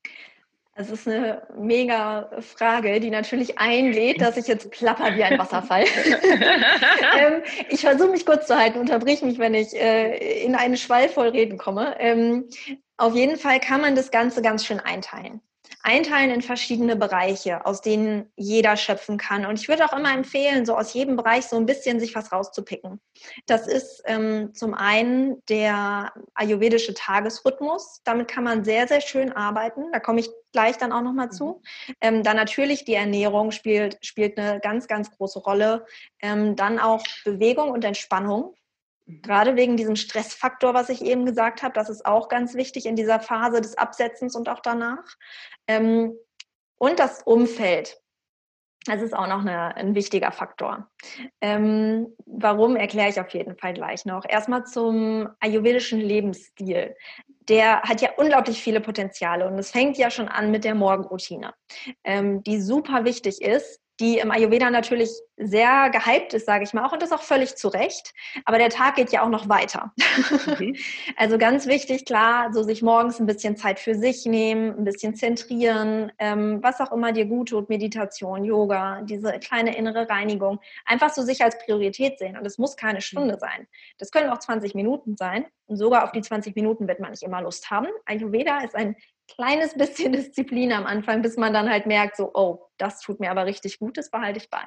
Das 0.81 0.89
ist 0.89 1.07
eine 1.07 1.43
mega 1.55 2.27
Frage, 2.39 2.99
die 2.99 3.11
natürlich 3.11 3.59
einlädt, 3.59 4.19
dass 4.19 4.35
ich 4.35 4.47
jetzt 4.47 4.71
plapper 4.71 5.15
wie 5.15 5.23
ein 5.23 5.37
Wasserfall. 5.37 5.83
ähm, 7.19 7.43
ich 7.69 7.81
versuche 7.81 8.09
mich 8.09 8.25
kurz 8.25 8.47
zu 8.47 8.57
halten, 8.57 8.79
unterbrich 8.79 9.21
mich, 9.21 9.37
wenn 9.37 9.53
ich 9.53 9.75
äh, 9.75 10.43
in 10.43 10.55
einen 10.55 10.77
Schwall 10.77 11.07
voll 11.07 11.27
Reden 11.27 11.59
komme. 11.59 11.95
Ähm, 11.99 12.49
auf 12.97 13.13
jeden 13.13 13.37
Fall 13.37 13.59
kann 13.59 13.81
man 13.81 13.93
das 13.93 14.09
Ganze 14.09 14.41
ganz 14.41 14.65
schön 14.65 14.79
einteilen. 14.79 15.41
einteilen 15.83 16.31
in 16.31 16.41
verschiedene 16.41 16.95
Bereiche, 16.95 17.63
aus 17.63 17.81
denen 17.81 18.31
jeder 18.35 18.75
schöpfen 18.75 19.19
kann. 19.19 19.45
Und 19.45 19.59
ich 19.59 19.67
würde 19.67 19.85
auch 19.85 19.95
immer 19.95 20.11
empfehlen, 20.11 20.65
so 20.65 20.75
aus 20.75 20.95
jedem 20.95 21.15
Bereich 21.15 21.45
so 21.45 21.57
ein 21.57 21.67
bisschen 21.67 21.99
sich 21.99 22.15
was 22.15 22.31
rauszupicken. 22.31 22.99
Das 23.45 23.67
ist 23.67 24.01
ähm, 24.05 24.55
zum 24.55 24.73
einen 24.73 25.45
der 25.47 26.11
ayurvedische 26.33 26.95
Tagesrhythmus. 26.95 28.01
Damit 28.03 28.27
kann 28.27 28.43
man 28.43 28.63
sehr, 28.63 28.87
sehr 28.87 29.01
schön 29.01 29.31
arbeiten. 29.31 29.91
Da 29.91 29.99
komme 29.99 30.21
ich 30.21 30.29
gleich 30.51 30.77
dann 30.77 30.91
auch 30.91 31.01
nochmal 31.01 31.31
zu. 31.31 31.61
Mhm. 31.87 31.93
Ähm, 32.01 32.23
dann 32.23 32.35
natürlich 32.35 32.85
die 32.85 32.93
Ernährung 32.93 33.51
spielt, 33.51 34.03
spielt 34.05 34.37
eine 34.37 34.59
ganz, 34.59 34.87
ganz 34.87 35.11
große 35.11 35.39
Rolle. 35.39 35.85
Ähm, 36.21 36.55
dann 36.55 36.79
auch 36.79 37.03
Bewegung 37.23 37.71
und 37.71 37.83
Entspannung. 37.85 38.55
Mhm. 39.05 39.21
Gerade 39.21 39.55
wegen 39.55 39.77
diesem 39.77 39.95
Stressfaktor, 39.95 40.73
was 40.73 40.89
ich 40.89 41.03
eben 41.03 41.25
gesagt 41.25 41.63
habe, 41.63 41.73
das 41.73 41.89
ist 41.89 42.05
auch 42.05 42.29
ganz 42.29 42.55
wichtig 42.55 42.85
in 42.85 42.95
dieser 42.95 43.19
Phase 43.19 43.61
des 43.61 43.77
Absetzens 43.77 44.35
und 44.35 44.49
auch 44.49 44.59
danach. 44.59 45.17
Ähm, 45.67 46.13
und 46.77 46.99
das 46.99 47.21
Umfeld. 47.23 48.01
Das 48.85 49.01
ist 49.01 49.15
auch 49.15 49.27
noch 49.27 49.41
eine, 49.41 49.75
ein 49.75 49.93
wichtiger 49.93 50.31
Faktor. 50.31 50.89
Ähm, 51.39 52.07
warum 52.25 52.75
erkläre 52.75 53.09
ich 53.09 53.19
auf 53.19 53.29
jeden 53.29 53.55
Fall 53.55 53.73
gleich 53.73 54.05
noch. 54.05 54.25
Erstmal 54.27 54.65
zum 54.65 55.29
ayurvedischen 55.39 55.99
Lebensstil. 55.99 56.95
Der 57.47 57.81
hat 57.83 58.01
ja 58.01 58.09
unglaublich 58.17 58.61
viele 58.61 58.81
Potenziale 58.81 59.47
und 59.47 59.57
es 59.59 59.71
fängt 59.71 59.97
ja 59.97 60.09
schon 60.09 60.27
an 60.27 60.51
mit 60.51 60.63
der 60.63 60.73
Morgenroutine, 60.73 61.53
ähm, 62.03 62.43
die 62.43 62.61
super 62.61 63.03
wichtig 63.03 63.41
ist, 63.41 63.80
die 64.01 64.17
im 64.17 64.31
Ayurveda 64.31 64.69
natürlich 64.71 65.11
sehr 65.37 65.89
gehypt 65.91 66.33
ist, 66.33 66.45
sage 66.45 66.63
ich 66.63 66.73
mal 66.73 66.85
auch, 66.85 66.91
und 66.91 67.01
das 67.01 67.11
auch 67.11 67.21
völlig 67.21 67.55
zu 67.55 67.67
Recht. 67.67 68.13
Aber 68.45 68.57
der 68.57 68.69
Tag 68.69 68.95
geht 68.95 69.11
ja 69.11 69.23
auch 69.23 69.29
noch 69.29 69.47
weiter. 69.47 69.93
Mhm. 70.59 70.75
also 71.17 71.37
ganz 71.37 71.67
wichtig, 71.67 72.05
klar, 72.05 72.51
so 72.51 72.63
sich 72.63 72.81
morgens 72.81 73.19
ein 73.19 73.27
bisschen 73.27 73.55
Zeit 73.55 73.79
für 73.79 73.95
sich 73.95 74.25
nehmen, 74.25 74.75
ein 74.77 74.83
bisschen 74.83 75.15
zentrieren, 75.15 76.11
ähm, 76.17 76.59
was 76.61 76.81
auch 76.81 76.91
immer 76.91 77.11
dir 77.11 77.25
gut 77.25 77.49
tut, 77.49 77.69
Meditation, 77.69 78.43
Yoga, 78.43 79.01
diese 79.03 79.33
kleine 79.33 79.77
innere 79.77 80.09
Reinigung, 80.09 80.59
einfach 80.85 81.11
so 81.11 81.21
sich 81.21 81.43
als 81.43 81.57
Priorität 81.59 82.17
sehen. 82.17 82.37
Und 82.37 82.45
es 82.45 82.57
muss 82.57 82.75
keine 82.75 83.01
Stunde 83.01 83.35
mhm. 83.35 83.39
sein. 83.39 83.67
Das 83.99 84.11
können 84.11 84.29
auch 84.31 84.39
20 84.39 84.73
Minuten 84.73 85.15
sein. 85.15 85.45
Und 85.67 85.77
sogar 85.77 86.03
auf 86.03 86.11
die 86.11 86.21
20 86.21 86.55
Minuten 86.55 86.87
wird 86.87 86.99
man 86.99 87.11
nicht 87.11 87.23
immer 87.23 87.41
Lust 87.41 87.69
haben. 87.69 87.87
Ayurveda 88.05 88.61
ist 88.61 88.75
ein 88.75 88.95
kleines 89.35 89.75
bisschen 89.75 90.11
Disziplin 90.13 90.71
am 90.73 90.85
Anfang, 90.85 91.21
bis 91.21 91.37
man 91.37 91.53
dann 91.53 91.69
halt 91.69 91.85
merkt, 91.85 92.17
so, 92.17 92.31
oh, 92.33 92.67
das 92.77 93.01
tut 93.01 93.19
mir 93.19 93.31
aber 93.31 93.45
richtig 93.45 93.79
gut, 93.79 93.97
das 93.97 94.11
behalte 94.11 94.39
ich 94.39 94.49
bei. 94.49 94.65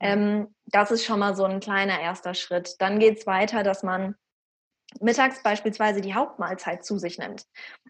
Ähm, 0.00 0.54
das 0.66 0.90
ist 0.90 1.04
schon 1.04 1.18
mal 1.18 1.34
so 1.34 1.44
ein 1.44 1.60
kleiner 1.60 2.00
erster 2.00 2.34
Schritt. 2.34 2.76
Dann 2.80 2.98
geht 2.98 3.18
es 3.18 3.26
weiter, 3.26 3.62
dass 3.62 3.82
man 3.82 4.14
mittags 5.00 5.42
beispielsweise 5.42 6.00
die 6.00 6.14
Hauptmahlzeit 6.14 6.84
zu 6.84 6.98
sich 6.98 7.18
nimmt. 7.18 7.46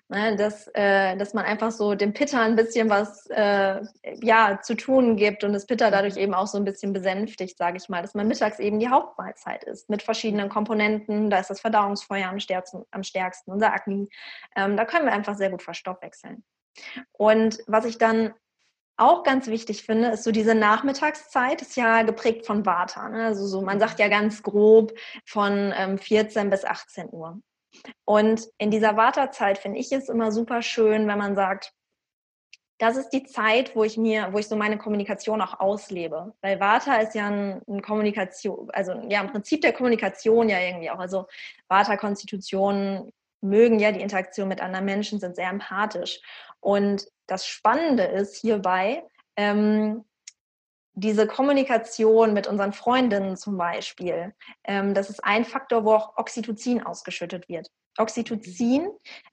Ne, 0.09 0.37
dass, 0.37 0.69
äh, 0.75 1.17
dass 1.17 1.35
man 1.35 1.45
einfach 1.45 1.71
so 1.71 1.95
dem 1.95 2.15
Pitter 2.15 2.41
ein 2.41 2.57
bisschen 2.57 2.89
was 2.89 3.27
äh, 3.27 3.83
ja, 4.23 4.59
zu 4.63 4.75
tun 4.75 5.17
gibt 5.17 5.45
und 5.45 5.53
das 5.53 5.67
Pitter 5.67 5.91
dadurch 5.91 6.17
eben 6.17 6.33
auch 6.33 6.47
so 6.47 6.57
ein 6.57 6.65
bisschen 6.65 6.95
besänftigt, 6.95 7.59
sage 7.59 7.77
ich 7.77 7.91
mal, 7.91 8.01
dass 8.01 8.15
man 8.15 8.27
mittags 8.27 8.59
eben 8.59 8.81
die 8.81 8.89
Hauptmahlzeit 8.89 9.65
isst 9.65 9.91
mit 9.91 10.03
verschiedenen 10.03 10.49
Komponenten. 10.49 11.29
Da 11.29 11.39
ist 11.39 11.51
das 11.51 11.61
Verdauungsfeuer 11.61 12.29
am 12.29 12.41
stärksten, 12.41 12.85
am 12.91 13.03
stärksten 13.03 13.53
unser 13.53 13.75
Akne. 13.75 14.09
Ähm, 14.57 14.79
da 14.79 14.87
können 14.87 15.05
wir 15.05 15.13
einfach 15.13 15.37
sehr 15.37 15.51
gut 15.51 15.63
verstoffwechseln. 15.63 16.43
Und 17.13 17.59
was 17.67 17.85
ich 17.85 17.99
dann 17.99 18.33
auch 18.99 19.23
ganz 19.23 19.47
wichtig 19.47 19.85
finde, 19.85 20.09
ist 20.09 20.25
so 20.25 20.33
diese 20.33 20.55
Nachmittagszeit, 20.55 21.63
ist 21.63 21.77
ja 21.77 22.03
geprägt 22.03 22.47
von 22.47 22.67
Vata. 22.67 23.09
Ne? 23.09 23.27
Also 23.27 23.47
so, 23.47 23.63
man 23.63 23.79
sagt 23.81 23.99
ja 23.99 24.09
ganz 24.09 24.43
grob 24.43 24.93
von 25.25 25.73
ähm, 25.77 25.99
14 25.99 26.51
bis 26.51 26.65
18 26.65 27.09
Uhr. 27.11 27.41
Und 28.05 28.49
in 28.59 28.71
dieser 28.71 28.97
Vata-Zeit 28.97 29.59
finde 29.59 29.79
ich 29.79 29.93
es 29.93 30.09
immer 30.09 30.33
super 30.33 30.63
schön, 30.63 31.07
wenn 31.07 31.19
man 31.19 31.37
sagt, 31.37 31.73
das 32.79 32.97
ist 32.97 33.11
die 33.11 33.25
Zeit, 33.25 33.75
wo 33.75 33.83
ich 33.83 33.97
mir, 33.97 34.33
wo 34.33 34.39
ich 34.39 34.47
so 34.47 34.55
meine 34.55 34.79
Kommunikation 34.79 35.43
auch 35.43 35.59
auslebe. 35.59 36.33
Weil 36.41 36.61
Vata 36.61 36.97
ist 36.97 37.15
ja 37.15 37.27
ein, 37.27 37.61
ein 37.69 37.83
Kommunikation, 37.83 38.71
also 38.71 38.93
ja 39.09 39.21
im 39.21 39.31
Prinzip 39.31 39.63
der 39.63 39.73
Kommunikation 39.73 40.49
ja 40.49 40.61
irgendwie 40.61 40.91
auch. 40.91 41.01
Also 41.01 41.27
Vata-Konstitutionen 41.69 43.13
mögen 43.41 43.79
ja 43.79 43.93
die 43.93 44.01
Interaktion 44.01 44.49
mit 44.49 44.61
anderen 44.61 44.85
Menschen, 44.85 45.21
sind 45.21 45.37
sehr 45.37 45.49
empathisch. 45.49 46.21
Und 46.61 47.07
das 47.27 47.47
Spannende 47.47 48.05
ist 48.05 48.37
hierbei, 48.37 49.05
ähm, 49.37 50.05
diese 50.95 51.29
Kommunikation 51.29 52.33
mit 52.33 52.49
unseren 52.49 52.73
Freundinnen 52.73 53.37
zum 53.37 53.57
Beispiel, 53.57 54.35
ähm, 54.65 54.95
das 54.95 55.11
ist 55.11 55.25
ein 55.25 55.45
Faktor, 55.45 55.85
wo 55.85 55.93
auch 55.93 56.17
Oxytocin 56.17 56.83
ausgeschüttet 56.83 57.49
wird. 57.49 57.69
Oxytocin 57.99 58.89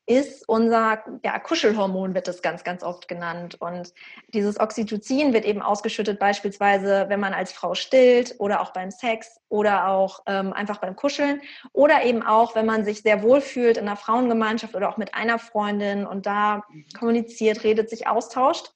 ist 0.05 0.47
unser 0.47 1.03
ja, 1.23 1.39
Kuschelhormon, 1.39 2.13
wird 2.13 2.27
es 2.27 2.41
ganz, 2.41 2.63
ganz 2.63 2.83
oft 2.83 3.07
genannt. 3.07 3.55
Und 3.59 3.93
dieses 4.33 4.59
Oxytocin 4.59 5.33
wird 5.33 5.45
eben 5.45 5.61
ausgeschüttet, 5.61 6.19
beispielsweise, 6.19 7.05
wenn 7.07 7.19
man 7.19 7.33
als 7.33 7.51
Frau 7.51 7.75
stillt 7.75 8.35
oder 8.39 8.61
auch 8.61 8.73
beim 8.73 8.91
Sex 8.91 9.39
oder 9.49 9.87
auch 9.89 10.23
ähm, 10.27 10.53
einfach 10.53 10.77
beim 10.77 10.95
Kuscheln 10.95 11.41
oder 11.73 12.03
eben 12.03 12.23
auch, 12.23 12.55
wenn 12.55 12.65
man 12.65 12.85
sich 12.85 13.01
sehr 13.01 13.23
wohl 13.23 13.41
fühlt 13.41 13.77
in 13.77 13.87
einer 13.87 13.97
Frauengemeinschaft 13.97 14.75
oder 14.75 14.89
auch 14.89 14.97
mit 14.97 15.15
einer 15.15 15.39
Freundin 15.39 16.05
und 16.05 16.25
da 16.25 16.63
kommuniziert, 16.97 17.63
redet, 17.63 17.89
sich 17.89 18.07
austauscht 18.07 18.71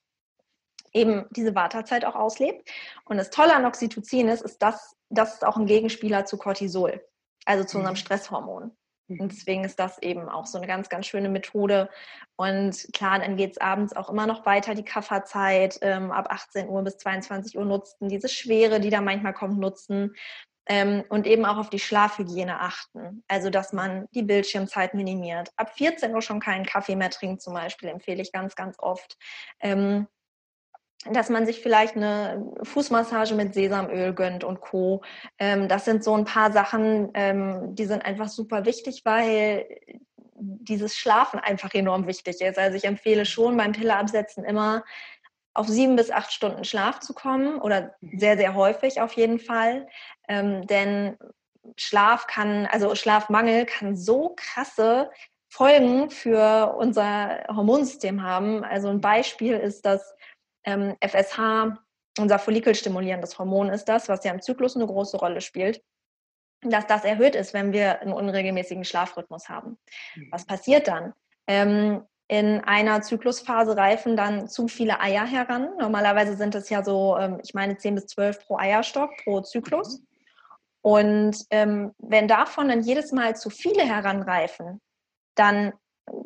eben 0.92 1.26
diese 1.30 1.54
Wartezeit 1.54 2.04
auch 2.04 2.16
auslebt. 2.16 2.68
Und 3.04 3.16
das 3.16 3.30
Tolle 3.30 3.54
an 3.54 3.64
Oxytocin 3.64 4.26
ist, 4.28 4.42
ist 4.42 4.60
dass 4.60 4.96
das 5.10 5.34
ist 5.34 5.44
auch 5.44 5.56
ein 5.56 5.66
Gegenspieler 5.66 6.24
zu 6.24 6.38
Cortisol, 6.38 7.04
also 7.44 7.64
zu 7.64 7.78
unserem 7.78 7.94
mhm. 7.94 7.98
Stresshormon. 7.98 8.70
Und 9.18 9.26
mhm. 9.26 9.28
deswegen 9.28 9.64
ist 9.64 9.78
das 9.78 9.98
eben 10.02 10.28
auch 10.28 10.46
so 10.46 10.58
eine 10.58 10.66
ganz, 10.66 10.88
ganz 10.88 11.06
schöne 11.06 11.28
Methode. 11.28 11.88
Und 12.36 12.88
klar, 12.92 13.18
dann 13.18 13.36
geht 13.36 13.52
es 13.52 13.58
abends 13.58 13.94
auch 13.94 14.08
immer 14.08 14.26
noch 14.26 14.46
weiter, 14.46 14.74
die 14.74 14.84
Kafferzeit 14.84 15.78
ähm, 15.82 16.10
ab 16.10 16.28
18 16.30 16.68
Uhr 16.68 16.82
bis 16.82 16.98
22 16.98 17.56
Uhr 17.58 17.64
nutzen, 17.64 18.08
diese 18.08 18.28
Schwere, 18.28 18.80
die 18.80 18.90
da 18.90 19.00
manchmal 19.00 19.34
kommt, 19.34 19.58
nutzen. 19.58 20.14
Ähm, 20.66 21.04
und 21.08 21.26
eben 21.26 21.44
auch 21.46 21.56
auf 21.56 21.70
die 21.70 21.78
Schlafhygiene 21.80 22.60
achten. 22.60 23.24
Also, 23.26 23.50
dass 23.50 23.72
man 23.72 24.06
die 24.14 24.22
Bildschirmzeit 24.22 24.94
minimiert. 24.94 25.50
Ab 25.56 25.76
14 25.76 26.14
Uhr 26.14 26.22
schon 26.22 26.38
keinen 26.38 26.64
Kaffee 26.64 26.96
mehr 26.96 27.10
trinken, 27.10 27.40
zum 27.40 27.54
Beispiel, 27.54 27.88
empfehle 27.88 28.22
ich 28.22 28.30
ganz, 28.30 28.54
ganz 28.54 28.78
oft. 28.78 29.16
Ähm, 29.60 30.06
dass 31.06 31.30
man 31.30 31.46
sich 31.46 31.60
vielleicht 31.60 31.96
eine 31.96 32.52
Fußmassage 32.62 33.34
mit 33.34 33.54
Sesamöl 33.54 34.12
gönnt 34.12 34.44
und 34.44 34.60
Co. 34.60 35.02
Ähm, 35.38 35.66
das 35.66 35.86
sind 35.86 36.04
so 36.04 36.14
ein 36.14 36.26
paar 36.26 36.52
Sachen, 36.52 37.10
ähm, 37.14 37.74
die 37.74 37.86
sind 37.86 38.04
einfach 38.04 38.28
super 38.28 38.66
wichtig, 38.66 39.02
weil 39.04 39.66
dieses 40.40 40.94
Schlafen 40.94 41.40
einfach 41.40 41.72
enorm 41.74 42.06
wichtig 42.06 42.40
ist. 42.40 42.58
Also 42.58 42.76
ich 42.76 42.84
empfehle 42.84 43.24
schon 43.24 43.56
beim 43.56 43.72
Pilleabsetzen 43.72 44.44
immer 44.44 44.84
auf 45.54 45.68
sieben 45.68 45.96
bis 45.96 46.10
acht 46.10 46.32
Stunden 46.32 46.64
Schlaf 46.64 47.00
zu 47.00 47.12
kommen 47.12 47.60
oder 47.60 47.94
sehr, 48.00 48.36
sehr 48.36 48.54
häufig 48.54 49.00
auf 49.00 49.14
jeden 49.14 49.38
Fall. 49.38 49.86
Ähm, 50.28 50.66
denn 50.66 51.16
Schlaf 51.76 52.26
kann, 52.26 52.66
also 52.66 52.94
Schlafmangel 52.94 53.66
kann 53.66 53.96
so 53.96 54.34
krasse 54.36 55.10
Folgen 55.48 56.10
für 56.10 56.74
unser 56.78 57.44
Hormonsystem 57.48 58.22
haben. 58.22 58.64
Also 58.64 58.88
ein 58.88 59.00
Beispiel 59.00 59.54
ist, 59.56 59.84
dass 59.84 60.14
ähm, 60.64 60.96
FSH, 61.00 61.78
unser 62.18 62.38
follikelstimulierendes 62.38 63.38
Hormon 63.38 63.68
ist 63.68 63.86
das, 63.86 64.08
was 64.08 64.24
ja 64.24 64.32
im 64.32 64.42
Zyklus 64.42 64.76
eine 64.76 64.86
große 64.86 65.16
Rolle 65.16 65.40
spielt, 65.40 65.82
dass 66.62 66.86
das 66.86 67.04
erhöht 67.04 67.34
ist, 67.34 67.54
wenn 67.54 67.72
wir 67.72 68.00
einen 68.00 68.12
unregelmäßigen 68.12 68.84
Schlafrhythmus 68.84 69.48
haben. 69.48 69.78
Mhm. 70.14 70.28
Was 70.30 70.44
passiert 70.44 70.88
dann? 70.88 71.14
Ähm, 71.46 72.04
in 72.28 72.60
einer 72.60 73.02
Zyklusphase 73.02 73.76
reifen 73.76 74.16
dann 74.16 74.46
zu 74.46 74.68
viele 74.68 75.00
Eier 75.00 75.26
heran. 75.26 75.70
Normalerweise 75.78 76.36
sind 76.36 76.54
es 76.54 76.70
ja 76.70 76.84
so, 76.84 77.16
ähm, 77.18 77.40
ich 77.42 77.54
meine, 77.54 77.76
10 77.76 77.96
bis 77.96 78.06
12 78.06 78.46
pro 78.46 78.56
Eierstock 78.56 79.10
pro 79.24 79.40
Zyklus. 79.40 79.98
Mhm. 79.98 80.06
Und 80.82 81.46
ähm, 81.50 81.92
wenn 81.98 82.28
davon 82.28 82.68
dann 82.68 82.82
jedes 82.82 83.12
Mal 83.12 83.36
zu 83.36 83.50
viele 83.50 83.82
heranreifen, 83.82 84.80
dann 85.34 85.72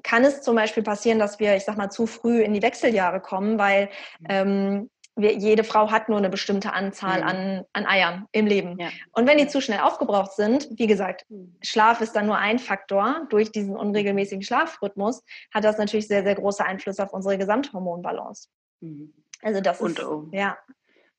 kann 0.02 0.24
es 0.24 0.42
zum 0.42 0.56
Beispiel 0.56 0.82
passieren, 0.82 1.18
dass 1.18 1.40
wir, 1.40 1.56
ich 1.56 1.64
sag 1.64 1.76
mal, 1.76 1.90
zu 1.90 2.06
früh 2.06 2.42
in 2.42 2.54
die 2.54 2.62
Wechseljahre 2.62 3.20
kommen, 3.20 3.58
weil 3.58 3.90
mhm. 4.20 4.26
ähm, 4.28 4.90
wir, 5.16 5.32
jede 5.34 5.62
Frau 5.62 5.90
hat 5.90 6.08
nur 6.08 6.18
eine 6.18 6.28
bestimmte 6.28 6.72
Anzahl 6.72 7.20
mhm. 7.20 7.26
an, 7.26 7.64
an 7.72 7.86
Eiern 7.86 8.26
im 8.32 8.46
Leben. 8.46 8.78
Ja. 8.78 8.88
Und 9.12 9.26
wenn 9.26 9.38
die 9.38 9.46
zu 9.46 9.60
schnell 9.60 9.80
aufgebraucht 9.80 10.32
sind, 10.32 10.68
wie 10.72 10.86
gesagt, 10.86 11.24
mhm. 11.28 11.56
Schlaf 11.62 12.00
ist 12.00 12.16
dann 12.16 12.26
nur 12.26 12.38
ein 12.38 12.58
Faktor. 12.58 13.26
Durch 13.30 13.52
diesen 13.52 13.76
unregelmäßigen 13.76 14.42
Schlafrhythmus 14.42 15.22
hat 15.52 15.64
das 15.64 15.78
natürlich 15.78 16.08
sehr, 16.08 16.24
sehr 16.24 16.34
große 16.34 16.64
Einfluss 16.64 16.98
auf 16.98 17.12
unsere 17.12 17.38
Gesamthormonbalance. 17.38 18.48
Mhm. 18.80 19.12
Also 19.42 19.60
das 19.60 19.80
und, 19.80 19.98
ist, 19.98 20.04
oh. 20.04 20.28
ja. 20.32 20.58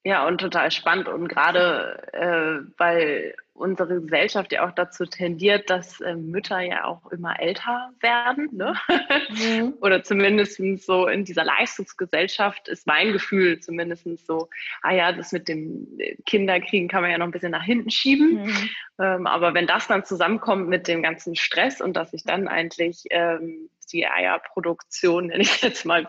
Ja, 0.04 0.28
und 0.28 0.40
total 0.40 0.72
spannend. 0.72 1.08
Und 1.08 1.30
gerade, 1.30 2.08
äh, 2.14 2.72
weil 2.78 3.36
unsere 3.56 4.02
Gesellschaft 4.02 4.52
ja 4.52 4.68
auch 4.68 4.72
dazu 4.72 5.06
tendiert, 5.06 5.70
dass 5.70 6.02
äh, 6.02 6.16
Mütter 6.16 6.60
ja 6.60 6.84
auch 6.84 7.10
immer 7.12 7.40
älter 7.40 7.92
werden. 8.02 8.50
Ne? 8.52 8.76
Mhm. 9.30 9.74
Oder 9.82 10.04
zumindest 10.04 10.62
so 10.86 11.08
in 11.08 11.24
dieser 11.24 11.46
Leistungsgesellschaft 11.46 12.68
ist 12.68 12.86
mein 12.86 13.14
Gefühl 13.14 13.62
zumindest 13.62 14.06
so, 14.28 14.50
ah 14.82 14.94
ja, 14.94 15.14
das 15.14 15.32
mit 15.32 15.48
dem 15.48 15.88
Kinderkriegen 16.26 16.90
kann 16.90 17.02
man 17.02 17.12
ja 17.12 17.18
noch 17.18 17.28
ein 17.28 17.32
bisschen 17.32 17.52
nach 17.52 17.64
hinten 17.64 17.90
schieben. 17.90 18.44
Mhm. 18.44 18.70
Ähm, 19.00 19.28
aber 19.28 19.54
wenn 19.54 19.68
das 19.68 19.88
dann 19.88 20.04
zusammenkommt 20.04 20.68
mit 20.68 20.90
dem 20.90 21.02
ganzen 21.02 21.36
Stress 21.36 21.80
und 21.80 21.96
dass 21.96 22.14
ich 22.14 22.24
dann 22.24 22.50
eigentlich 22.50 23.06
ähm, 23.10 23.70
die 23.94 24.06
Eierproduktion, 24.06 25.28
nenne 25.28 25.44
ich 25.44 25.62
jetzt 25.62 25.86
mal, 25.86 26.06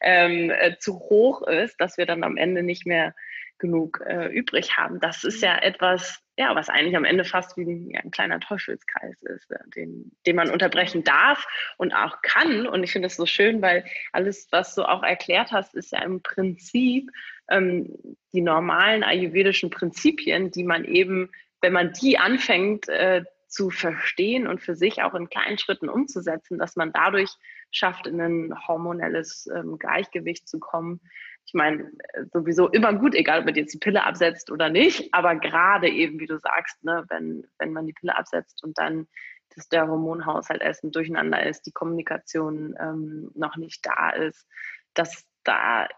ähm, 0.00 0.50
äh, 0.50 0.76
zu 0.78 1.00
hoch 1.00 1.42
ist, 1.42 1.80
dass 1.80 1.98
wir 1.98 2.06
dann 2.06 2.22
am 2.22 2.36
Ende 2.36 2.62
nicht 2.62 2.86
mehr 2.86 3.14
genug 3.58 4.02
äh, 4.06 4.26
übrig 4.26 4.76
haben. 4.76 5.00
Das 5.00 5.24
ist 5.24 5.42
ja 5.42 5.56
etwas, 5.58 6.22
ja, 6.36 6.54
was 6.54 6.68
eigentlich 6.68 6.96
am 6.96 7.04
Ende 7.04 7.24
fast 7.24 7.56
wie 7.56 7.62
ein, 7.62 7.90
ja, 7.90 8.00
ein 8.00 8.10
kleiner 8.10 8.40
Teufelskreis 8.40 9.22
ist, 9.22 9.50
äh, 9.50 9.58
den, 9.74 10.12
den 10.26 10.36
man 10.36 10.50
unterbrechen 10.50 11.02
darf 11.02 11.46
und 11.78 11.94
auch 11.94 12.20
kann. 12.22 12.66
Und 12.66 12.82
ich 12.82 12.92
finde 12.92 13.06
es 13.06 13.16
so 13.16 13.26
schön, 13.26 13.62
weil 13.62 13.84
alles, 14.12 14.48
was 14.50 14.74
du 14.74 14.82
auch 14.82 15.02
erklärt 15.02 15.52
hast, 15.52 15.74
ist 15.74 15.92
ja 15.92 16.02
im 16.02 16.22
Prinzip 16.22 17.10
ähm, 17.48 17.96
die 18.32 18.42
normalen 18.42 19.02
ayurvedischen 19.02 19.70
Prinzipien, 19.70 20.50
die 20.50 20.64
man 20.64 20.84
eben, 20.84 21.30
wenn 21.62 21.72
man 21.72 21.92
die 21.92 22.18
anfängt 22.18 22.88
äh, 22.88 23.24
zu 23.48 23.70
verstehen 23.70 24.46
und 24.46 24.60
für 24.60 24.74
sich 24.74 25.02
auch 25.02 25.14
in 25.14 25.30
kleinen 25.30 25.56
Schritten 25.56 25.88
umzusetzen, 25.88 26.58
dass 26.58 26.76
man 26.76 26.92
dadurch 26.92 27.30
schafft, 27.70 28.06
in 28.06 28.20
ein 28.20 28.54
hormonelles 28.66 29.48
ähm, 29.54 29.78
Gleichgewicht 29.78 30.48
zu 30.48 30.58
kommen, 30.58 31.00
ich 31.46 31.54
meine, 31.54 31.90
sowieso 32.32 32.68
immer 32.68 32.92
gut, 32.92 33.14
egal 33.14 33.40
ob 33.40 33.46
man 33.46 33.54
jetzt 33.54 33.72
die 33.72 33.78
Pille 33.78 34.04
absetzt 34.04 34.50
oder 34.50 34.68
nicht, 34.68 35.14
aber 35.14 35.36
gerade 35.36 35.88
eben, 35.88 36.18
wie 36.18 36.26
du 36.26 36.38
sagst, 36.38 36.82
ne, 36.84 37.04
wenn, 37.08 37.46
wenn 37.58 37.72
man 37.72 37.86
die 37.86 37.92
Pille 37.92 38.16
absetzt 38.16 38.62
und 38.64 38.76
dann 38.78 39.06
dass 39.54 39.68
der 39.68 39.88
Hormonhaushalt 39.88 40.60
erst 40.60 40.84
ein 40.84 40.92
Durcheinander 40.92 41.44
ist, 41.44 41.62
die 41.66 41.72
Kommunikation 41.72 42.76
ähm, 42.78 43.30
noch 43.34 43.56
nicht 43.56 43.84
da 43.86 44.10
ist, 44.10 44.46
dass 44.94 45.24
da 45.44 45.88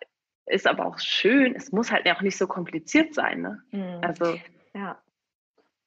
ist 0.46 0.66
aber 0.66 0.86
auch 0.86 0.99
schön, 0.99 1.55
es 1.55 1.72
muss 1.72 1.90
halt 1.90 2.09
auch 2.09 2.22
nicht 2.22 2.38
so 2.38 2.46
kompliziert 2.46 3.14
sein. 3.14 3.42
Ne? 3.42 3.62
Mhm. 3.70 4.01
Also, 4.03 4.38
ja. 4.74 4.99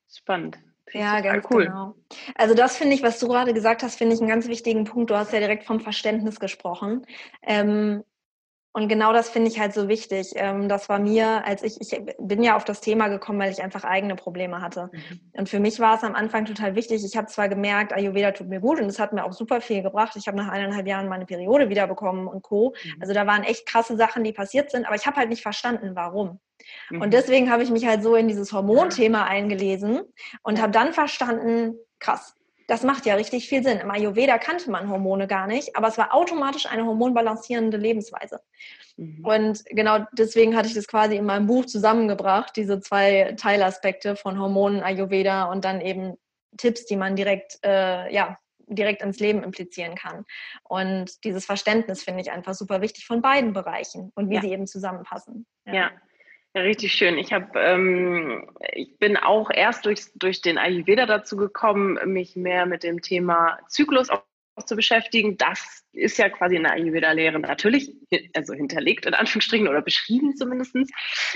Spannend. 0.07 0.59
Ja, 0.93 1.21
ganz 1.21 1.45
cool. 1.49 1.65
genau. 1.65 1.95
Also 2.35 2.53
das 2.53 2.75
finde 2.75 2.95
ich, 2.95 3.01
was 3.01 3.17
du 3.19 3.27
gerade 3.27 3.53
gesagt 3.53 3.81
hast, 3.81 3.95
finde 3.95 4.13
ich 4.13 4.19
einen 4.19 4.29
ganz 4.29 4.47
wichtigen 4.47 4.83
Punkt. 4.83 5.09
Du 5.09 5.15
hast 5.15 5.31
ja 5.31 5.39
direkt 5.39 5.63
vom 5.63 5.79
Verständnis 5.79 6.39
gesprochen. 6.39 7.05
Ähm, 7.43 8.03
und 8.73 8.87
genau 8.87 9.11
das 9.11 9.29
finde 9.29 9.49
ich 9.49 9.59
halt 9.59 9.73
so 9.73 9.89
wichtig. 9.89 10.31
Ähm, 10.35 10.69
das 10.69 10.87
war 10.87 10.97
mir, 10.97 11.45
als 11.45 11.61
ich, 11.61 11.81
ich 11.81 12.01
bin 12.19 12.41
ja 12.41 12.55
auf 12.55 12.63
das 12.63 12.79
Thema 12.79 13.09
gekommen, 13.09 13.39
weil 13.39 13.51
ich 13.51 13.61
einfach 13.61 13.83
eigene 13.83 14.15
Probleme 14.15 14.61
hatte. 14.61 14.89
Mhm. 14.93 15.19
Und 15.33 15.49
für 15.49 15.59
mich 15.59 15.79
war 15.81 15.97
es 15.97 16.03
am 16.03 16.15
Anfang 16.15 16.45
total 16.45 16.75
wichtig. 16.75 17.03
Ich 17.03 17.17
habe 17.17 17.27
zwar 17.27 17.49
gemerkt, 17.49 17.91
Ayurveda 17.91 18.31
tut 18.31 18.47
mir 18.47 18.61
gut 18.61 18.79
und 18.79 18.85
es 18.85 18.97
hat 18.97 19.11
mir 19.11 19.25
auch 19.25 19.33
super 19.33 19.59
viel 19.59 19.81
gebracht. 19.81 20.15
Ich 20.15 20.27
habe 20.27 20.37
nach 20.37 20.47
eineinhalb 20.47 20.87
Jahren 20.87 21.09
meine 21.09 21.25
Periode 21.25 21.67
wiederbekommen 21.67 22.27
und 22.27 22.43
Co. 22.43 22.73
Mhm. 22.83 23.01
Also 23.01 23.13
da 23.13 23.27
waren 23.27 23.43
echt 23.43 23.65
krasse 23.65 23.97
Sachen, 23.97 24.23
die 24.23 24.31
passiert 24.31 24.71
sind, 24.71 24.85
aber 24.85 24.95
ich 24.95 25.05
habe 25.05 25.17
halt 25.17 25.29
nicht 25.29 25.41
verstanden, 25.41 25.91
warum. 25.95 26.39
Mhm. 26.89 27.01
Und 27.01 27.13
deswegen 27.13 27.51
habe 27.51 27.63
ich 27.63 27.71
mich 27.71 27.85
halt 27.85 28.03
so 28.03 28.15
in 28.15 28.29
dieses 28.29 28.53
Hormonthema 28.53 29.25
eingelesen 29.25 30.01
und 30.43 30.61
habe 30.61 30.71
dann 30.71 30.93
verstanden, 30.93 31.75
krass, 31.99 32.35
das 32.71 32.83
macht 32.83 33.05
ja 33.05 33.15
richtig 33.15 33.49
viel 33.49 33.61
Sinn. 33.63 33.79
Im 33.79 33.91
Ayurveda 33.91 34.37
kannte 34.37 34.71
man 34.71 34.87
Hormone 34.87 35.27
gar 35.27 35.45
nicht, 35.45 35.75
aber 35.75 35.89
es 35.89 35.97
war 35.97 36.13
automatisch 36.13 36.67
eine 36.67 36.85
hormonbalancierende 36.85 37.75
Lebensweise. 37.75 38.39
Mhm. 38.95 39.25
Und 39.25 39.65
genau 39.65 40.05
deswegen 40.13 40.55
hatte 40.55 40.69
ich 40.69 40.73
das 40.73 40.87
quasi 40.87 41.17
in 41.17 41.25
meinem 41.25 41.47
Buch 41.47 41.65
zusammengebracht, 41.65 42.55
diese 42.55 42.79
zwei 42.79 43.35
Teilaspekte 43.37 44.15
von 44.15 44.39
Hormonen, 44.39 44.83
Ayurveda 44.83 45.51
und 45.51 45.65
dann 45.65 45.81
eben 45.81 46.13
Tipps, 46.55 46.85
die 46.85 46.95
man 46.95 47.17
direkt, 47.17 47.59
äh, 47.65 48.09
ja, 48.13 48.39
direkt 48.67 49.01
ins 49.01 49.19
Leben 49.19 49.43
implizieren 49.43 49.95
kann. 49.95 50.23
Und 50.63 51.25
dieses 51.25 51.43
Verständnis 51.43 52.03
finde 52.03 52.21
ich 52.21 52.31
einfach 52.31 52.53
super 52.53 52.79
wichtig 52.79 53.05
von 53.05 53.21
beiden 53.21 53.51
Bereichen 53.51 54.13
und 54.15 54.29
wie 54.29 54.35
ja. 54.35 54.41
sie 54.41 54.51
eben 54.53 54.65
zusammenpassen. 54.65 55.45
ja. 55.65 55.73
ja. 55.73 55.91
Richtig 56.53 56.91
schön. 56.93 57.17
Ich 57.17 57.31
habe, 57.31 57.57
ähm, 57.59 58.49
ich 58.73 58.97
bin 58.97 59.15
auch 59.15 59.49
erst 59.51 59.85
durch, 59.85 60.07
durch 60.15 60.41
den 60.41 60.57
Ayurveda 60.57 61.05
dazu 61.05 61.37
gekommen, 61.37 61.97
mich 62.11 62.35
mehr 62.35 62.65
mit 62.65 62.83
dem 62.83 63.01
Thema 63.01 63.57
Zyklus 63.69 64.09
auch 64.09 64.23
zu 64.65 64.75
beschäftigen. 64.75 65.37
Das 65.37 65.85
ist 65.93 66.17
ja 66.17 66.27
quasi 66.27 66.57
in 66.57 66.63
der 66.63 66.73
Ayurveda-Lehre 66.73 67.39
natürlich, 67.39 67.95
also 68.35 68.53
hinterlegt 68.53 69.05
in 69.05 69.13
Anführungsstrichen 69.13 69.69
oder 69.69 69.81
beschrieben 69.81 70.35
zumindest 70.35 70.75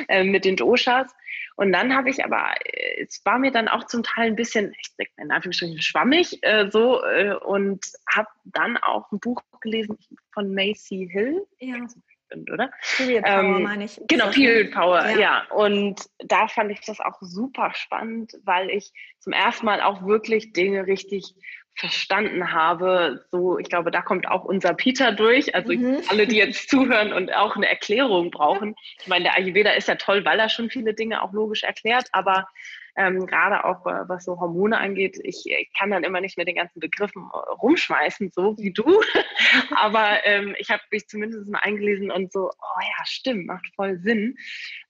äh, 0.09 0.25
mit 0.25 0.43
den 0.43 0.57
Doshas. 0.57 1.15
Und 1.55 1.71
dann 1.71 1.95
habe 1.95 2.09
ich 2.09 2.25
aber, 2.25 2.53
äh, 2.65 3.01
es 3.01 3.21
war 3.23 3.39
mir 3.39 3.51
dann 3.51 3.69
auch 3.69 3.85
zum 3.85 4.03
Teil 4.03 4.27
ein 4.27 4.35
bisschen, 4.35 4.75
ich 4.81 4.91
sag 4.97 5.07
in 5.17 5.31
Anführungsstrichen 5.31 5.81
schwammig, 5.81 6.39
äh, 6.41 6.69
so, 6.69 7.01
äh, 7.05 7.35
und 7.35 7.85
habe 8.13 8.27
dann 8.43 8.75
auch 8.75 9.09
ein 9.13 9.21
Buch 9.21 9.41
gelesen 9.61 9.97
von 10.33 10.53
Macy 10.53 11.07
Hill. 11.09 11.45
Ja 11.59 11.77
stimmt, 12.25 12.51
oder? 12.51 12.71
Period 12.97 13.23
Power 13.23 13.39
ähm, 13.39 13.63
meine 13.63 13.85
ich. 13.85 14.01
Genau, 14.07 14.29
Period 14.29 14.71
Power, 14.71 15.01
ja. 15.09 15.17
ja. 15.17 15.43
Und 15.51 16.01
da 16.19 16.47
fand 16.47 16.71
ich 16.71 16.81
das 16.81 16.99
auch 16.99 17.17
super 17.21 17.71
spannend, 17.75 18.33
weil 18.43 18.69
ich 18.69 18.91
zum 19.19 19.33
ersten 19.33 19.65
Mal 19.65 19.81
auch 19.81 20.05
wirklich 20.05 20.53
Dinge 20.53 20.87
richtig 20.87 21.35
verstanden 21.75 22.53
habe. 22.53 23.25
So, 23.31 23.59
ich 23.59 23.69
glaube, 23.69 23.91
da 23.91 24.01
kommt 24.01 24.27
auch 24.27 24.45
unser 24.45 24.73
Peter 24.73 25.11
durch. 25.11 25.53
Also 25.53 25.73
mhm. 25.73 26.01
alle, 26.07 26.25
die 26.25 26.37
jetzt 26.37 26.69
zuhören 26.69 27.11
und 27.13 27.33
auch 27.33 27.55
eine 27.55 27.67
Erklärung 27.67 28.31
brauchen. 28.31 28.75
Ich 29.01 29.07
meine, 29.07 29.25
der 29.25 29.35
Ayurveda 29.35 29.71
ist 29.71 29.87
ja 29.87 29.95
toll, 29.95 30.23
weil 30.25 30.39
er 30.39 30.49
schon 30.49 30.69
viele 30.69 30.93
Dinge 30.93 31.21
auch 31.21 31.33
logisch 31.33 31.63
erklärt, 31.63 32.07
aber 32.13 32.47
ähm, 32.95 33.25
gerade 33.25 33.65
auch 33.65 33.85
äh, 33.85 34.07
was 34.07 34.25
so 34.25 34.39
Hormone 34.39 34.77
angeht. 34.77 35.19
Ich, 35.23 35.43
ich, 35.45 35.71
kann 35.77 35.91
dann 35.91 36.03
immer 36.03 36.21
nicht 36.21 36.37
mit 36.37 36.47
den 36.47 36.55
ganzen 36.55 36.79
Begriffen 36.79 37.29
äh, 37.33 37.37
rumschmeißen, 37.53 38.31
so 38.33 38.57
wie 38.57 38.71
du. 38.71 38.85
aber 39.75 40.25
ähm, 40.25 40.55
ich 40.57 40.69
habe 40.69 40.81
mich 40.91 41.07
zumindest 41.07 41.49
mal 41.49 41.59
eingelesen 41.59 42.11
und 42.11 42.31
so, 42.31 42.49
oh 42.49 42.81
ja, 42.81 43.05
stimmt, 43.05 43.47
macht 43.47 43.67
voll 43.75 43.97
Sinn. 43.99 44.37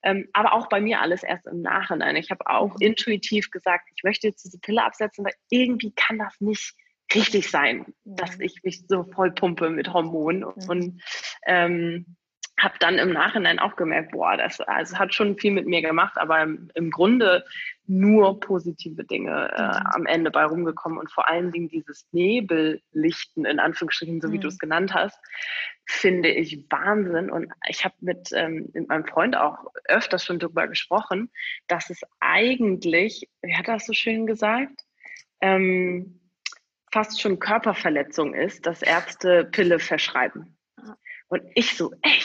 Ähm, 0.04 0.28
aber 0.34 0.54
auch 0.54 0.68
bei 0.68 0.80
mir 0.80 1.02
alles 1.02 1.24
erst 1.24 1.48
im 1.48 1.62
Nachhinein. 1.62 2.16
Ich 2.16 2.30
habe 2.30 2.48
auch 2.48 2.74
mhm. 2.76 2.82
intuitiv 2.82 3.50
gesagt, 3.50 3.90
ich 3.96 4.04
möchte 4.04 4.28
jetzt 4.28 4.46
diese 4.46 4.60
Pille 4.60 4.84
absetzen, 4.84 5.26
weil 5.26 5.34
irgendwie 5.50 5.94
kann 5.96 6.20
das 6.20 6.40
nicht 6.40 6.76
richtig 7.14 7.50
sein, 7.50 7.86
mhm. 8.04 8.16
dass 8.16 8.40
ich 8.40 8.62
mich 8.64 8.86
so 8.88 9.04
voll 9.04 9.32
pumpe 9.32 9.70
mit 9.70 9.92
Hormonen. 9.92 10.42
Mhm. 10.42 10.70
Und 10.70 11.02
ähm, 11.48 12.18
habe 12.58 12.76
dann 12.80 12.98
im 12.98 13.12
Nachhinein 13.12 13.60
auch 13.60 13.76
gemerkt, 13.76 14.12
boah, 14.12 14.38
das 14.38 14.62
also 14.62 14.98
hat 14.98 15.14
schon 15.14 15.38
viel 15.38 15.52
mit 15.52 15.68
mir 15.68 15.82
gemacht, 15.82 16.18
aber 16.18 16.42
im, 16.42 16.70
im 16.74 16.90
Grunde 16.90 17.44
nur 17.88 18.40
positive 18.40 19.04
Dinge 19.04 19.52
äh, 19.56 19.62
mhm. 19.62 19.88
am 19.94 20.06
Ende 20.06 20.32
bei 20.32 20.46
rumgekommen 20.46 20.98
und 20.98 21.12
vor 21.12 21.30
allen 21.30 21.52
Dingen 21.52 21.68
dieses 21.68 22.08
Nebellichten, 22.12 23.46
in 23.46 23.60
Anführungsstrichen, 23.60 24.22
so 24.22 24.32
wie 24.32 24.38
mhm. 24.38 24.42
du 24.42 24.48
es 24.48 24.58
genannt 24.58 24.94
hast, 24.94 25.20
finde 25.86 26.30
ich 26.30 26.66
Wahnsinn. 26.70 27.30
Und 27.30 27.52
ich 27.68 27.84
habe 27.84 27.96
mit, 28.00 28.30
ähm, 28.34 28.70
mit 28.74 28.88
meinem 28.88 29.06
Freund 29.06 29.36
auch 29.36 29.66
öfters 29.86 30.24
schon 30.24 30.40
darüber 30.40 30.68
gesprochen, 30.68 31.30
dass 31.68 31.90
es 31.90 32.02
eigentlich, 32.20 33.30
wie 33.42 33.56
hat 33.56 33.68
er 33.68 33.76
das 33.76 33.86
so 33.86 33.94
schön 33.94 34.26
gesagt, 34.26 34.82
ähm, 35.42 36.22
fast 36.92 37.22
schon 37.22 37.40
Körperverletzung 37.40 38.34
ist, 38.34 38.66
dass 38.66 38.82
Ärzte 38.82 39.46
Pille 39.46 39.80
verschreiben. 39.80 40.58
Und 41.28 41.44
ich 41.56 41.76
so, 41.76 41.94
echt? 42.02 42.25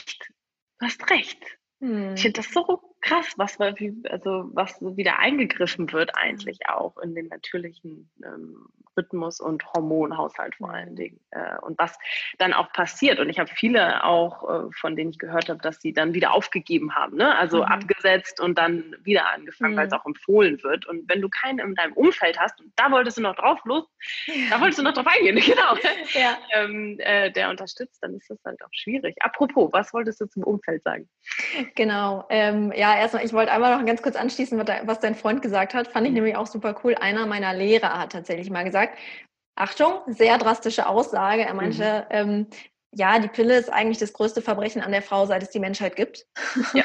Du 0.80 0.86
hast 0.86 1.10
recht. 1.10 1.38
Hm. 1.80 2.14
Ich 2.14 2.22
finde 2.22 2.40
das 2.40 2.52
so 2.52 2.89
krass, 3.00 3.34
was, 3.36 3.58
also, 3.60 4.50
was 4.52 4.80
wieder 4.80 5.18
eingegriffen 5.18 5.90
wird 5.92 6.16
eigentlich 6.16 6.68
auch 6.68 6.98
in 6.98 7.14
den 7.14 7.28
natürlichen 7.28 8.10
ähm, 8.24 8.68
Rhythmus 8.96 9.40
und 9.40 9.64
Hormonhaushalt 9.72 10.54
vor 10.56 10.70
allen 10.70 10.96
Dingen. 10.96 11.20
Äh, 11.30 11.58
und 11.62 11.78
was 11.78 11.98
dann 12.38 12.52
auch 12.52 12.72
passiert. 12.72 13.18
Und 13.18 13.28
ich 13.28 13.38
habe 13.38 13.50
viele 13.50 14.04
auch, 14.04 14.48
äh, 14.48 14.72
von 14.72 14.96
denen 14.96 15.10
ich 15.10 15.18
gehört 15.18 15.48
habe, 15.48 15.60
dass 15.60 15.80
sie 15.80 15.92
dann 15.92 16.14
wieder 16.14 16.32
aufgegeben 16.32 16.94
haben. 16.94 17.16
Ne? 17.16 17.36
Also 17.36 17.58
mhm. 17.58 17.64
abgesetzt 17.64 18.40
und 18.40 18.58
dann 18.58 18.96
wieder 19.02 19.30
angefangen, 19.32 19.74
mhm. 19.74 19.78
weil 19.78 19.86
es 19.86 19.92
auch 19.92 20.06
empfohlen 20.06 20.62
wird. 20.62 20.86
Und 20.86 21.08
wenn 21.08 21.20
du 21.20 21.28
keinen 21.28 21.60
in 21.60 21.74
deinem 21.74 21.92
Umfeld 21.94 22.38
hast, 22.38 22.60
und 22.60 22.72
da 22.76 22.90
wolltest 22.90 23.18
du 23.18 23.22
noch 23.22 23.36
drauf 23.36 23.60
los, 23.64 23.84
ja. 24.26 24.34
da 24.50 24.60
wolltest 24.60 24.78
du 24.78 24.82
noch 24.82 24.92
drauf 24.92 25.06
eingehen, 25.06 25.36
genau, 25.46 25.76
ja. 26.12 26.38
ähm, 26.52 26.98
äh, 27.00 27.30
der 27.30 27.50
unterstützt, 27.50 28.02
dann 28.02 28.14
ist 28.14 28.28
das 28.28 28.38
halt 28.44 28.62
auch 28.62 28.72
schwierig. 28.72 29.16
Apropos, 29.20 29.70
was 29.72 29.92
wolltest 29.94 30.20
du 30.20 30.26
zum 30.26 30.42
Umfeld 30.42 30.82
sagen? 30.82 31.08
Genau, 31.74 32.26
ähm, 32.28 32.72
ja, 32.74 32.89
erstmal, 32.96 33.24
ich 33.24 33.32
wollte 33.32 33.52
einmal 33.52 33.76
noch 33.76 33.86
ganz 33.86 34.02
kurz 34.02 34.16
anschließen, 34.16 34.58
was 34.84 35.00
dein 35.00 35.14
Freund 35.14 35.42
gesagt 35.42 35.74
hat. 35.74 35.88
Fand 35.88 36.06
ich 36.06 36.10
mhm. 36.10 36.16
nämlich 36.16 36.36
auch 36.36 36.46
super 36.46 36.74
cool. 36.84 36.94
Einer 36.94 37.26
meiner 37.26 37.54
Lehrer 37.54 37.98
hat 37.98 38.12
tatsächlich 38.12 38.50
mal 38.50 38.64
gesagt, 38.64 38.98
Achtung, 39.56 40.00
sehr 40.06 40.38
drastische 40.38 40.86
Aussage. 40.86 41.42
Er 41.42 41.54
meinte, 41.54 42.06
mhm. 42.10 42.16
ähm, 42.16 42.46
ja, 42.92 43.20
die 43.20 43.28
Pille 43.28 43.56
ist 43.56 43.72
eigentlich 43.72 43.98
das 43.98 44.12
größte 44.12 44.42
Verbrechen 44.42 44.82
an 44.82 44.90
der 44.90 45.02
Frau, 45.02 45.24
seit 45.24 45.42
es 45.42 45.50
die 45.50 45.60
Menschheit 45.60 45.96
gibt. 45.96 46.26
Ja. 46.72 46.84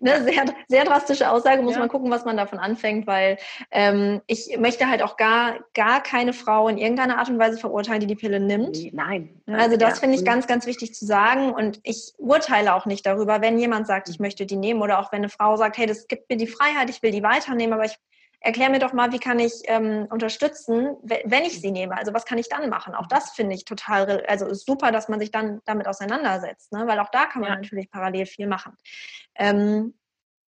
ne, 0.00 0.22
sehr, 0.24 0.44
sehr 0.68 0.84
drastische 0.84 1.30
Aussage, 1.30 1.62
muss 1.62 1.74
ja. 1.74 1.80
man 1.80 1.88
gucken, 1.88 2.10
was 2.10 2.24
man 2.24 2.36
davon 2.36 2.58
anfängt, 2.58 3.06
weil 3.06 3.38
ähm, 3.70 4.20
ich 4.26 4.58
möchte 4.58 4.88
halt 4.88 5.02
auch 5.02 5.16
gar, 5.16 5.60
gar 5.74 6.02
keine 6.02 6.32
Frau 6.32 6.68
in 6.68 6.76
irgendeiner 6.76 7.18
Art 7.18 7.30
und 7.30 7.38
Weise 7.38 7.58
verurteilen, 7.58 8.00
die 8.00 8.06
die 8.06 8.14
Pille 8.14 8.40
nimmt. 8.40 8.92
Nein. 8.92 9.42
Also 9.46 9.76
das 9.76 9.94
ja. 9.94 10.00
finde 10.00 10.16
ich 10.16 10.22
mhm. 10.22 10.26
ganz, 10.26 10.46
ganz 10.46 10.66
wichtig 10.66 10.94
zu 10.94 11.06
sagen 11.06 11.52
und 11.52 11.80
ich 11.82 12.12
urteile 12.18 12.74
auch 12.74 12.84
nicht 12.84 13.06
darüber, 13.06 13.40
wenn 13.40 13.58
jemand 13.58 13.86
sagt, 13.86 14.08
ich 14.08 14.20
möchte 14.20 14.44
die 14.44 14.56
nehmen 14.56 14.82
oder 14.82 14.98
auch 14.98 15.12
wenn 15.12 15.20
eine 15.20 15.28
Frau 15.28 15.56
sagt, 15.56 15.78
hey, 15.78 15.86
das 15.86 16.08
gibt 16.08 16.28
mir 16.28 16.36
die 16.36 16.46
Freiheit, 16.46 16.90
ich 16.90 17.02
will 17.02 17.10
die 17.10 17.22
weiternehmen, 17.22 17.72
aber 17.72 17.84
ich 17.84 17.96
erklär 18.42 18.70
mir 18.70 18.78
doch 18.78 18.92
mal, 18.92 19.12
wie 19.12 19.18
kann 19.18 19.38
ich 19.38 19.62
ähm, 19.64 20.06
unterstützen, 20.10 20.96
wenn 21.02 21.44
ich 21.44 21.60
sie 21.60 21.70
nehme. 21.70 21.96
Also 21.96 22.12
was 22.12 22.24
kann 22.24 22.38
ich 22.38 22.48
dann 22.48 22.68
machen? 22.68 22.94
Auch 22.94 23.06
das 23.06 23.30
finde 23.30 23.54
ich 23.54 23.64
total, 23.64 24.24
also 24.26 24.46
ist 24.46 24.66
super, 24.66 24.92
dass 24.92 25.08
man 25.08 25.20
sich 25.20 25.30
dann 25.30 25.60
damit 25.64 25.86
auseinandersetzt, 25.86 26.72
ne? 26.72 26.86
weil 26.86 26.98
auch 26.98 27.10
da 27.10 27.26
kann 27.26 27.42
man 27.42 27.50
ja. 27.50 27.56
natürlich 27.56 27.90
parallel 27.90 28.26
viel 28.26 28.46
machen. 28.46 28.76
Ähm, 29.34 29.94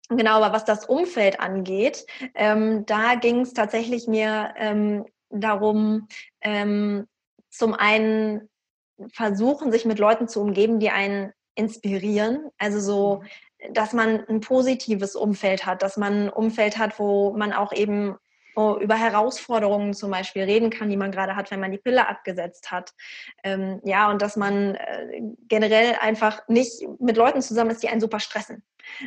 Genau, 0.09 0.43
aber 0.43 0.53
was 0.53 0.67
das 0.67 0.85
Umfeld 0.85 1.41
angeht, 1.41 2.07
ähm, 2.35 2.85
da 2.85 3.15
ging 3.15 3.41
es 3.41 3.55
tatsächlich 3.55 4.09
mir 4.09 4.53
ähm, 4.57 5.07
darum, 5.31 6.09
ähm, 6.43 7.07
zum 7.49 7.73
einen 7.73 8.51
versuchen, 9.13 9.73
sich 9.73 9.85
mit 9.85 9.99
Leuten 9.99 10.29
zu 10.29 10.41
umgeben, 10.41 10.81
die 10.81 10.91
einen 10.91 11.33
inspirieren. 11.55 12.51
Also 12.59 12.81
so, 12.81 13.21
mhm. 13.21 13.29
Dass 13.71 13.93
man 13.93 14.25
ein 14.29 14.41
positives 14.41 15.15
Umfeld 15.17 15.67
hat, 15.67 15.83
dass 15.83 15.97
man 15.97 16.27
ein 16.27 16.31
Umfeld 16.31 16.79
hat, 16.79 16.99
wo 16.99 17.33
man 17.37 17.53
auch 17.53 17.73
eben 17.73 18.17
über 18.55 18.97
Herausforderungen 18.97 19.95
zum 19.95 20.11
Beispiel 20.11 20.43
reden 20.43 20.69
kann, 20.69 20.91
die 20.91 20.97
man 20.99 21.11
gerade 21.11 21.37
hat, 21.37 21.51
wenn 21.51 21.61
man 21.61 21.73
die 21.73 21.79
Pille 21.79 22.07
abgesetzt 22.07 22.71
hat. 22.71 22.93
Ähm, 23.43 23.81
ja, 23.85 24.11
und 24.11 24.21
dass 24.21 24.37
man 24.37 24.75
äh, 24.75 25.23
generell 25.49 25.97
einfach 26.01 26.47
nicht 26.49 26.87
mit 26.99 27.17
Leuten 27.17 27.41
zusammen 27.41 27.71
ist, 27.71 27.83
die 27.83 27.89
einen 27.89 28.01
super 28.01 28.21
stressen. 28.21 28.63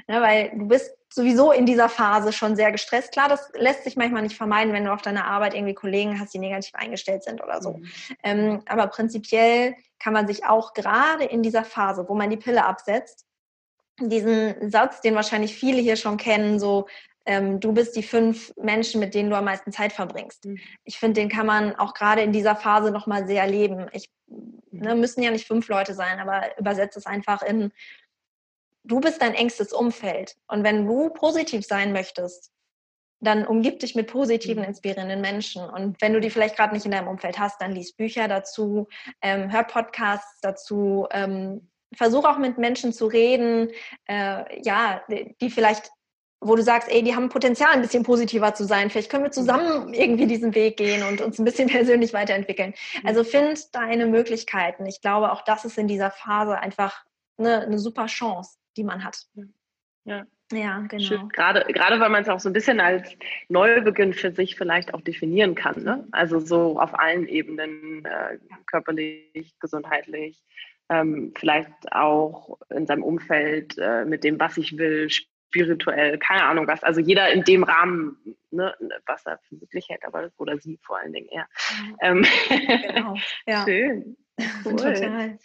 Ne, 0.08 0.22
weil 0.22 0.51
du 0.56 0.68
bist 0.68 0.95
sowieso 1.10 1.51
in 1.51 1.66
dieser 1.66 1.89
Phase 1.89 2.34
schon 2.34 2.56
sehr 2.56 2.72
gestresst. 2.72 3.12
Klar, 3.12 3.28
das 3.30 3.51
lässt 3.56 3.84
sich 3.84 3.95
manchmal 3.95 4.24
nicht 4.24 4.38
vermeiden, 4.38 4.74
wenn 4.74 4.86
du 4.86 4.93
auf 4.93 5.01
deiner 5.01 5.26
Arbeit 5.26 5.53
irgendwie 5.53 5.74
Kollegen 5.74 6.20
hast, 6.20 6.34
die 6.34 6.39
negativ 6.39 6.74
eingestellt 6.76 7.24
sind 7.24 7.43
oder 7.43 7.62
so. 7.62 7.74
Mhm. 7.74 7.88
Ähm, 8.24 8.62
aber 8.68 8.88
prinzipiell 8.88 9.76
kann 9.99 10.14
man 10.14 10.28
sich 10.28 10.45
auch 10.45 10.74
gerade 10.74 11.26
in 11.26 11.43
dieser 11.43 11.64
Phase, 11.64 12.06
wo 12.08 12.16
man 12.16 12.30
die 12.30 12.38
Pille 12.38 12.66
absetzt, 12.66 13.26
diesen 14.00 14.70
Satz, 14.70 15.02
den 15.02 15.16
wahrscheinlich 15.16 15.56
viele 15.56 15.82
hier 15.82 15.96
schon 15.96 16.18
kennen, 16.18 16.60
so 16.60 16.88
ähm, 17.26 17.60
du 17.60 17.74
bist 17.74 17.96
die 17.96 18.04
fünf 18.04 18.54
Menschen, 18.56 19.00
mit 19.00 19.14
denen 19.14 19.30
du 19.30 19.36
am 19.36 19.46
meisten 19.46 19.72
Zeit 19.72 19.93
verbringst. 19.93 20.46
Mhm. 20.46 20.60
Ich 20.84 21.00
finde, 21.00 21.22
den 21.22 21.30
kann 21.30 21.46
man 21.46 21.76
auch 21.76 21.93
gerade 21.93 22.22
in 22.22 22.32
dieser 22.32 22.56
Phase 22.56 22.91
nochmal 22.91 23.26
sehr 23.28 23.48
leben. 23.48 23.88
Ich, 23.93 24.10
ne, 24.72 24.96
müssen 24.96 25.24
ja 25.24 25.32
nicht 25.32 25.48
fünf 25.48 25.68
Leute 25.68 25.93
sein, 25.93 26.20
aber 26.20 26.58
übersetze 26.60 27.00
es 27.00 27.06
einfach 27.06 27.41
in, 27.41 27.72
du 28.84 29.00
bist 29.00 29.22
dein 29.22 29.34
engstes 29.34 29.74
Umfeld. 29.74 30.36
Und 30.48 30.64
wenn 30.64 30.86
du 30.86 31.10
positiv 31.10 31.66
sein 31.66 31.93
möchtest, 31.93 32.52
dann 33.22 33.48
umgib 33.48 33.80
dich 33.80 33.96
mit 33.96 34.08
positiven, 34.08 34.62
mhm. 34.62 34.70
inspirierenden 34.70 35.22
Menschen. 35.22 35.68
Und 35.68 36.00
wenn 36.02 36.14
du 36.14 36.20
die 36.20 36.30
vielleicht 36.30 36.56
gerade 36.56 36.74
nicht 36.74 36.86
in 36.86 36.91
deinem 36.91 37.08
Umfeld 37.08 37.39
hast, 37.39 37.60
dann 37.60 37.72
lies 37.72 37.93
Bücher 37.93 38.28
dazu, 38.28 38.88
ähm, 39.22 39.52
hör 39.52 39.64
Podcasts 39.64 40.39
dazu, 40.41 41.08
ähm, 41.12 41.70
versuch 41.93 42.25
auch 42.25 42.38
mit 42.38 42.57
Menschen 42.57 42.93
zu 42.93 43.07
reden, 43.07 43.69
äh, 44.07 44.61
ja, 44.61 45.01
die 45.41 45.49
vielleicht 45.49 45.91
wo 46.41 46.55
du 46.55 46.61
sagst, 46.61 46.89
ey, 46.91 47.01
die 47.01 47.15
haben 47.15 47.29
Potenzial, 47.29 47.71
ein 47.71 47.81
bisschen 47.81 48.03
positiver 48.03 48.53
zu 48.53 48.65
sein. 48.65 48.89
Vielleicht 48.89 49.09
können 49.09 49.23
wir 49.23 49.31
zusammen 49.31 49.93
irgendwie 49.93 50.27
diesen 50.27 50.53
Weg 50.53 50.77
gehen 50.77 51.03
und 51.03 51.21
uns 51.21 51.39
ein 51.39 51.45
bisschen 51.45 51.69
persönlich 51.69 52.13
weiterentwickeln. 52.13 52.73
Also 53.03 53.23
find 53.23 53.73
deine 53.73 54.05
Möglichkeiten. 54.05 54.86
Ich 54.86 55.01
glaube, 55.01 55.31
auch 55.31 55.41
das 55.41 55.65
ist 55.65 55.77
in 55.77 55.88
dieser 55.88 56.11
Phase 56.11 56.59
einfach 56.59 57.03
eine, 57.38 57.61
eine 57.61 57.79
super 57.79 58.05
Chance, 58.05 58.57
die 58.77 58.83
man 58.83 59.03
hat. 59.03 59.25
Ja. 60.05 60.25
Ja, 60.51 60.81
genau. 60.88 61.03
Schön. 61.03 61.29
Gerade, 61.29 61.65
gerade 61.73 61.99
weil 61.99 62.11
man 62.11 62.21
es 62.21 62.29
auch 62.29 62.39
so 62.39 62.49
ein 62.49 62.53
bisschen 62.53 62.79
als 62.79 63.09
Neubeginn 63.49 64.13
für 64.13 64.31
sich 64.31 64.55
vielleicht 64.55 64.93
auch 64.93 65.01
definieren 65.01 65.55
kann. 65.55 65.83
Ne? 65.83 66.07
Also 66.11 66.39
so 66.39 66.79
auf 66.79 66.93
allen 66.93 67.27
Ebenen, 67.27 68.05
äh, 68.05 68.38
körperlich, 68.67 69.55
gesundheitlich, 69.59 70.43
ähm, 70.89 71.33
vielleicht 71.38 71.91
auch 71.91 72.59
in 72.69 72.86
seinem 72.86 73.03
Umfeld 73.03 73.77
äh, 73.77 74.05
mit 74.05 74.23
dem, 74.23 74.39
was 74.39 74.57
ich 74.57 74.77
will, 74.77 75.09
spirituell, 75.09 76.17
keine 76.19 76.43
Ahnung 76.43 76.67
was. 76.67 76.83
Also 76.83 76.99
jeder 76.99 77.31
in 77.31 77.43
dem 77.43 77.63
Rahmen, 77.63 78.17
ne, 78.51 78.75
was 79.05 79.25
er 79.25 79.39
für 79.47 79.55
möglich 79.55 79.88
hält, 79.89 80.03
aber 80.05 80.29
oder 80.38 80.57
sie 80.57 80.77
vor 80.83 80.99
allen 80.99 81.13
Dingen 81.13 81.27
eher. 81.29 81.47
Ähm, 82.01 82.25
genau. 82.49 83.15
Ja. 83.47 83.63
Schön. 83.65 84.17
Cool. 84.65 84.75
Total. 84.75 85.39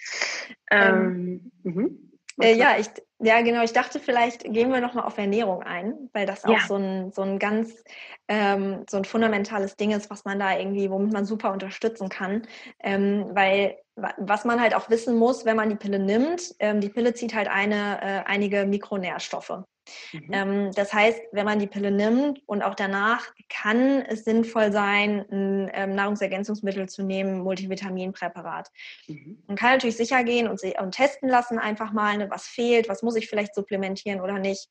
Ähm, 0.71 1.53
ähm, 1.65 2.11
äh, 2.41 2.55
ja, 2.55 2.77
ich, 2.79 2.89
ja, 3.23 3.43
genau. 3.43 3.63
Ich 3.63 3.73
dachte, 3.73 4.01
vielleicht 4.01 4.45
gehen 4.45 4.73
wir 4.73 4.81
nochmal 4.81 5.05
auf 5.05 5.19
Ernährung 5.19 5.63
ein, 5.63 6.09
weil 6.13 6.27
das 6.27 6.45
auch 6.45 6.53
ja. 6.53 6.67
so, 6.67 6.77
ein, 6.77 7.13
so 7.13 7.23
ein 7.23 7.39
ganz 7.39 7.85
ähm, 8.29 8.85
so 8.89 8.97
ein 8.97 9.05
fundamentales 9.05 9.77
Ding 9.77 9.91
ist, 9.91 10.09
was 10.09 10.25
man 10.25 10.39
da 10.39 10.57
irgendwie, 10.57 10.91
womit 10.91 11.13
man 11.13 11.27
super 11.27 11.53
unterstützen 11.53 12.09
kann. 12.09 12.47
Ähm, 12.83 13.27
weil 13.33 13.77
was 13.97 14.45
man 14.45 14.61
halt 14.61 14.75
auch 14.75 14.89
wissen 14.89 15.17
muss, 15.19 15.45
wenn 15.45 15.57
man 15.57 15.69
die 15.69 15.77
Pille 15.77 15.99
nimmt, 15.99 16.55
ähm, 16.59 16.81
die 16.81 16.89
Pille 16.89 17.13
zieht 17.13 17.35
halt 17.35 17.49
eine, 17.49 18.01
äh, 18.01 18.23
einige 18.25 18.65
Mikronährstoffe. 18.65 19.65
Mhm. 20.13 20.33
Ähm, 20.33 20.71
das 20.75 20.93
heißt, 20.93 21.21
wenn 21.33 21.45
man 21.45 21.59
die 21.59 21.67
Pille 21.67 21.91
nimmt 21.91 22.41
und 22.47 22.63
auch 22.63 22.75
danach 22.75 23.27
kann 23.49 24.03
es 24.03 24.25
sinnvoll 24.25 24.73
sein, 24.73 25.25
ein 25.31 25.71
ähm, 25.73 25.95
Nahrungsergänzungsmittel 25.95 26.89
zu 26.89 27.03
nehmen, 27.03 27.41
Multivitaminpräparat. 27.41 28.71
Mhm. 29.07 29.43
Man 29.47 29.57
kann 29.57 29.73
natürlich 29.73 29.97
sicher 29.97 30.25
gehen 30.25 30.49
und, 30.49 30.63
und 30.63 30.93
testen 30.93 31.29
lassen 31.29 31.59
einfach 31.59 31.93
mal, 31.93 32.17
ne, 32.17 32.31
was 32.31 32.47
fehlt, 32.47 32.89
was 32.89 33.03
muss 33.03 33.17
ich 33.17 33.29
vielleicht 33.29 33.55
supplementieren 33.55 34.21
oder 34.21 34.39
nicht. 34.39 34.69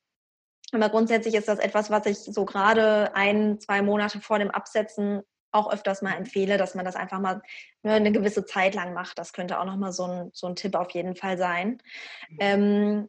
Aber 0.72 0.88
grundsätzlich 0.88 1.34
ist 1.34 1.48
das 1.48 1.58
etwas, 1.58 1.90
was 1.90 2.06
ich 2.06 2.18
so 2.18 2.44
gerade 2.44 3.14
ein, 3.14 3.58
zwei 3.60 3.82
Monate 3.82 4.20
vor 4.20 4.38
dem 4.38 4.50
Absetzen 4.50 5.22
auch 5.52 5.72
öfters 5.72 6.02
mal 6.02 6.14
empfehle, 6.14 6.56
dass 6.58 6.74
man 6.74 6.84
das 6.84 6.96
einfach 6.96 7.18
mal 7.18 7.42
ne, 7.82 7.94
eine 7.94 8.12
gewisse 8.12 8.44
Zeit 8.44 8.74
lang 8.74 8.94
macht. 8.94 9.18
Das 9.18 9.32
könnte 9.32 9.58
auch 9.58 9.64
nochmal 9.64 9.92
so 9.92 10.04
ein, 10.04 10.30
so 10.32 10.46
ein 10.46 10.56
Tipp 10.56 10.74
auf 10.74 10.90
jeden 10.90 11.16
Fall 11.16 11.38
sein. 11.38 11.82
Mhm. 12.28 12.36
Ähm, 12.38 13.08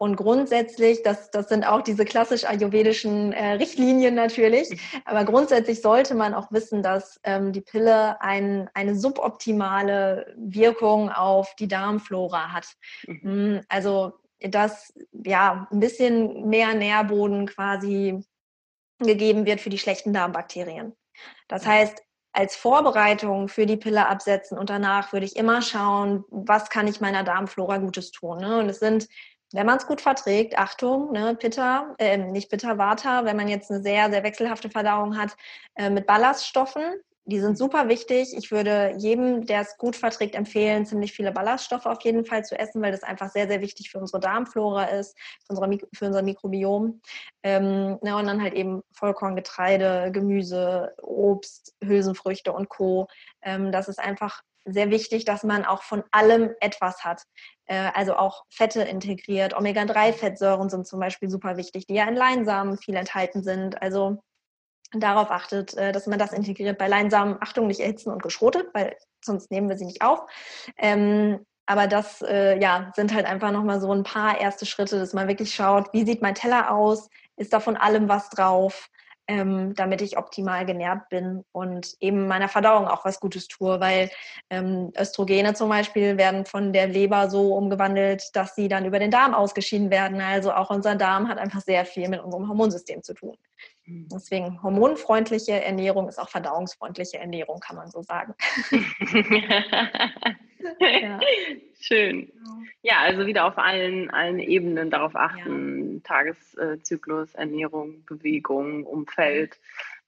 und 0.00 0.16
grundsätzlich, 0.16 1.02
das, 1.02 1.30
das 1.30 1.50
sind 1.50 1.62
auch 1.62 1.82
diese 1.82 2.06
klassisch 2.06 2.46
ayurvedischen 2.46 3.34
äh, 3.34 3.52
Richtlinien 3.52 4.14
natürlich, 4.14 4.80
aber 5.04 5.26
grundsätzlich 5.26 5.82
sollte 5.82 6.14
man 6.14 6.32
auch 6.32 6.50
wissen, 6.50 6.82
dass 6.82 7.20
ähm, 7.22 7.52
die 7.52 7.60
Pille 7.60 8.18
ein, 8.22 8.70
eine 8.72 8.96
suboptimale 8.96 10.34
Wirkung 10.38 11.10
auf 11.10 11.54
die 11.56 11.68
Darmflora 11.68 12.50
hat. 12.50 12.68
Mhm. 13.06 13.20
Hm, 13.20 13.60
also 13.68 14.14
dass 14.40 14.90
ja 15.12 15.68
ein 15.70 15.80
bisschen 15.80 16.48
mehr 16.48 16.72
Nährboden 16.72 17.44
quasi 17.44 18.24
gegeben 19.00 19.44
wird 19.44 19.60
für 19.60 19.68
die 19.68 19.76
schlechten 19.76 20.14
Darmbakterien. 20.14 20.96
Das 21.46 21.66
heißt, 21.66 22.02
als 22.32 22.56
Vorbereitung 22.56 23.48
für 23.48 23.66
die 23.66 23.76
Pille 23.76 24.08
absetzen 24.08 24.56
und 24.56 24.70
danach 24.70 25.12
würde 25.12 25.26
ich 25.26 25.36
immer 25.36 25.60
schauen, 25.60 26.24
was 26.30 26.70
kann 26.70 26.88
ich 26.88 27.02
meiner 27.02 27.22
Darmflora 27.22 27.76
Gutes 27.76 28.12
tun. 28.12 28.38
Ne? 28.38 28.60
Und 28.60 28.70
es 28.70 28.78
sind 28.78 29.06
wenn 29.52 29.66
man 29.66 29.78
es 29.78 29.86
gut 29.86 30.00
verträgt, 30.00 30.58
Achtung, 30.58 31.12
ne, 31.12 31.34
Pitta, 31.34 31.94
äh, 31.98 32.16
nicht 32.16 32.50
Pitta, 32.50 32.78
Vata, 32.78 33.24
wenn 33.24 33.36
man 33.36 33.48
jetzt 33.48 33.70
eine 33.70 33.82
sehr, 33.82 34.10
sehr 34.10 34.22
wechselhafte 34.22 34.70
Verdauung 34.70 35.18
hat, 35.18 35.36
äh, 35.74 35.90
mit 35.90 36.06
Ballaststoffen, 36.06 36.84
die 37.30 37.40
sind 37.40 37.56
super 37.56 37.88
wichtig. 37.88 38.34
Ich 38.36 38.50
würde 38.50 38.94
jedem, 38.96 39.46
der 39.46 39.60
es 39.60 39.76
gut 39.76 39.94
verträgt, 39.94 40.34
empfehlen, 40.34 40.86
ziemlich 40.86 41.12
viele 41.12 41.32
Ballaststoffe 41.32 41.86
auf 41.86 42.00
jeden 42.02 42.24
Fall 42.24 42.44
zu 42.44 42.58
essen, 42.58 42.82
weil 42.82 42.92
das 42.92 43.02
einfach 43.02 43.30
sehr, 43.30 43.46
sehr 43.46 43.60
wichtig 43.60 43.90
für 43.90 43.98
unsere 43.98 44.20
Darmflora 44.20 44.84
ist, 44.84 45.16
für, 45.46 45.52
unsere, 45.54 45.78
für 45.92 46.06
unser 46.06 46.22
Mikrobiom. 46.22 47.00
Ähm, 47.42 47.98
ne, 48.02 48.16
und 48.16 48.26
dann 48.26 48.42
halt 48.42 48.54
eben 48.54 48.82
Vollkorngetreide, 48.92 50.10
Gemüse, 50.12 50.94
Obst, 51.02 51.74
Hülsenfrüchte 51.84 52.52
und 52.52 52.68
Co. 52.68 53.06
Ähm, 53.42 53.70
das 53.70 53.88
ist 53.88 54.00
einfach 54.00 54.42
sehr 54.64 54.90
wichtig, 54.90 55.24
dass 55.24 55.44
man 55.44 55.64
auch 55.64 55.82
von 55.82 56.02
allem 56.10 56.50
etwas 56.60 57.04
hat. 57.04 57.22
Äh, 57.70 57.92
also 57.94 58.16
auch 58.16 58.44
Fette 58.50 58.82
integriert. 58.82 59.56
Omega-3-Fettsäuren 59.56 60.68
sind 60.68 60.88
zum 60.88 60.98
Beispiel 60.98 61.30
super 61.30 61.56
wichtig, 61.56 61.86
die 61.86 61.94
ja 61.94 62.04
in 62.08 62.16
Leinsamen 62.16 62.76
viel 62.78 62.96
enthalten 62.96 63.44
sind. 63.44 63.80
Also 63.80 64.20
darauf 64.92 65.30
achtet, 65.30 65.74
äh, 65.74 65.92
dass 65.92 66.08
man 66.08 66.18
das 66.18 66.32
integriert. 66.32 66.78
Bei 66.78 66.88
Leinsamen, 66.88 67.36
Achtung, 67.40 67.68
nicht 67.68 67.78
erhitzen 67.78 68.10
und 68.10 68.24
geschrotet, 68.24 68.66
weil 68.74 68.96
sonst 69.24 69.52
nehmen 69.52 69.68
wir 69.68 69.78
sie 69.78 69.84
nicht 69.84 70.02
auf. 70.02 70.20
Ähm, 70.78 71.46
aber 71.66 71.86
das 71.86 72.22
äh, 72.22 72.58
ja, 72.60 72.90
sind 72.96 73.14
halt 73.14 73.26
einfach 73.26 73.52
nochmal 73.52 73.80
so 73.80 73.92
ein 73.92 74.02
paar 74.02 74.40
erste 74.40 74.66
Schritte, 74.66 74.98
dass 74.98 75.12
man 75.12 75.28
wirklich 75.28 75.54
schaut, 75.54 75.92
wie 75.92 76.04
sieht 76.04 76.22
mein 76.22 76.34
Teller 76.34 76.72
aus? 76.72 77.08
Ist 77.36 77.52
da 77.52 77.60
von 77.60 77.76
allem 77.76 78.08
was 78.08 78.30
drauf? 78.30 78.88
Ähm, 79.30 79.74
damit 79.76 80.02
ich 80.02 80.18
optimal 80.18 80.66
genährt 80.66 81.08
bin 81.08 81.44
und 81.52 81.96
eben 82.00 82.26
meiner 82.26 82.48
Verdauung 82.48 82.88
auch 82.88 83.04
was 83.04 83.20
Gutes 83.20 83.46
tue, 83.46 83.78
weil 83.78 84.10
ähm, 84.50 84.92
Östrogene 84.98 85.54
zum 85.54 85.68
Beispiel 85.68 86.18
werden 86.18 86.44
von 86.46 86.72
der 86.72 86.88
Leber 86.88 87.30
so 87.30 87.54
umgewandelt, 87.54 88.24
dass 88.34 88.56
sie 88.56 88.66
dann 88.66 88.84
über 88.84 88.98
den 88.98 89.12
Darm 89.12 89.32
ausgeschieden 89.32 89.90
werden. 89.90 90.20
Also 90.20 90.52
auch 90.52 90.70
unser 90.70 90.96
Darm 90.96 91.28
hat 91.28 91.38
einfach 91.38 91.60
sehr 91.60 91.84
viel 91.86 92.08
mit 92.08 92.20
unserem 92.20 92.48
Hormonsystem 92.48 93.04
zu 93.04 93.14
tun. 93.14 93.36
Deswegen 94.12 94.62
hormonfreundliche 94.62 95.62
Ernährung 95.62 96.08
ist 96.08 96.18
auch 96.18 96.28
verdauungsfreundliche 96.28 97.18
Ernährung, 97.18 97.60
kann 97.60 97.76
man 97.76 97.90
so 97.90 98.02
sagen. 98.02 98.34
ja. 100.80 101.20
Schön. 101.80 102.32
Ja, 102.82 103.00
also 103.00 103.26
wieder 103.26 103.46
auf 103.46 103.58
allen, 103.58 104.10
allen 104.10 104.38
Ebenen 104.38 104.90
darauf 104.90 105.16
achten. 105.16 105.94
Ja. 105.94 106.00
Tageszyklus, 106.04 107.34
Ernährung, 107.34 108.04
Bewegung, 108.06 108.84
Umfeld. 108.84 109.58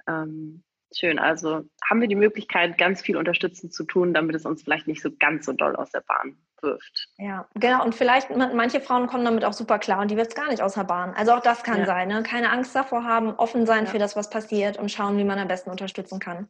Ähm, 0.07 0.62
Schön, 0.95 1.18
also 1.18 1.64
haben 1.89 2.01
wir 2.03 2.09
die 2.09 2.14
Möglichkeit, 2.14 2.76
ganz 2.76 3.01
viel 3.01 3.16
unterstützend 3.16 3.72
zu 3.72 3.85
tun, 3.85 4.12
damit 4.12 4.37
es 4.37 4.45
uns 4.45 4.62
vielleicht 4.62 4.87
nicht 4.87 5.01
so 5.01 5.11
ganz 5.18 5.47
so 5.47 5.53
doll 5.53 5.74
aus 5.74 5.91
der 5.91 6.03
Bahn 6.03 6.37
wirft. 6.63 7.09
Ja, 7.19 7.49
genau. 7.55 7.85
Und 7.85 7.95
vielleicht, 7.95 8.31
manche 8.31 8.81
Frauen 8.81 9.07
kommen 9.07 9.25
damit 9.25 9.45
auch 9.45 9.53
super 9.53 9.79
klar 9.79 10.01
und 10.01 10.11
die 10.11 10.17
wird 10.17 10.29
es 10.29 10.35
gar 10.35 10.49
nicht 10.49 10.63
aus 10.63 10.75
der 10.75 10.85
Bahn. 10.85 11.15
Also 11.15 11.33
auch 11.33 11.41
das 11.41 11.63
kann 11.63 11.81
ja. 11.81 11.87
sein. 11.87 12.09
Ne? 12.09 12.23
Keine 12.23 12.51
Angst 12.51 12.75
davor 12.75 13.05
haben, 13.05 13.35
offen 13.35 13.67
sein 13.67 13.85
ja. 13.85 13.91
für 13.91 13.99
das, 13.99 14.17
was 14.17 14.31
passiert 14.31 14.79
und 14.79 14.91
schauen, 14.91 15.19
wie 15.19 15.25
man 15.25 15.39
am 15.39 15.49
besten 15.49 15.71
unterstützen 15.71 16.19
kann. 16.19 16.49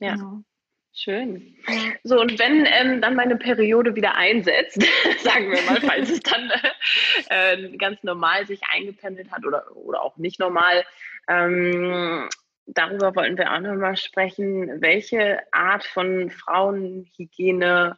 Ja. 0.00 0.14
Genau. 0.14 0.42
Schön. 0.92 1.56
So, 2.02 2.20
und 2.20 2.38
wenn 2.40 2.66
ähm, 2.66 3.00
dann 3.00 3.14
meine 3.14 3.36
Periode 3.36 3.94
wieder 3.94 4.16
einsetzt, 4.16 4.82
sagen 5.22 5.50
wir 5.50 5.62
mal, 5.62 5.80
falls 5.80 6.10
es 6.10 6.20
dann 6.20 6.50
äh, 7.28 7.76
ganz 7.76 8.02
normal 8.02 8.46
sich 8.46 8.60
eingependelt 8.72 9.30
hat 9.30 9.46
oder, 9.46 9.64
oder 9.76 10.02
auch 10.02 10.16
nicht 10.16 10.40
normal, 10.40 10.84
ähm, 11.28 12.28
darüber 12.66 13.14
wollten 13.14 13.38
wir 13.38 13.52
auch 13.52 13.60
nochmal 13.60 13.96
sprechen, 13.96 14.80
welche 14.80 15.40
Art 15.52 15.84
von 15.84 16.30
Frauenhygiene 16.30 17.96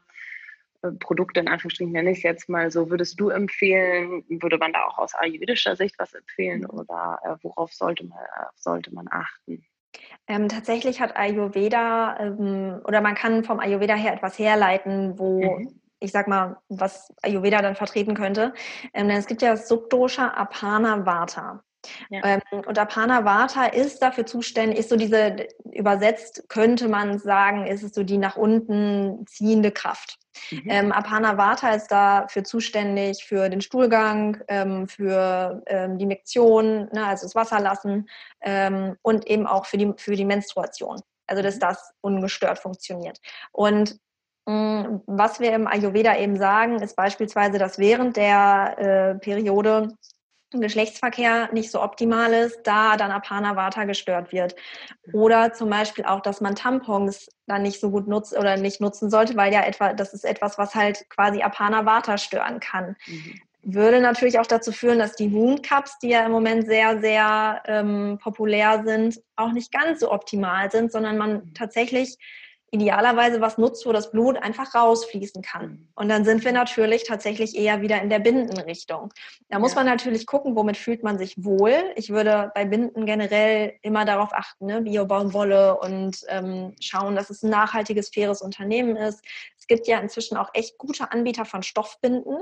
Produkte 1.01 1.41
in 1.41 1.49
Anführungsstrichen 1.49 1.93
nenne 1.93 2.11
ich 2.11 2.19
es 2.19 2.23
jetzt 2.25 2.49
mal 2.49 2.71
so, 2.71 2.91
würdest 2.91 3.19
du 3.21 3.29
empfehlen, 3.29 4.25
würde 4.29 4.59
man 4.59 4.73
da 4.73 4.85
auch 4.85 4.99
aus 4.99 5.15
ayurvedischer 5.15 5.77
Sicht 5.77 5.99
was 5.99 6.15
empfehlen 6.15 6.67
oder 6.67 7.19
äh, 7.25 7.37
worauf 7.43 7.73
sollte 7.73 8.05
man, 8.05 8.19
äh, 8.19 8.47
sollte 8.57 8.93
man 8.95 9.07
achten? 9.11 9.65
Ähm, 10.27 10.49
tatsächlich 10.49 11.01
hat 11.01 11.17
Ayurveda 11.17 12.19
ähm, 12.19 12.81
oder 12.85 13.01
man 13.01 13.15
kann 13.15 13.45
vom 13.45 13.61
Ayurveda 13.61 13.95
her 13.95 14.15
etwas 14.15 14.39
herleiten, 14.39 15.19
wo 15.19 15.59
mhm. 15.59 15.81
ich 16.01 16.13
sag 16.13 16.29
mal, 16.29 16.57
was 16.69 17.13
Ayurveda 17.23 17.63
dann 17.63 17.77
vertreten 17.77 18.15
könnte. 18.15 18.55
Ähm, 18.95 19.09
denn 19.09 19.19
es 19.19 19.27
gibt 19.27 19.43
ja 19.43 19.57
Subdosha 19.57 20.29
Apana 20.29 21.05
Vata. 21.05 21.63
Ja. 22.11 22.21
Ähm, 22.25 22.41
und 22.67 22.79
Apana 22.79 23.25
Vata 23.25 23.67
ist 23.67 24.01
dafür 24.01 24.27
zuständig, 24.27 24.79
ist 24.79 24.89
so 24.89 24.97
diese, 24.97 25.49
übersetzt 25.73 26.49
könnte 26.49 26.89
man 26.89 27.19
sagen, 27.19 27.67
ist 27.67 27.83
es 27.83 27.95
so 27.95 28.03
die 28.03 28.19
nach 28.19 28.37
unten 28.37 29.27
ziehende 29.27 29.71
Kraft. 29.71 30.19
Mhm. 30.51 30.63
Ähm, 30.67 30.93
Apana 30.93 31.37
Vata 31.37 31.71
ist 31.71 31.89
dafür 31.89 32.45
zuständig 32.45 33.25
für 33.25 33.49
den 33.49 33.61
Stuhlgang, 33.61 34.43
ähm, 34.49 34.89
für 34.89 35.63
ähm, 35.67 35.99
die 35.99 36.07
Miktion, 36.07 36.89
ne, 36.93 37.07
also 37.07 37.27
das 37.27 37.35
Wasserlassen 37.35 38.09
ähm, 38.41 38.97
und 39.03 39.27
eben 39.27 39.47
auch 39.47 39.67
für 39.67 39.77
die, 39.77 39.93
für 39.97 40.17
die 40.17 40.25
Menstruation. 40.25 41.01
Also 41.27 41.43
dass 41.43 41.57
mhm. 41.57 41.61
das 41.61 41.93
ungestört 42.01 42.59
funktioniert. 42.59 43.19
Und 43.53 43.99
mh, 44.47 44.55
mm, 44.55 45.03
was 45.07 45.41
wir 45.41 45.53
im 45.53 45.67
Ayurveda 45.67 46.17
eben 46.17 46.37
sagen, 46.37 46.81
ist 46.81 46.97
beispielsweise, 46.97 47.59
dass 47.59 47.79
während 47.79 48.17
der 48.17 48.77
äh, 48.79 49.15
Periode 49.19 49.89
Geschlechtsverkehr 50.61 51.51
nicht 51.53 51.71
so 51.71 51.83
optimal 51.83 52.33
ist, 52.33 52.61
da 52.65 52.97
dann 52.97 53.11
Apana 53.11 53.57
Vata 53.57 53.85
gestört 53.85 54.33
wird. 54.33 54.55
Oder 55.13 55.53
zum 55.53 55.71
Beispiel 55.71 56.05
auch, 56.05 56.21
dass 56.21 56.41
man 56.41 56.55
Tampons 56.55 57.29
dann 57.47 57.63
nicht 57.63 57.81
so 57.81 57.91
gut 57.91 58.09
nutzt 58.09 58.37
oder 58.37 58.57
nicht 58.57 58.81
nutzen 58.81 59.11
sollte, 59.11 59.37
weil 59.37 59.53
ja 59.53 59.63
etwa, 59.63 59.93
das 59.93 60.15
ist 60.15 60.25
etwas, 60.25 60.59
was 60.59 60.75
halt 60.75 61.09
quasi 61.11 61.43
Apana 61.43 61.87
Vata 61.87 62.19
stören 62.19 62.61
kann. 62.61 62.97
Mhm. 63.07 63.41
Würde 63.65 64.01
natürlich 64.01 64.41
auch 64.41 64.47
dazu 64.47 64.73
führen, 64.73 64.99
dass 64.99 65.15
die 65.15 65.33
Wound 65.33 65.63
Cups, 65.63 65.99
die 66.01 66.09
ja 66.09 66.27
im 66.27 66.33
Moment 66.33 66.67
sehr, 66.67 67.01
sehr 67.01 67.63
ähm, 67.67 68.19
populär 68.21 68.83
sind, 68.85 69.21
auch 69.37 69.53
nicht 69.53 69.71
ganz 69.71 70.01
so 70.01 70.11
optimal 70.11 70.71
sind, 70.71 70.91
sondern 70.91 71.17
man 71.17 71.33
mhm. 71.33 71.55
tatsächlich 71.55 72.19
idealerweise 72.73 73.43
was 73.43 73.59
nutzt, 73.59 73.85
wo 73.85 73.93
das 73.93 74.11
Blut 74.11 74.39
einfach 74.39 74.75
rausfließen 74.75 75.43
kann. 75.43 75.89
Und 75.95 76.09
dann 76.09 76.25
sind 76.25 76.43
wir 76.43 76.53
natürlich 76.53 77.05
tatsächlich 77.05 77.55
eher 77.55 77.83
wieder 77.83 78.01
in 78.01 78.09
der 78.09 78.19
Bindenrichtung. 78.19 79.13
Da 79.51 79.59
muss 79.59 79.73
ja. 79.73 79.77
man 79.77 79.87
natürlich 79.87 80.27
gucken, 80.27 80.57
womit 80.57 80.79
fühlt 80.79 81.03
man 81.03 81.19
sich 81.19 81.45
wohl. 81.45 81.75
Ich 81.97 82.09
würde 82.09 82.51
bei 82.55 82.65
Binden 82.65 83.05
generell 83.05 83.75
immer 83.83 84.07
darauf 84.07 84.33
achten, 84.33 84.67
ne? 84.67 84.81
Bio-Baumwolle 84.81 85.79
und 85.79 86.25
ähm, 86.29 86.75
schauen, 86.81 87.15
dass 87.15 87.29
es 87.29 87.43
ein 87.43 87.51
nachhaltiges, 87.51 88.09
faires 88.09 88.41
Unternehmen 88.41 88.97
ist. 88.97 89.23
Es 89.59 89.67
gibt 89.67 89.87
ja 89.87 89.99
inzwischen 90.01 90.39
auch 90.39 90.49
echt 90.55 90.79
gute 90.79 91.13
Anbieter 91.13 91.45
von 91.45 91.63
Stoffbinden. 91.63 92.39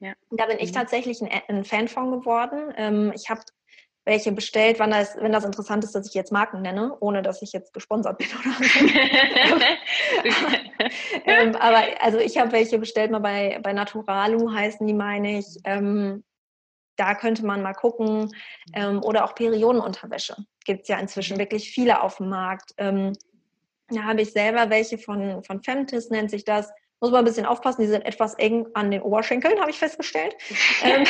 Ja. 0.00 0.14
Da 0.30 0.46
bin 0.46 0.58
ich 0.58 0.70
mhm. 0.70 0.74
tatsächlich 0.74 1.22
ein, 1.22 1.30
ein 1.48 1.64
Fan 1.64 1.86
von 1.86 2.10
geworden. 2.10 2.74
Ähm, 2.76 3.12
ich 3.14 3.30
habe 3.30 3.42
welche 4.10 4.32
bestellt, 4.32 4.80
wann 4.80 4.90
das, 4.90 5.16
wenn 5.16 5.30
das 5.30 5.44
interessant 5.44 5.84
ist, 5.84 5.94
dass 5.94 6.08
ich 6.08 6.14
jetzt 6.14 6.32
Marken 6.32 6.62
nenne, 6.62 6.96
ohne 6.98 7.22
dass 7.22 7.42
ich 7.42 7.52
jetzt 7.52 7.72
gesponsert 7.72 8.18
bin 8.18 8.26
oder 8.26 8.52
so. 8.58 8.74
ähm, 11.26 11.54
aber 11.54 11.84
also 12.00 12.18
ich 12.18 12.36
habe 12.36 12.50
welche 12.50 12.80
bestellt, 12.80 13.12
mal 13.12 13.20
bei, 13.20 13.60
bei 13.62 13.72
Naturalu 13.72 14.52
heißen 14.52 14.84
die, 14.84 14.94
meine 14.94 15.38
ich. 15.38 15.46
Ähm, 15.62 16.24
da 16.96 17.14
könnte 17.14 17.46
man 17.46 17.62
mal 17.62 17.72
gucken. 17.72 18.34
Ähm, 18.74 19.00
oder 19.04 19.24
auch 19.24 19.36
Periodenunterwäsche. 19.36 20.34
Gibt 20.64 20.82
es 20.82 20.88
ja 20.88 20.98
inzwischen 20.98 21.36
mhm. 21.36 21.40
wirklich 21.42 21.70
viele 21.70 22.02
auf 22.02 22.16
dem 22.16 22.28
Markt. 22.28 22.72
Ähm, 22.78 23.12
da 23.88 24.02
habe 24.02 24.22
ich 24.22 24.32
selber 24.32 24.70
welche 24.70 24.98
von, 24.98 25.44
von 25.44 25.62
Femtis, 25.62 26.10
nennt 26.10 26.30
sich 26.30 26.44
das. 26.44 26.68
Muss 27.00 27.10
man 27.10 27.20
ein 27.20 27.24
bisschen 27.24 27.46
aufpassen, 27.46 27.80
die 27.80 27.88
sind 27.88 28.04
etwas 28.04 28.34
eng 28.34 28.66
an 28.74 28.90
den 28.90 29.02
Oberschenkeln, 29.02 29.58
habe 29.60 29.70
ich 29.70 29.78
festgestellt. 29.78 30.36
ähm, 30.84 31.04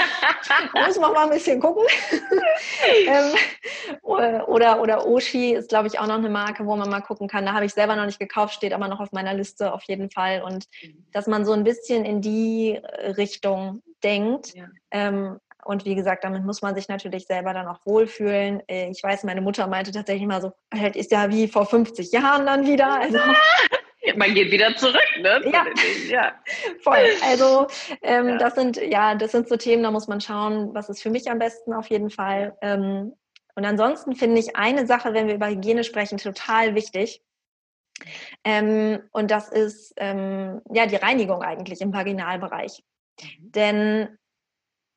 muss 0.87 0.99
man 0.99 1.13
mal 1.13 1.25
ein 1.25 1.31
bisschen 1.31 1.61
gucken. 1.61 1.85
ähm, 3.07 3.99
oder, 4.03 4.79
oder 4.79 5.07
Oshi 5.07 5.53
ist, 5.53 5.69
glaube 5.69 5.89
ich, 5.89 5.99
auch 5.99 6.07
noch 6.07 6.19
eine 6.19 6.31
Marke, 6.31 6.65
wo 6.67 6.77
man 6.77 6.89
mal 6.89 7.01
gucken 7.01 7.29
kann. 7.29 7.45
Da 7.45 7.53
habe 7.55 7.65
ich 7.65 7.75
selber 7.75 7.97
noch 7.97 8.07
nicht 8.07 8.21
gekauft, 8.21 8.55
steht 8.55 8.73
aber 8.73 8.89
noch 8.89 9.01
auf 9.01 9.13
meiner 9.13 9.35
Liste 9.35 9.73
auf 9.73 9.83
jeden 9.85 10.11
Fall. 10.11 10.43
Und 10.43 10.67
dass 11.13 11.27
man 11.27 11.45
so 11.45 11.53
ein 11.53 11.65
bisschen 11.65 12.05
in 12.05 12.21
die 12.21 12.81
Richtung 13.17 13.83
denkt. 14.03 14.55
Ja. 14.55 14.67
Ähm, 14.91 15.39
und 15.65 15.85
wie 15.85 15.95
gesagt, 15.95 16.25
damit 16.25 16.45
muss 16.45 16.63
man 16.63 16.75
sich 16.75 16.89
natürlich 16.89 17.27
selber 17.27 17.53
dann 17.53 17.69
auch 17.69 17.81
wohlfühlen. 17.85 18.63
Äh, 18.69 18.91
ich 18.91 19.03
weiß, 19.03 19.25
meine 19.25 19.41
Mutter 19.41 19.67
meinte 19.67 19.93
tatsächlich 19.93 20.27
mal 20.27 20.41
so, 20.41 20.53
halt 20.73 20.97
ist 20.97 21.11
ja 21.11 21.31
wie 21.31 21.49
vor 21.49 21.67
50 21.67 22.13
Jahren 22.13 22.47
dann 22.47 22.67
wieder. 22.67 23.01
Also 23.01 23.19
Man 24.17 24.35
geht 24.35 24.51
wieder 24.51 24.75
zurück, 24.77 25.01
ne? 25.21 25.41
Ja, 25.53 25.67
ja. 26.09 26.33
voll. 26.83 27.07
Also 27.25 27.67
ähm, 28.03 28.29
ja. 28.29 28.37
das 28.39 28.55
sind 28.55 28.77
ja, 28.77 29.15
das 29.15 29.33
sind 29.33 29.49
so 29.49 29.57
Themen, 29.57 29.83
da 29.83 29.91
muss 29.91 30.09
man 30.09 30.21
schauen, 30.21 30.75
was 30.75 30.89
ist 30.89 31.03
für 31.03 31.11
mich 31.11 31.31
am 31.31 31.39
besten 31.39 31.73
auf 31.73 31.89
jeden 31.89 32.11
Fall. 32.11 32.57
Ähm, 32.63 33.15
und 33.55 33.65
ansonsten 33.65 34.15
finde 34.15 34.41
ich 34.41 34.57
eine 34.57 34.87
Sache, 34.87 35.13
wenn 35.13 35.27
wir 35.27 35.35
über 35.35 35.49
Hygiene 35.49 35.85
sprechen, 35.85 36.19
total 36.19 36.75
wichtig. 36.75 37.23
Ähm, 38.45 39.01
und 39.13 39.31
das 39.31 39.49
ist 39.51 39.93
ähm, 39.97 40.63
ja 40.73 40.87
die 40.87 40.97
Reinigung 40.97 41.43
eigentlich 41.43 41.81
im 41.81 41.93
Vaginalbereich. 41.93 42.83
Mhm. 43.21 43.53
Denn 43.53 44.19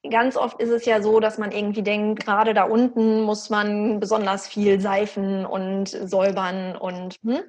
ganz 0.09 0.35
oft 0.35 0.59
ist 0.59 0.69
es 0.69 0.85
ja 0.85 1.01
so, 1.01 1.19
dass 1.19 1.37
man 1.37 1.51
irgendwie 1.51 1.81
denkt, 1.81 2.25
gerade 2.25 2.53
da 2.53 2.63
unten 2.63 3.21
muss 3.21 3.49
man 3.49 3.99
besonders 3.99 4.47
viel 4.47 4.81
seifen 4.81 5.45
und 5.45 5.87
säubern 5.87 6.75
und 6.75 7.15
hm. 7.23 7.31
Mhm. 7.31 7.43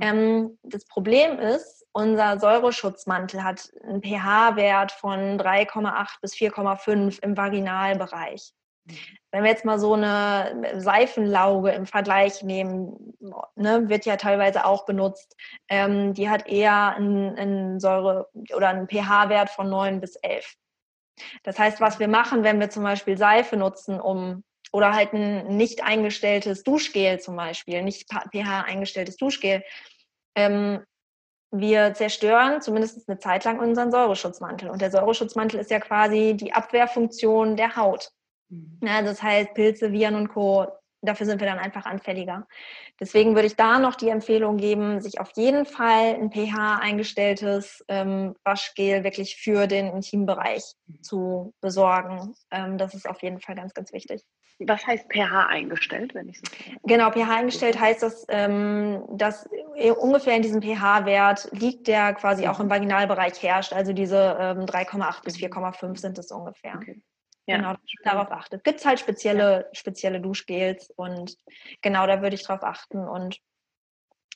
ähm, 0.00 0.58
das 0.62 0.84
Problem 0.86 1.38
ist, 1.38 1.86
unser 1.92 2.38
Säureschutzmantel 2.38 3.42
hat 3.42 3.70
einen 3.82 4.02
pH-Wert 4.02 4.92
von 4.92 5.38
3,8 5.38 6.20
bis 6.20 6.34
4,5 6.34 7.22
im 7.22 7.36
Vaginalbereich. 7.36 8.52
Mhm. 8.84 8.94
Wenn 9.30 9.42
wir 9.42 9.50
jetzt 9.50 9.64
mal 9.64 9.78
so 9.78 9.94
eine 9.94 10.72
Seifenlauge 10.76 11.70
im 11.70 11.86
Vergleich 11.86 12.42
nehmen, 12.42 13.14
ne, 13.56 13.88
wird 13.88 14.06
ja 14.06 14.16
teilweise 14.16 14.64
auch 14.64 14.86
benutzt, 14.86 15.36
ähm, 15.68 16.14
die 16.14 16.30
hat 16.30 16.48
eher 16.48 16.94
einen, 16.96 17.36
einen 17.36 17.80
Säure- 17.80 18.28
oder 18.54 18.68
einen 18.68 18.88
pH-Wert 18.88 19.50
von 19.50 19.68
9 19.68 20.00
bis 20.00 20.16
11. 20.16 20.56
Das 21.42 21.58
heißt, 21.58 21.80
was 21.80 21.98
wir 21.98 22.08
machen, 22.08 22.44
wenn 22.44 22.60
wir 22.60 22.70
zum 22.70 22.82
Beispiel 22.82 23.16
Seife 23.18 23.56
nutzen, 23.56 24.00
um 24.00 24.44
oder 24.72 24.94
halt 24.94 25.14
ein 25.14 25.56
nicht 25.56 25.82
eingestelltes 25.82 26.62
Duschgel 26.62 27.20
zum 27.20 27.36
Beispiel, 27.36 27.82
nicht 27.82 28.08
pH 28.10 28.62
eingestelltes 28.62 29.16
Duschgel, 29.16 29.62
ähm, 30.34 30.84
wir 31.50 31.94
zerstören 31.94 32.60
zumindest 32.60 33.08
eine 33.08 33.18
Zeit 33.18 33.44
lang 33.44 33.58
unseren 33.58 33.90
Säureschutzmantel. 33.90 34.68
Und 34.68 34.82
der 34.82 34.90
Säureschutzmantel 34.90 35.60
ist 35.60 35.70
ja 35.70 35.80
quasi 35.80 36.36
die 36.36 36.52
Abwehrfunktion 36.52 37.56
der 37.56 37.76
Haut. 37.76 38.10
Mhm. 38.50 38.78
Ja, 38.82 39.02
das 39.02 39.22
heißt, 39.22 39.54
Pilze, 39.54 39.92
Viren 39.92 40.14
und 40.14 40.28
Co 40.28 40.66
dafür 41.02 41.26
sind 41.26 41.40
wir 41.40 41.46
dann 41.46 41.58
einfach 41.58 41.86
anfälliger. 41.86 42.46
Deswegen 43.00 43.34
würde 43.34 43.46
ich 43.46 43.56
da 43.56 43.78
noch 43.78 43.94
die 43.94 44.08
Empfehlung 44.08 44.56
geben, 44.56 45.00
sich 45.00 45.20
auf 45.20 45.30
jeden 45.36 45.66
Fall 45.66 46.16
ein 46.16 46.30
pH 46.30 46.78
eingestelltes 46.80 47.84
ähm, 47.88 48.34
Waschgel 48.44 49.04
wirklich 49.04 49.36
für 49.36 49.66
den 49.66 49.86
Intimbereich 49.86 50.64
zu 51.00 51.54
besorgen. 51.60 52.34
Ähm, 52.50 52.78
das 52.78 52.94
ist 52.94 53.08
auf 53.08 53.22
jeden 53.22 53.40
Fall 53.40 53.54
ganz, 53.54 53.74
ganz 53.74 53.92
wichtig. 53.92 54.22
Was 54.60 54.84
heißt 54.84 55.06
pH 55.12 55.46
eingestellt, 55.46 56.16
wenn 56.16 56.28
ich 56.28 56.38
so 56.38 56.44
Genau, 56.82 57.12
pH 57.12 57.30
eingestellt 57.30 57.78
heißt, 57.78 58.02
dass, 58.02 58.26
ähm, 58.28 59.04
dass 59.12 59.48
ungefähr 60.00 60.34
in 60.34 60.42
diesem 60.42 60.60
pH-Wert 60.60 61.48
liegt, 61.52 61.86
der 61.86 62.14
quasi 62.14 62.48
auch 62.48 62.58
im 62.58 62.68
Vaginalbereich 62.68 63.40
herrscht. 63.40 63.72
Also 63.72 63.92
diese 63.92 64.36
ähm, 64.40 64.66
3,8 64.66 65.22
bis 65.22 65.36
4,5 65.36 65.96
sind 65.98 66.18
es 66.18 66.32
ungefähr. 66.32 66.74
Okay. 66.74 67.00
Ja. 67.48 67.56
Genau, 67.56 67.74
darauf 68.04 68.30
achtet. 68.30 68.62
Gibt 68.62 68.80
es 68.80 68.86
halt 68.86 69.00
spezielle, 69.00 69.60
ja. 69.60 69.74
spezielle 69.74 70.20
Duschgels 70.20 70.90
und 70.96 71.36
genau 71.80 72.06
da 72.06 72.20
würde 72.20 72.34
ich 72.34 72.44
drauf 72.44 72.62
achten. 72.62 72.98
Und 73.08 73.40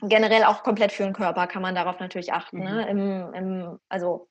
generell 0.00 0.44
auch 0.44 0.62
komplett 0.62 0.92
für 0.92 1.04
den 1.04 1.12
Körper 1.12 1.46
kann 1.46 1.60
man 1.60 1.74
darauf 1.74 2.00
natürlich 2.00 2.32
achten. 2.32 2.60
Ne? 2.60 2.70
Mhm. 2.70 2.76
Ne? 2.76 2.88
Im, 2.88 3.34
im, 3.34 3.78
also 3.90 4.28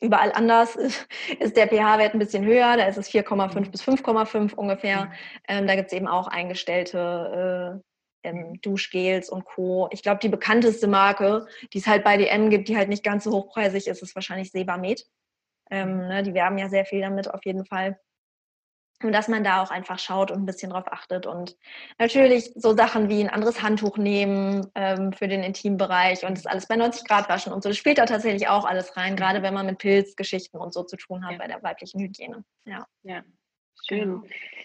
überall 0.00 0.32
anders 0.32 0.76
ist 1.38 1.56
der 1.56 1.68
pH-Wert 1.68 2.14
ein 2.14 2.18
bisschen 2.18 2.44
höher, 2.44 2.76
da 2.76 2.84
ist 2.86 2.98
es 2.98 3.08
4,5 3.08 3.54
mhm. 3.54 3.70
bis 3.70 3.82
5,5 3.82 4.54
ungefähr. 4.54 5.04
Mhm. 5.04 5.12
Ähm, 5.46 5.66
da 5.68 5.76
gibt 5.76 5.92
es 5.92 5.96
eben 5.96 6.08
auch 6.08 6.26
eingestellte 6.26 7.80
ähm, 8.24 8.60
Duschgels 8.60 9.30
und 9.30 9.44
Co. 9.44 9.88
Ich 9.92 10.02
glaube, 10.02 10.20
die 10.20 10.28
bekannteste 10.28 10.88
Marke, 10.88 11.46
die 11.72 11.78
es 11.78 11.86
halt 11.86 12.02
bei 12.02 12.16
DM 12.16 12.50
gibt, 12.50 12.68
die 12.68 12.76
halt 12.76 12.88
nicht 12.88 13.04
ganz 13.04 13.24
so 13.24 13.30
hochpreisig 13.30 13.86
ist, 13.86 14.02
ist 14.02 14.14
wahrscheinlich 14.16 14.50
Sebamed. 14.50 15.06
Ähm, 15.70 16.08
ne, 16.08 16.22
die 16.22 16.34
werben 16.34 16.58
ja 16.58 16.68
sehr 16.68 16.84
viel 16.84 17.00
damit 17.00 17.32
auf 17.32 17.44
jeden 17.44 17.64
Fall. 17.64 17.98
Und 19.02 19.12
dass 19.12 19.28
man 19.28 19.42
da 19.42 19.62
auch 19.62 19.70
einfach 19.70 19.98
schaut 19.98 20.30
und 20.30 20.42
ein 20.42 20.46
bisschen 20.46 20.70
drauf 20.70 20.84
achtet. 20.92 21.26
Und 21.26 21.56
natürlich 21.98 22.52
so 22.54 22.76
Sachen 22.76 23.08
wie 23.08 23.22
ein 23.22 23.30
anderes 23.30 23.62
Handtuch 23.62 23.96
nehmen 23.96 24.66
ähm, 24.74 25.14
für 25.14 25.26
den 25.26 25.42
Intimbereich 25.42 26.26
und 26.26 26.36
das 26.36 26.44
alles 26.44 26.66
bei 26.66 26.76
90 26.76 27.08
Grad 27.08 27.28
waschen 27.30 27.52
und 27.52 27.62
so. 27.62 27.70
Das 27.70 27.78
spielt 27.78 27.96
da 27.96 28.04
tatsächlich 28.04 28.48
auch 28.48 28.66
alles 28.66 28.96
rein, 28.98 29.16
gerade 29.16 29.42
wenn 29.42 29.54
man 29.54 29.64
mit 29.64 29.78
Pilzgeschichten 29.78 30.60
und 30.60 30.74
so 30.74 30.82
zu 30.82 30.96
tun 30.96 31.24
hat 31.24 31.32
ja. 31.32 31.38
bei 31.38 31.46
der 31.46 31.62
weiblichen 31.62 32.00
Hygiene. 32.00 32.44
Ja. 32.66 32.86
ja. 33.02 33.22
Schön. 33.88 33.98
Genau. 33.98 34.22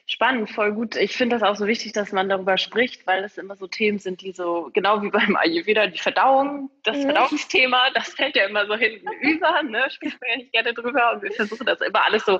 Spannend, 0.08 0.51
voll 0.51 0.72
gut. 0.74 0.95
Ich 0.95 1.18
finde 1.18 1.36
das 1.36 1.41
auch 1.41 1.56
so 1.56 1.66
wichtig, 1.66 1.91
dass 1.93 2.12
man 2.12 2.30
darüber 2.30 2.60
spricht, 2.60 3.08
weil 3.08 3.24
das 3.24 3.39
immer 3.39 3.56
so 3.56 3.66
Themen 3.66 3.97
sind, 3.97 4.22
die 4.22 4.34
so, 4.34 4.70
genau 4.72 5.01
wie 5.01 5.10
beim 5.10 5.36
Ayurveda, 5.36 5.88
die 5.88 5.97
Verdauung, 5.97 6.70
das 6.84 6.97
mhm. 6.97 7.03
Verdauungsthema, 7.06 7.89
das 7.95 8.10
fällt 8.10 8.36
ja 8.36 8.45
immer 8.45 8.68
so 8.68 8.76
hinten 8.76 9.08
über, 9.22 9.64
ne? 9.64 9.89
spricht 9.89 10.22
man 10.22 10.30
ja 10.30 10.38
nicht 10.38 10.51
gerne 10.51 10.76
drüber 10.76 11.14
und 11.14 11.24
wir 11.24 11.32
versuchen 11.32 11.66
das 11.66 11.82
immer 11.82 12.06
alles 12.06 12.24
so 12.24 12.39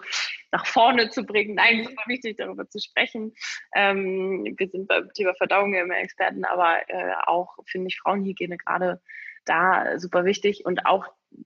nach 0.52 0.68
vorne 0.68 1.10
zu 1.10 1.24
bringen. 1.24 1.56
Nein, 1.56 1.80
es 1.80 1.90
ist 1.90 2.08
wichtig, 2.08 2.38
darüber 2.38 2.70
zu 2.70 2.80
sprechen. 2.80 3.34
Ähm, 3.74 4.54
wir 4.56 4.68
sind 4.70 4.88
beim 4.88 5.12
Thema 5.16 5.34
Verdauung 5.34 5.74
ja 5.74 5.82
immer 5.82 5.98
Experten, 5.98 6.46
aber 6.46 6.88
äh, 6.88 7.14
auch, 7.26 7.58
finde 7.66 7.88
ich, 7.88 7.98
Frauenhygiene 7.98 8.58
gerade 8.58 9.02
da 9.46 10.00
super 10.00 10.26
wichtig 10.26 10.66
und 10.66 10.86
auch 10.86 11.06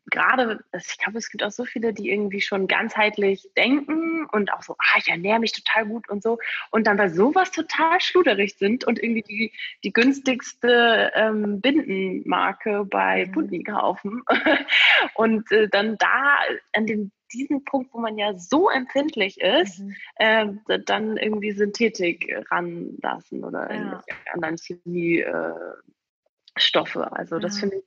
gerade, 0.09 0.63
ich 0.77 0.97
glaube, 0.97 1.17
es 1.17 1.29
gibt 1.29 1.43
auch 1.43 1.51
so 1.51 1.65
viele, 1.65 1.93
die 1.93 2.09
irgendwie 2.09 2.41
schon 2.41 2.67
ganzheitlich 2.67 3.47
denken 3.57 4.25
und 4.31 4.53
auch 4.53 4.61
so, 4.61 4.75
ah, 4.77 4.97
ich 4.97 5.07
ernähre 5.07 5.39
mich 5.39 5.51
total 5.51 5.85
gut 5.85 6.09
und 6.09 6.23
so 6.23 6.37
und 6.71 6.87
dann 6.87 6.97
bei 6.97 7.09
sowas 7.09 7.51
total 7.51 7.99
schluderig 7.99 8.55
sind 8.57 8.85
und 8.85 9.01
irgendwie 9.01 9.23
die, 9.23 9.51
die 9.83 9.93
günstigste 9.93 11.11
ähm, 11.15 11.61
Bindenmarke 11.61 12.85
bei 12.85 13.25
mhm. 13.25 13.31
Putin 13.31 13.63
kaufen 13.63 14.23
und 15.15 15.51
äh, 15.51 15.67
dann 15.69 15.97
da 15.97 16.37
an 16.73 16.85
dem 16.85 17.11
diesen 17.31 17.63
Punkt, 17.63 17.93
wo 17.93 17.99
man 17.99 18.17
ja 18.17 18.35
so 18.37 18.69
empfindlich 18.69 19.39
ist, 19.39 19.79
mhm. 19.79 19.95
äh, 20.15 20.79
dann 20.85 21.17
irgendwie 21.17 21.51
Synthetik 21.51 22.35
ranlassen 22.49 23.43
oder 23.43 23.71
ja. 23.71 24.01
anderen 24.33 24.57
Chemie 24.57 25.19
äh, 25.19 25.53
Stoffe. 26.59 27.11
Also 27.11 27.39
das 27.39 27.59
finde 27.59 27.77
ich, 27.77 27.83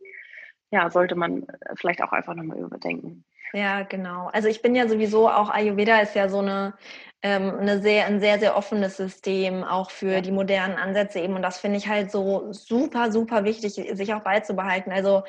ja, 0.70 0.90
sollte 0.90 1.14
man 1.14 1.46
vielleicht 1.74 2.02
auch 2.02 2.12
einfach 2.12 2.34
nochmal 2.34 2.58
überdenken. 2.58 3.24
Ja, 3.52 3.82
genau. 3.82 4.30
Also 4.32 4.48
ich 4.48 4.62
bin 4.62 4.74
ja 4.74 4.88
sowieso 4.88 5.28
auch 5.28 5.50
Ayurveda 5.50 6.00
ist 6.00 6.14
ja 6.14 6.28
so 6.28 6.38
eine, 6.38 6.74
ähm, 7.22 7.58
eine 7.58 7.80
sehr, 7.82 8.06
ein 8.06 8.20
sehr, 8.20 8.38
sehr 8.38 8.56
offenes 8.56 8.96
System 8.96 9.62
auch 9.62 9.90
für 9.90 10.14
ja. 10.14 10.20
die 10.22 10.32
modernen 10.32 10.76
Ansätze 10.76 11.20
eben. 11.20 11.34
Und 11.34 11.42
das 11.42 11.58
finde 11.58 11.76
ich 11.76 11.88
halt 11.88 12.10
so 12.10 12.50
super, 12.52 13.12
super 13.12 13.44
wichtig, 13.44 13.74
sich 13.74 14.14
auch 14.14 14.22
beizubehalten. 14.22 14.90
Also 14.90 15.22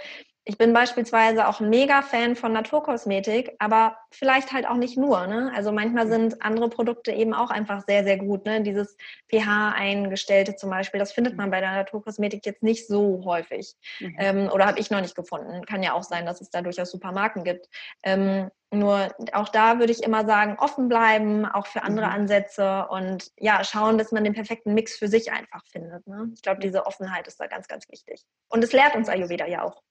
ich 0.46 0.58
bin 0.58 0.74
beispielsweise 0.74 1.48
auch 1.48 1.62
mega 1.62 2.02
Fan 2.02 2.36
von 2.36 2.52
Naturkosmetik, 2.52 3.56
aber 3.60 3.98
vielleicht 4.12 4.52
halt 4.52 4.68
auch 4.68 4.76
nicht 4.76 4.98
nur. 4.98 5.26
Ne? 5.26 5.52
Also 5.56 5.72
manchmal 5.72 6.08
sind 6.08 6.42
andere 6.42 6.70
Produkte 6.70 7.14
eben 7.14 7.34
auch 7.34 7.50
einfach 7.50 7.84
sehr, 7.86 8.04
sehr 8.04 8.18
gut. 8.18 8.46
Ne? 8.46 8.62
Dieses 8.62 8.98
pH-eingestellte 9.32 10.58
zum 10.58 10.70
Beispiel, 10.70 11.00
das 11.00 11.14
findet 11.14 11.38
man 11.38 11.50
bei 11.50 11.62
der 11.62 11.72
Naturkosmetik 11.72 12.46
jetzt 12.46 12.62
nicht 12.62 12.88
so 12.88 13.24
häufig. 13.24 13.74
Mhm. 14.02 14.16
Ähm, 14.20 14.50
oder 14.54 14.66
habe 14.66 14.80
ich 14.80 14.92
noch 14.92 15.00
nicht 15.00 15.16
gefunden. 15.16 15.66
Kann 15.66 15.82
ja 15.82 15.94
auch 15.94 16.04
sein, 16.04 16.26
dass 16.26 16.42
es 16.42 16.50
da 16.50 16.62
durchaus 16.62 16.92
super 16.92 17.14
Marken 17.14 17.46
gibt. 17.46 17.70
Ähm, 18.04 18.50
nur 18.70 19.14
auch 19.32 19.50
da 19.50 19.80
würde 19.80 19.94
ich 19.94 20.04
immer 20.04 20.26
sagen, 20.26 20.58
offen 20.60 20.90
bleiben, 20.90 21.46
auch 21.46 21.68
für 21.68 21.84
andere 21.84 22.08
mhm. 22.08 22.14
Ansätze 22.14 22.88
und 22.90 23.32
ja, 23.38 23.64
schauen, 23.64 23.98
dass 23.98 24.12
man 24.12 24.26
den 24.26 24.34
perfekten 24.34 24.74
Mix 24.74 24.98
für 24.98 25.08
sich 25.08 25.32
einfach 25.32 25.66
findet. 25.68 26.06
Ne? 26.06 26.32
Ich 26.34 26.42
glaube, 26.42 26.60
diese 26.60 26.86
Offenheit 26.86 27.28
ist 27.28 27.40
da 27.40 27.48
ganz, 27.48 27.70
ganz 27.70 27.88
wichtig. 27.90 28.26
Und 28.50 28.62
es 28.62 28.74
lehrt 28.74 28.96
uns 28.96 29.08
Ayurveda 29.08 29.48
ja 29.48 29.64
auch. 29.64 29.82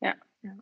Ja. 0.00 0.14
ja. 0.42 0.52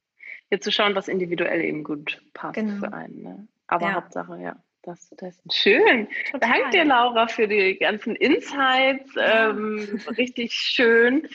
Jetzt 0.50 0.64
zu 0.64 0.72
schauen, 0.72 0.94
was 0.94 1.08
individuell 1.08 1.64
eben 1.64 1.84
gut 1.84 2.22
passt 2.34 2.54
genau. 2.54 2.78
für 2.78 2.92
einen. 2.92 3.22
Ne? 3.22 3.48
Aber 3.66 3.88
ja. 3.88 3.94
Hauptsache, 3.94 4.40
ja. 4.40 4.56
Das, 4.82 5.08
das 5.16 5.38
ist 5.38 5.54
schön. 5.54 6.08
Total. 6.30 6.50
Danke 6.50 6.70
dir, 6.70 6.84
Laura, 6.84 7.26
für 7.26 7.48
die 7.48 7.78
ganzen 7.78 8.14
Insights. 8.16 9.14
Ja. 9.14 9.48
Ähm, 9.48 9.98
richtig 10.18 10.52
schön. 10.52 11.26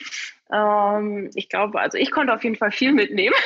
Ähm, 0.52 1.30
ich 1.34 1.48
glaube, 1.48 1.80
also 1.80 1.98
ich 1.98 2.10
konnte 2.12 2.32
auf 2.32 2.44
jeden 2.44 2.56
Fall 2.56 2.70
viel 2.70 2.92
mitnehmen. 2.92 3.34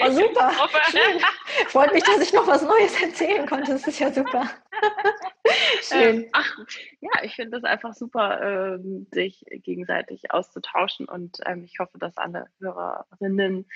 Oh, 0.00 0.10
super. 0.10 0.52
Freut 1.68 1.92
mich, 1.92 2.02
dass 2.04 2.20
ich 2.20 2.32
noch 2.32 2.46
was 2.46 2.62
Neues 2.62 3.00
erzählen 3.00 3.46
konnte. 3.46 3.72
Das 3.72 3.86
ist 3.86 3.98
ja 3.98 4.12
super. 4.12 4.48
Schön. 5.82 6.28
Ach, 6.32 6.58
ja, 7.00 7.10
ich 7.22 7.34
finde 7.34 7.58
es 7.58 7.64
einfach 7.64 7.94
super, 7.94 8.76
ähm, 8.76 9.06
sich 9.12 9.44
gegenseitig 9.48 10.30
auszutauschen 10.30 11.06
und 11.06 11.38
ähm, 11.46 11.64
ich 11.64 11.78
hoffe, 11.78 11.98
dass 11.98 12.16
alle 12.16 12.46
Hörerinnen 12.60 13.66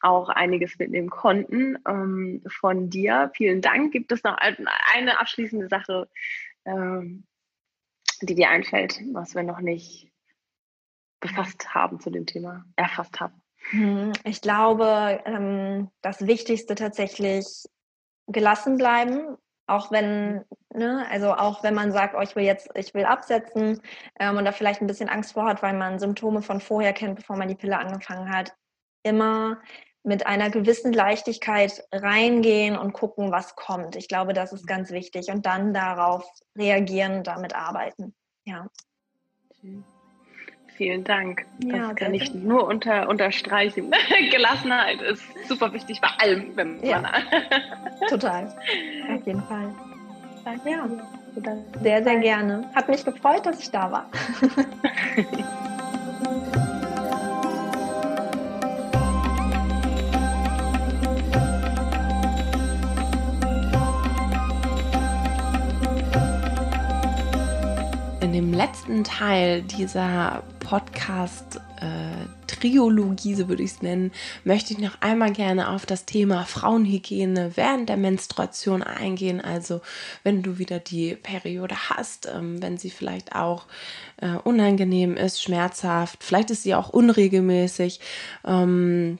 auch 0.00 0.28
einiges 0.28 0.78
mitnehmen 0.78 1.10
konnten 1.10 1.78
ähm, 1.86 2.42
von 2.48 2.90
dir. 2.90 3.30
Vielen 3.34 3.60
Dank. 3.60 3.92
Gibt 3.92 4.12
es 4.12 4.22
noch 4.24 4.36
eine 4.38 5.20
abschließende 5.20 5.68
Sache, 5.68 6.08
die 6.66 8.34
dir 8.34 8.50
einfällt, 8.50 9.00
was 9.14 9.34
wir 9.34 9.42
noch 9.42 9.60
nicht 9.60 10.12
befasst 11.20 11.74
haben 11.74 11.98
zu 11.98 12.10
dem 12.10 12.26
Thema, 12.26 12.66
erfasst 12.76 13.20
haben? 13.20 13.40
Hm, 13.70 14.12
ich 14.24 14.42
glaube, 14.42 15.88
das 16.02 16.26
Wichtigste 16.26 16.74
tatsächlich 16.74 17.46
gelassen 18.26 18.76
bleiben, 18.76 19.38
auch 19.68 19.90
wenn, 19.90 20.44
ne, 20.74 21.06
also 21.10 21.34
auch 21.34 21.62
wenn 21.62 21.74
man 21.74 21.92
sagt, 21.92 22.14
oh, 22.16 22.20
ich 22.20 22.34
will 22.34 22.44
jetzt, 22.44 22.70
ich 22.74 22.94
will 22.94 23.04
absetzen 23.04 23.80
ähm, 24.18 24.36
und 24.36 24.44
da 24.44 24.52
vielleicht 24.52 24.80
ein 24.80 24.86
bisschen 24.86 25.08
Angst 25.08 25.34
vor 25.34 25.44
hat, 25.44 25.62
weil 25.62 25.74
man 25.74 25.98
Symptome 25.98 26.42
von 26.42 26.60
vorher 26.60 26.92
kennt, 26.92 27.16
bevor 27.16 27.36
man 27.36 27.48
die 27.48 27.54
Pille 27.54 27.78
angefangen 27.78 28.32
hat, 28.32 28.54
immer 29.02 29.58
mit 30.02 30.26
einer 30.26 30.48
gewissen 30.48 30.92
Leichtigkeit 30.92 31.84
reingehen 31.92 32.78
und 32.78 32.92
gucken, 32.92 33.30
was 33.30 33.56
kommt. 33.56 33.94
Ich 33.94 34.08
glaube, 34.08 34.32
das 34.32 34.52
ist 34.52 34.66
ganz 34.66 34.90
wichtig 34.90 35.30
und 35.30 35.44
dann 35.44 35.74
darauf 35.74 36.24
reagieren, 36.56 37.22
damit 37.22 37.54
arbeiten. 37.54 38.14
Ja. 38.44 38.68
Okay. 39.50 39.82
Vielen 40.78 41.02
Dank. 41.02 41.44
Ja, 41.58 41.88
das 41.88 41.96
kann 41.96 42.14
ich 42.14 42.32
nur 42.34 42.64
unter, 42.64 43.08
unterstreichen. 43.08 43.90
Gelassenheit 44.30 45.02
ist 45.02 45.24
super 45.48 45.72
wichtig 45.72 46.00
bei 46.00 46.08
allem, 46.18 46.52
wenn 46.54 46.76
man. 46.76 46.86
Ja. 46.86 47.02
Total. 48.08 48.44
Auf 49.12 49.26
jeden 49.26 49.42
Fall. 49.42 49.74
Ja, 50.64 50.88
sehr, 51.82 52.04
sehr 52.04 52.16
gerne. 52.20 52.70
Hat 52.76 52.88
mich 52.88 53.04
gefreut, 53.04 53.44
dass 53.44 53.60
ich 53.60 53.72
da 53.72 53.90
war. 53.90 54.10
dem 68.38 68.52
letzten 68.52 69.02
Teil 69.02 69.62
dieser 69.62 70.44
Podcast-Triologie, 70.60 73.32
äh, 73.32 73.34
so 73.34 73.48
würde 73.48 73.64
ich 73.64 73.72
es 73.72 73.82
nennen, 73.82 74.12
möchte 74.44 74.72
ich 74.72 74.78
noch 74.78 75.00
einmal 75.00 75.32
gerne 75.32 75.70
auf 75.70 75.86
das 75.86 76.04
Thema 76.04 76.44
Frauenhygiene 76.44 77.56
während 77.56 77.88
der 77.88 77.96
Menstruation 77.96 78.84
eingehen. 78.84 79.40
Also 79.40 79.80
wenn 80.22 80.44
du 80.44 80.58
wieder 80.58 80.78
die 80.78 81.16
Periode 81.16 81.90
hast, 81.90 82.28
ähm, 82.32 82.62
wenn 82.62 82.78
sie 82.78 82.90
vielleicht 82.90 83.34
auch 83.34 83.66
äh, 84.18 84.36
unangenehm 84.44 85.16
ist, 85.16 85.42
schmerzhaft, 85.42 86.22
vielleicht 86.22 86.52
ist 86.52 86.62
sie 86.62 86.76
auch 86.76 86.90
unregelmäßig. 86.90 87.98
Ähm, 88.46 89.18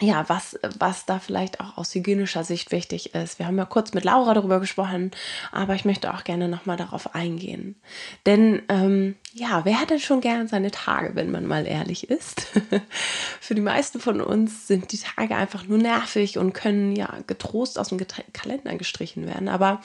ja, 0.00 0.28
was, 0.28 0.58
was 0.78 1.06
da 1.06 1.18
vielleicht 1.18 1.60
auch 1.60 1.78
aus 1.78 1.94
hygienischer 1.94 2.44
Sicht 2.44 2.70
wichtig 2.70 3.14
ist. 3.14 3.38
Wir 3.38 3.46
haben 3.46 3.56
ja 3.56 3.64
kurz 3.64 3.94
mit 3.94 4.04
Laura 4.04 4.34
darüber 4.34 4.60
gesprochen, 4.60 5.10
aber 5.52 5.74
ich 5.74 5.86
möchte 5.86 6.12
auch 6.12 6.24
gerne 6.24 6.48
nochmal 6.48 6.76
darauf 6.76 7.14
eingehen. 7.14 7.76
Denn 8.26 8.62
ähm, 8.68 9.16
ja, 9.32 9.64
wer 9.64 9.80
hat 9.80 9.90
denn 9.90 9.98
schon 9.98 10.20
gerne 10.20 10.48
seine 10.48 10.70
Tage, 10.70 11.14
wenn 11.14 11.30
man 11.30 11.46
mal 11.46 11.66
ehrlich 11.66 12.10
ist? 12.10 12.46
Für 13.40 13.54
die 13.54 13.62
meisten 13.62 13.98
von 13.98 14.20
uns 14.20 14.66
sind 14.66 14.92
die 14.92 14.98
Tage 14.98 15.34
einfach 15.34 15.66
nur 15.66 15.78
nervig 15.78 16.36
und 16.36 16.52
können 16.52 16.94
ja 16.94 17.08
getrost 17.26 17.78
aus 17.78 17.88
dem 17.88 17.98
Kalender 18.34 18.74
gestrichen 18.76 19.26
werden. 19.26 19.48
Aber 19.48 19.80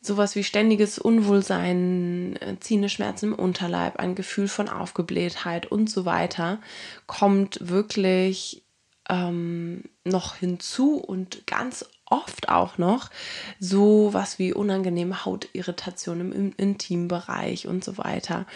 sowas 0.00 0.34
wie 0.34 0.42
ständiges 0.42 0.98
Unwohlsein, 0.98 2.36
äh, 2.40 2.56
ziehende 2.58 2.88
Schmerzen 2.88 3.26
im 3.26 3.34
Unterleib, 3.34 4.00
ein 4.00 4.16
Gefühl 4.16 4.48
von 4.48 4.68
Aufgeblähtheit 4.68 5.66
und 5.66 5.88
so 5.88 6.04
weiter, 6.04 6.58
kommt 7.06 7.58
wirklich 7.60 8.64
ähm, 9.08 9.84
noch 10.04 10.36
hinzu 10.36 10.96
und 10.96 11.46
ganz 11.46 11.84
oft 12.06 12.48
auch 12.48 12.78
noch 12.78 13.10
so 13.58 14.10
was 14.12 14.38
wie 14.38 14.52
unangenehme 14.52 15.24
Hautirritation 15.24 16.32
im 16.32 16.52
Intimbereich 16.56 17.66
und 17.66 17.82
so 17.82 17.98
weiter. 17.98 18.46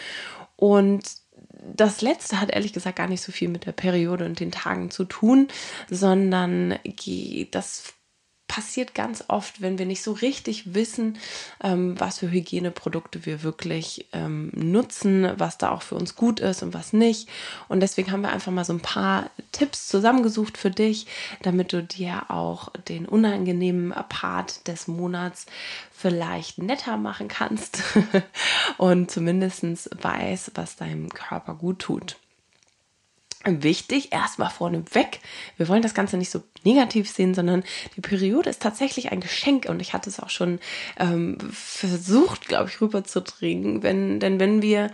Und 0.55 1.03
das 1.75 2.01
letzte 2.01 2.39
hat 2.39 2.51
ehrlich 2.51 2.73
gesagt 2.73 2.97
gar 2.97 3.07
nicht 3.07 3.21
so 3.21 3.31
viel 3.31 3.49
mit 3.49 3.65
der 3.65 3.71
Periode 3.71 4.25
und 4.25 4.39
den 4.39 4.51
Tagen 4.51 4.91
zu 4.91 5.05
tun, 5.05 5.47
sondern 5.89 6.77
das 7.51 7.93
passiert 8.57 8.95
ganz 8.95 9.23
oft, 9.27 9.61
wenn 9.61 9.77
wir 9.77 9.85
nicht 9.85 10.01
so 10.01 10.13
richtig 10.13 10.73
wissen, 10.73 11.19
ähm, 11.63 11.93
was 11.99 12.17
für 12.17 12.31
Hygieneprodukte 12.31 13.23
wir 13.27 13.43
wirklich 13.43 14.07
ähm, 14.13 14.49
nutzen, 14.55 15.31
was 15.37 15.59
da 15.59 15.69
auch 15.69 15.83
für 15.83 15.93
uns 15.93 16.15
gut 16.15 16.39
ist 16.39 16.63
und 16.63 16.73
was 16.73 16.91
nicht. 16.91 17.29
Und 17.67 17.81
deswegen 17.81 18.11
haben 18.11 18.23
wir 18.23 18.31
einfach 18.31 18.51
mal 18.51 18.65
so 18.65 18.73
ein 18.73 18.79
paar 18.79 19.29
Tipps 19.51 19.87
zusammengesucht 19.87 20.57
für 20.57 20.71
dich, 20.71 21.05
damit 21.43 21.71
du 21.71 21.83
dir 21.83 22.31
auch 22.31 22.69
den 22.89 23.05
unangenehmen 23.05 23.93
Part 24.09 24.67
des 24.67 24.87
Monats 24.87 25.45
vielleicht 25.91 26.57
netter 26.57 26.97
machen 26.97 27.27
kannst 27.27 27.83
und 28.79 29.11
zumindest 29.11 29.63
weiß, 30.01 30.53
was 30.55 30.77
deinem 30.77 31.09
Körper 31.09 31.53
gut 31.53 31.77
tut 31.77 32.17
wichtig, 33.45 34.11
erstmal 34.11 34.49
vorneweg, 34.49 35.19
wir 35.57 35.67
wollen 35.67 35.81
das 35.81 35.93
Ganze 35.93 36.17
nicht 36.17 36.29
so 36.29 36.43
negativ 36.63 37.09
sehen, 37.09 37.33
sondern 37.33 37.63
die 37.95 38.01
Periode 38.01 38.49
ist 38.49 38.61
tatsächlich 38.61 39.11
ein 39.11 39.21
Geschenk. 39.21 39.67
Und 39.69 39.81
ich 39.81 39.93
hatte 39.93 40.09
es 40.09 40.19
auch 40.19 40.29
schon 40.29 40.59
ähm, 40.97 41.37
versucht, 41.51 42.47
glaube 42.47 42.69
ich, 42.69 42.81
rüberzudringen, 42.81 43.83
wenn, 43.83 44.19
denn 44.19 44.39
wenn 44.39 44.61
wir 44.61 44.91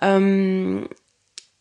ähm, 0.00 0.88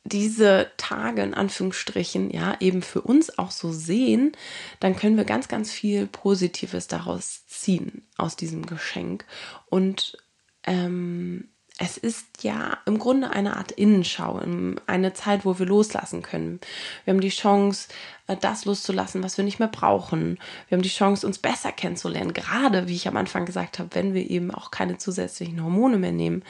diese 0.03 0.71
Tage 0.77 1.21
in 1.21 1.33
Anführungsstrichen 1.33 2.31
ja 2.31 2.55
eben 2.59 2.81
für 2.81 3.01
uns 3.01 3.37
auch 3.37 3.51
so 3.51 3.71
sehen, 3.71 4.31
dann 4.79 4.95
können 4.95 5.17
wir 5.17 5.25
ganz, 5.25 5.47
ganz 5.47 5.71
viel 5.71 6.07
Positives 6.07 6.87
daraus 6.87 7.45
ziehen 7.47 8.07
aus 8.17 8.35
diesem 8.35 8.65
Geschenk. 8.65 9.25
Und 9.67 10.17
ähm, 10.63 11.49
es 11.81 11.97
ist 11.97 12.43
ja 12.43 12.77
im 12.85 12.99
Grunde 12.99 13.31
eine 13.31 13.55
Art 13.55 13.71
Innenschau, 13.71 14.41
eine 14.85 15.13
Zeit, 15.13 15.45
wo 15.45 15.57
wir 15.57 15.65
loslassen 15.65 16.21
können. 16.21 16.59
Wir 17.05 17.13
haben 17.13 17.21
die 17.21 17.29
Chance, 17.29 17.87
äh, 18.27 18.35
das 18.35 18.65
loszulassen, 18.65 19.23
was 19.23 19.37
wir 19.37 19.45
nicht 19.45 19.59
mehr 19.59 19.69
brauchen. 19.69 20.37
Wir 20.67 20.75
haben 20.75 20.83
die 20.83 20.89
Chance, 20.89 21.25
uns 21.25 21.39
besser 21.39 21.71
kennenzulernen, 21.71 22.33
gerade 22.33 22.89
wie 22.89 22.95
ich 22.95 23.07
am 23.07 23.15
Anfang 23.15 23.45
gesagt 23.45 23.79
habe, 23.79 23.89
wenn 23.93 24.13
wir 24.13 24.29
eben 24.29 24.51
auch 24.51 24.71
keine 24.71 24.97
zusätzlichen 24.97 25.63
Hormone 25.63 25.97
mehr 25.97 26.11
nehmen. 26.11 26.43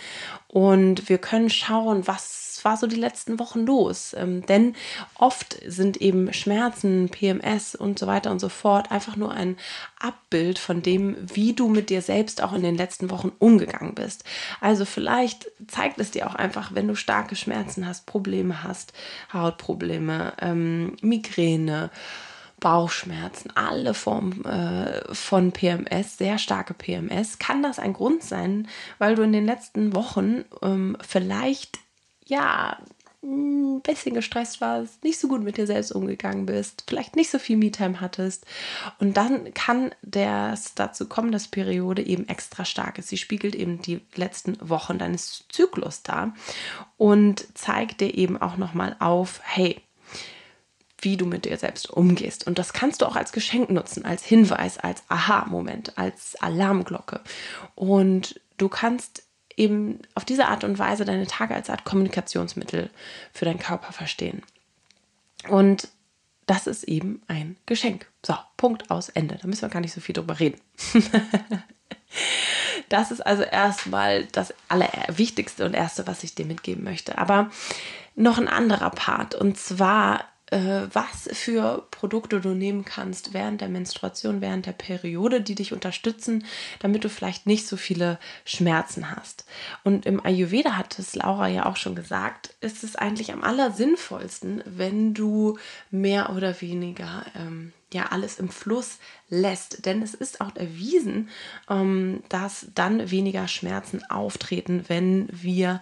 Und 0.48 1.10
wir 1.10 1.20
können 1.20 1.52
schauen, 1.52 2.08
was 2.08 2.49
war 2.66 2.78
so 2.78 2.88
die 2.88 2.95
letzten 2.95 3.39
Wochen 3.39 3.66
los? 3.66 4.16
Ähm, 4.18 4.45
denn 4.45 4.76
oft 5.16 5.57
sind 5.66 5.97
eben 5.97 6.34
Schmerzen, 6.34 7.10
PMS 7.10 7.76
und 7.76 7.99
so 7.99 8.07
weiter 8.07 8.32
und 8.32 8.39
so 8.39 8.49
fort 8.49 8.91
einfach 8.91 9.16
nur 9.16 9.32
ein 9.32 9.57
Abbild 9.99 10.60
von 10.60 10.82
dem, 10.82 11.16
wie 11.20 11.53
du 11.53 11.68
mit 11.68 11.89
dir 11.89 12.01
selbst 12.01 12.41
auch 12.41 12.53
in 12.53 12.64
den 12.64 12.76
letzten 12.76 13.10
Wochen 13.10 13.32
umgegangen 13.39 13.95
bist. 13.95 14.24
Also 14.62 14.86
vielleicht 14.86 15.51
zeigt 15.68 15.99
es 15.99 16.12
dir 16.12 16.28
auch 16.28 16.36
einfach, 16.36 16.74
wenn 16.74 16.88
du 16.88 16.95
starke 16.95 17.36
Schmerzen 17.36 17.86
hast, 17.86 18.05
Probleme 18.05 18.64
hast, 18.64 18.93
Hautprobleme, 19.34 20.34
ähm, 20.41 20.95
Migräne, 21.01 21.89
Bauchschmerzen, 22.60 23.51
alle 23.55 23.93
Formen 23.93 24.43
äh, 24.45 25.14
von 25.14 25.51
PMS, 25.51 26.18
sehr 26.18 26.38
starke 26.38 26.74
PMS, 26.74 27.39
kann 27.39 27.64
das 27.64 27.80
ein 27.80 27.93
Grund 27.93 28.24
sein, 28.24 28.68
weil 28.97 29.16
du 29.16 29.24
in 29.24 29.34
den 29.34 29.45
letzten 29.45 29.95
Wochen 29.95 30.43
ähm, 30.62 30.97
vielleicht 31.01 31.80
ja, 32.30 32.78
ein 33.22 33.82
bisschen 33.82 34.14
gestresst 34.14 34.62
warst, 34.62 35.04
nicht 35.04 35.20
so 35.20 35.28
gut 35.28 35.44
mit 35.44 35.58
dir 35.58 35.68
selbst 35.68 35.92
umgegangen 35.92 36.46
bist, 36.46 36.86
vielleicht 36.88 37.18
nicht 37.18 37.30
so 37.30 37.38
viel 37.38 37.58
Me-Time 37.58 38.00
hattest. 38.00 38.46
Und 39.00 39.18
dann 39.18 39.54
kann 39.54 39.94
das 40.02 40.74
dazu 40.74 41.08
kommen, 41.08 41.34
dass 41.34 41.50
Periode 41.50 42.02
eben 42.02 42.30
extra 42.30 42.64
stark 42.64 42.98
ist. 42.98 43.10
Sie 43.10 43.18
spiegelt 43.18 43.56
eben 43.56 43.82
die 43.82 44.02
letzten 44.16 44.58
Wochen 44.62 44.98
deines 44.98 45.44
Zyklus 45.50 46.02
dar 46.02 46.34
und 46.98 47.46
zeigt 47.58 48.00
dir 48.00 48.18
eben 48.18 48.42
auch 48.42 48.56
nochmal 48.56 48.96
auf, 49.00 49.42
hey, 49.44 49.82
wie 51.02 51.18
du 51.18 51.26
mit 51.26 51.44
dir 51.44 51.58
selbst 51.58 51.90
umgehst. 51.90 52.48
Und 52.48 52.58
das 52.58 52.72
kannst 52.72 53.02
du 53.02 53.06
auch 53.06 53.16
als 53.16 53.34
Geschenk 53.34 53.70
nutzen, 53.70 54.06
als 54.06 54.24
Hinweis, 54.24 54.78
als 54.78 55.04
Aha-Moment, 55.10 55.98
als 55.98 56.38
Alarmglocke. 56.38 57.22
Und 57.76 58.40
du 58.58 58.70
kannst 58.70 59.24
eben 59.60 59.99
auf 60.16 60.26
diese 60.26 60.47
Art 60.47 60.64
und 60.64 60.80
Weise 60.80 61.05
deine 61.05 61.28
Tage 61.28 61.53
als 61.53 61.70
Art 61.70 61.84
Kommunikationsmittel 61.84 62.89
für 63.34 63.45
deinen 63.45 63.60
Körper 63.60 63.91
verstehen. 63.91 64.41
Und 65.47 65.89
das 66.45 66.66
ist 66.66 66.84
eben 66.86 67.22
ein 67.28 67.57
Geschenk. 67.66 68.07
So, 68.26 68.34
Punkt 68.57 68.89
aus 68.89 69.10
Ende. 69.10 69.38
Da 69.39 69.47
müssen 69.47 69.62
wir 69.62 69.70
gar 69.70 69.82
nicht 69.82 69.93
so 69.93 70.01
viel 70.01 70.14
drüber 70.14 70.39
reden. 70.39 70.60
das 72.89 73.12
ist 73.12 73.22
also 73.22 73.43
erstmal 73.43 74.26
das 74.26 74.53
Allerwichtigste 74.68 75.66
und 75.66 75.76
Erste, 75.76 76.07
was 76.07 76.24
ich 76.24 76.34
dir 76.34 76.45
mitgeben 76.45 76.84
möchte. 76.84 77.18
Aber 77.18 77.51
noch 78.16 78.38
ein 78.39 78.47
anderer 78.47 78.89
Part. 78.89 79.36
Und 79.36 79.57
zwar 79.57 80.26
was 80.52 81.30
für 81.34 81.88
Produkte 81.91 82.41
du 82.41 82.50
nehmen 82.50 82.86
kannst 82.86 83.34
während 83.34 83.62
der 83.62 83.70
Menstruation, 83.70 84.41
während 84.41 84.66
der 84.66 84.72
Periode, 84.72 85.41
die 85.41 85.56
dich 85.56 85.74
unterstützen, 85.74 86.45
damit 86.80 87.04
du 87.04 87.10
vielleicht 87.10 87.45
nicht 87.45 87.68
so 87.68 87.78
viele 87.78 88.20
Schmerzen 88.45 89.12
hast. 89.16 89.45
Und 89.84 90.06
im 90.06 90.24
Ayurveda 90.26 90.76
hat 90.76 90.97
es 90.97 91.16
Laura 91.16 91.47
ja 91.47 91.66
auch 91.66 91.76
schon 91.76 91.95
gesagt, 91.95 92.56
ist 92.62 92.84
es 92.84 92.95
eigentlich 92.95 93.32
am 93.32 93.43
allersinnvollsten, 93.43 94.64
wenn 94.66 95.14
du 95.14 95.58
mehr 95.91 96.32
oder 96.36 96.60
weniger 96.62 97.26
ähm, 97.36 97.74
ja 97.93 98.08
alles 98.08 98.39
im 98.39 98.50
Fluss 98.50 98.97
lässt. 99.30 99.86
Denn 99.86 100.02
es 100.02 100.14
ist 100.14 100.41
auch 100.41 100.56
erwiesen, 100.56 101.30
ähm, 101.70 102.24
dass 102.30 102.68
dann 102.76 103.12
weniger 103.12 103.47
Schmerzen 103.47 104.04
auftreten, 104.10 104.86
wenn 104.88 105.28
wir 105.32 105.82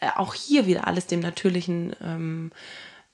äh, 0.00 0.08
auch 0.16 0.34
hier 0.34 0.66
wieder 0.66 0.86
alles 0.86 1.06
dem 1.06 1.20
natürlichen 1.20 1.94
ähm, 2.02 2.52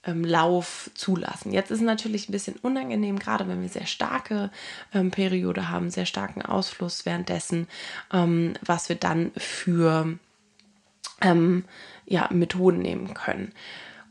ähm, 0.07 0.24
Lauf 0.24 0.90
zulassen. 0.94 1.52
Jetzt 1.52 1.70
ist 1.70 1.82
natürlich 1.82 2.28
ein 2.28 2.32
bisschen 2.32 2.57
unangenehm, 2.62 3.18
gerade 3.18 3.48
wenn 3.48 3.62
wir 3.62 3.68
sehr 3.68 3.86
starke 3.86 4.50
ähm, 4.94 5.11
Periode 5.11 5.68
haben, 5.68 5.90
sehr 5.90 6.07
starken 6.07 6.42
Ausfluss 6.42 7.04
währenddessen, 7.04 7.68
ähm, 8.12 8.54
was 8.64 8.88
wir 8.88 8.96
dann 8.96 9.32
für 9.36 10.18
ähm, 11.20 11.64
ja, 12.07 12.28
Methoden 12.32 12.78
nehmen 12.78 13.14
können. 13.14 13.52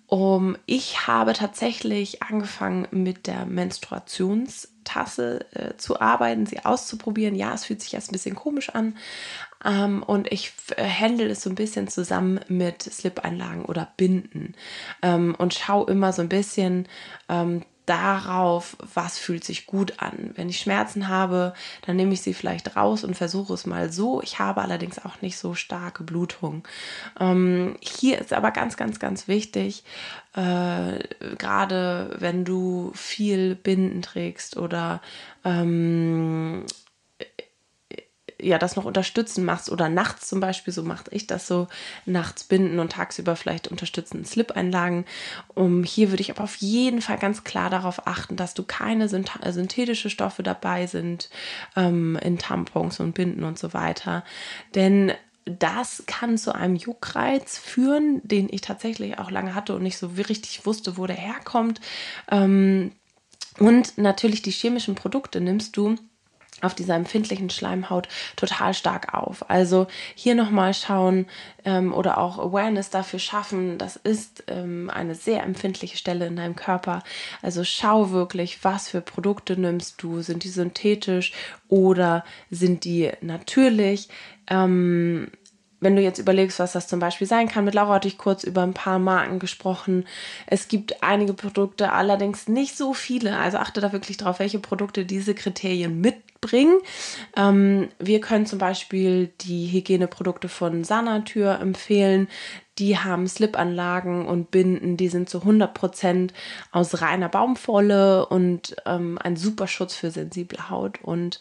Um, 0.07 0.55
ich 0.67 1.07
habe 1.07 1.33
tatsächlich 1.33 2.21
angefangen 2.21 2.87
mit 2.91 3.25
der 3.25 3.47
Menstruationstasse 3.47 5.45
äh, 5.51 5.77
zu 5.77 5.99
arbeiten, 5.99 6.45
sie 6.45 6.63
auszuprobieren. 6.63 7.33
Ja, 7.33 7.55
es 7.55 7.65
fühlt 7.65 7.81
sich 7.81 7.95
erst 7.95 8.11
ein 8.11 8.13
bisschen 8.13 8.35
komisch 8.35 8.69
an, 8.69 8.95
ähm, 9.65 10.03
und 10.03 10.31
ich 10.31 10.53
äh, 10.77 10.87
handle 10.87 11.27
es 11.27 11.41
so 11.41 11.49
ein 11.49 11.55
bisschen 11.55 11.87
zusammen 11.87 12.39
mit 12.47 12.83
Slip-Einlagen 12.83 13.65
oder 13.65 13.87
Binden 13.97 14.55
ähm, 15.01 15.35
und 15.37 15.53
schaue 15.53 15.89
immer 15.89 16.13
so 16.13 16.21
ein 16.21 16.29
bisschen 16.29 16.87
ähm, 17.27 17.63
darauf, 17.85 18.77
was 18.93 19.19
fühlt 19.19 19.43
sich 19.43 19.67
gut 19.67 19.99
an. 19.99 20.31
Wenn 20.35 20.49
ich 20.49 20.59
Schmerzen 20.59 21.07
habe, 21.07 21.53
dann 21.85 21.95
nehme 21.95 22.13
ich 22.13 22.21
sie 22.21 22.33
vielleicht 22.33 22.75
raus 22.75 23.03
und 23.03 23.15
versuche 23.15 23.53
es 23.53 23.65
mal 23.65 23.91
so. 23.91 24.21
Ich 24.21 24.39
habe 24.39 24.61
allerdings 24.61 25.03
auch 25.03 25.21
nicht 25.21 25.37
so 25.37 25.53
starke 25.53 26.03
Blutung. 26.03 26.67
Ähm, 27.19 27.77
hier 27.81 28.19
ist 28.19 28.33
aber 28.33 28.51
ganz, 28.51 28.77
ganz, 28.77 28.99
ganz 28.99 29.27
wichtig, 29.27 29.83
äh, 30.35 30.99
gerade 31.37 32.15
wenn 32.19 32.43
du 32.43 32.91
viel 32.95 33.55
Binden 33.55 34.01
trägst 34.01 34.57
oder 34.57 35.01
ähm, 35.43 36.65
ja 38.45 38.57
das 38.57 38.75
noch 38.75 38.85
unterstützen 38.85 39.43
machst 39.45 39.69
oder 39.71 39.89
nachts 39.89 40.27
zum 40.27 40.39
Beispiel, 40.39 40.73
so 40.73 40.83
mache 40.83 41.05
ich 41.11 41.27
das 41.27 41.47
so, 41.47 41.67
nachts 42.05 42.43
binden 42.43 42.79
und 42.79 42.93
tagsüber 42.93 43.35
vielleicht 43.35 43.67
unterstützen 43.67 44.25
Slip-Einlagen. 44.25 45.05
Um, 45.53 45.83
hier 45.83 46.11
würde 46.11 46.21
ich 46.21 46.31
aber 46.31 46.43
auf 46.43 46.55
jeden 46.57 47.01
Fall 47.01 47.17
ganz 47.17 47.43
klar 47.43 47.69
darauf 47.69 48.07
achten, 48.07 48.35
dass 48.35 48.53
du 48.53 48.63
keine 48.63 49.09
synthetische 49.09 50.09
Stoffe 50.09 50.43
dabei 50.43 50.87
sind 50.87 51.29
ähm, 51.75 52.17
in 52.21 52.37
Tampons 52.37 52.99
und 52.99 53.13
Binden 53.13 53.43
und 53.43 53.57
so 53.57 53.73
weiter. 53.73 54.23
Denn 54.75 55.13
das 55.45 56.03
kann 56.07 56.37
zu 56.37 56.53
einem 56.53 56.75
Juckreiz 56.75 57.57
führen, 57.57 58.19
den 58.23 58.47
ich 58.49 58.61
tatsächlich 58.61 59.19
auch 59.19 59.29
lange 59.29 59.53
hatte 59.53 59.75
und 59.75 59.83
nicht 59.83 59.97
so 59.97 60.07
richtig 60.07 60.65
wusste, 60.65 60.97
wo 60.97 61.05
der 61.05 61.15
herkommt. 61.15 61.81
Ähm, 62.31 62.91
und 63.59 63.97
natürlich 63.97 64.41
die 64.41 64.51
chemischen 64.51 64.95
Produkte 64.95 65.39
nimmst 65.41 65.77
du 65.77 65.95
auf 66.61 66.73
dieser 66.73 66.95
empfindlichen 66.95 67.49
Schleimhaut 67.49 68.07
total 68.35 68.73
stark 68.73 69.13
auf. 69.13 69.49
Also 69.49 69.87
hier 70.15 70.35
nochmal 70.35 70.73
schauen 70.73 71.27
ähm, 71.65 71.93
oder 71.93 72.17
auch 72.17 72.39
Awareness 72.39 72.89
dafür 72.89 73.19
schaffen, 73.19 73.77
das 73.77 73.97
ist 73.97 74.43
ähm, 74.47 74.89
eine 74.89 75.15
sehr 75.15 75.43
empfindliche 75.43 75.97
Stelle 75.97 76.27
in 76.27 76.37
deinem 76.37 76.55
Körper. 76.55 77.03
Also 77.41 77.63
schau 77.63 78.11
wirklich, 78.11 78.63
was 78.63 78.89
für 78.89 79.01
Produkte 79.01 79.59
nimmst 79.59 80.01
du. 80.01 80.21
Sind 80.21 80.43
die 80.43 80.49
synthetisch 80.49 81.33
oder 81.67 82.23
sind 82.49 82.85
die 82.85 83.11
natürlich? 83.21 84.07
Ähm, 84.47 85.31
wenn 85.81 85.95
du 85.95 86.01
jetzt 86.01 86.19
überlegst, 86.19 86.59
was 86.59 86.71
das 86.71 86.87
zum 86.87 86.99
Beispiel 86.99 87.27
sein 87.27 87.47
kann, 87.47 87.65
mit 87.65 87.75
Laura 87.75 87.95
hatte 87.95 88.07
ich 88.07 88.17
kurz 88.17 88.43
über 88.43 88.63
ein 88.63 88.73
paar 88.73 88.97
Marken 88.97 89.39
gesprochen. 89.39 90.05
Es 90.47 90.67
gibt 90.67 91.03
einige 91.03 91.33
Produkte, 91.33 91.91
allerdings 91.91 92.47
nicht 92.47 92.75
so 92.75 92.93
viele. 92.93 93.37
Also 93.37 93.57
achte 93.57 93.81
da 93.81 93.91
wirklich 93.91 94.17
drauf, 94.17 94.39
welche 94.39 94.59
Produkte 94.59 95.05
diese 95.05 95.35
Kriterien 95.35 96.01
mitbringen. 96.45 96.79
Ähm, 97.35 97.89
wir 97.99 98.21
können 98.21 98.45
zum 98.45 98.59
Beispiel 98.59 99.31
die 99.41 99.67
Hygieneprodukte 99.67 100.49
von 100.49 100.83
Sanatür 100.83 101.59
empfehlen. 101.59 102.27
die 102.77 102.97
haben 102.97 103.25
Slipanlagen 103.25 104.25
und 104.25 104.51
Binden, 104.51 104.97
die 104.97 105.07
sind 105.07 105.29
zu 105.29 105.39
100% 105.39 106.31
aus 106.73 107.01
reiner 107.01 107.29
Baumwolle 107.29 108.25
und 108.25 108.75
ähm, 108.85 109.17
ein 109.17 109.37
super 109.37 109.67
Schutz 109.67 109.95
für 109.95 110.11
sensible 110.11 110.69
Haut 110.69 110.99
und 111.01 111.39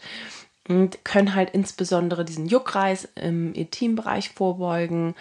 und 0.67 1.05
können 1.05 1.35
halt 1.35 1.51
insbesondere 1.51 2.25
diesen 2.25 2.47
Juckreis 2.47 3.07
im 3.13 3.53
Intimbereich 3.53 4.29
vorbeugen 4.29 5.13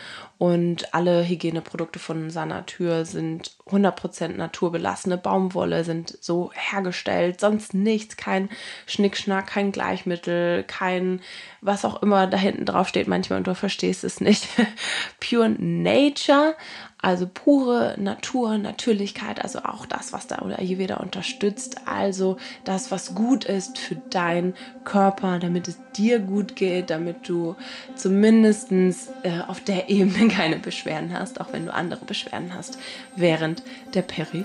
und 0.44 0.92
alle 0.92 1.26
Hygieneprodukte 1.26 1.98
von 1.98 2.28
Sanatur 2.28 3.06
sind 3.06 3.52
100% 3.70 4.36
naturbelassene 4.36 5.16
Baumwolle, 5.16 5.84
sind 5.84 6.18
so 6.20 6.50
hergestellt, 6.52 7.40
sonst 7.40 7.72
nichts, 7.72 8.18
kein 8.18 8.50
Schnickschnack, 8.84 9.46
kein 9.46 9.72
Gleichmittel, 9.72 10.62
kein 10.64 11.22
was 11.62 11.86
auch 11.86 12.02
immer 12.02 12.26
da 12.26 12.36
hinten 12.36 12.66
drauf 12.66 12.88
steht. 12.88 13.08
Manchmal 13.08 13.38
und 13.38 13.46
du 13.46 13.54
verstehst 13.54 14.04
es 14.04 14.20
nicht. 14.20 14.46
Pure 15.18 15.48
Nature, 15.48 16.56
also 17.04 17.28
pure 17.32 17.96
Natur, 17.98 18.56
Natürlichkeit, 18.56 19.42
also 19.42 19.58
auch 19.60 19.84
das, 19.84 20.14
was 20.14 20.26
da 20.26 20.38
oder 20.38 20.58
Ayurveda 20.58 20.96
unterstützt, 20.96 21.82
also 21.86 22.38
das, 22.64 22.90
was 22.90 23.14
gut 23.14 23.44
ist 23.44 23.78
für 23.78 23.96
deinen 23.96 24.54
Körper, 24.84 25.38
damit 25.38 25.68
es 25.68 25.78
dir 25.96 26.18
gut 26.18 26.56
geht, 26.56 26.88
damit 26.88 27.28
du 27.28 27.56
zumindest 27.94 28.72
äh, 28.72 29.40
auf 29.46 29.60
der 29.60 29.90
Ebene 29.90 30.28
keine 30.34 30.58
Beschwerden 30.58 31.16
hast, 31.16 31.40
auch 31.40 31.52
wenn 31.52 31.66
du 31.66 31.72
andere 31.72 32.04
Beschwerden 32.04 32.54
hast 32.54 32.78
während 33.14 33.62
der 33.94 34.02
Periode. 34.02 34.44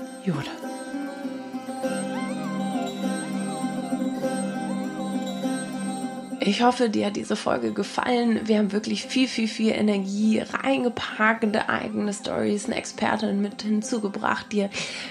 Ich 6.41 6.61
hoffe, 6.61 6.89
dir 6.89 7.07
hat 7.07 7.17
diese 7.17 7.35
Folge 7.35 7.73
gefallen. 7.73 8.39
Wir 8.45 8.59
haben 8.59 8.71
wirklich 8.71 9.03
viel, 9.03 9.27
viel, 9.27 9.49
viel 9.49 9.73
Energie 9.73 10.39
reingepackt, 10.39 11.43
eigene 11.69 12.13
Stories, 12.13 12.65
eine 12.65 12.77
Expertin 12.77 13.41
mit 13.41 13.61
hinzugebracht, 13.61 14.51
dir 14.53 14.69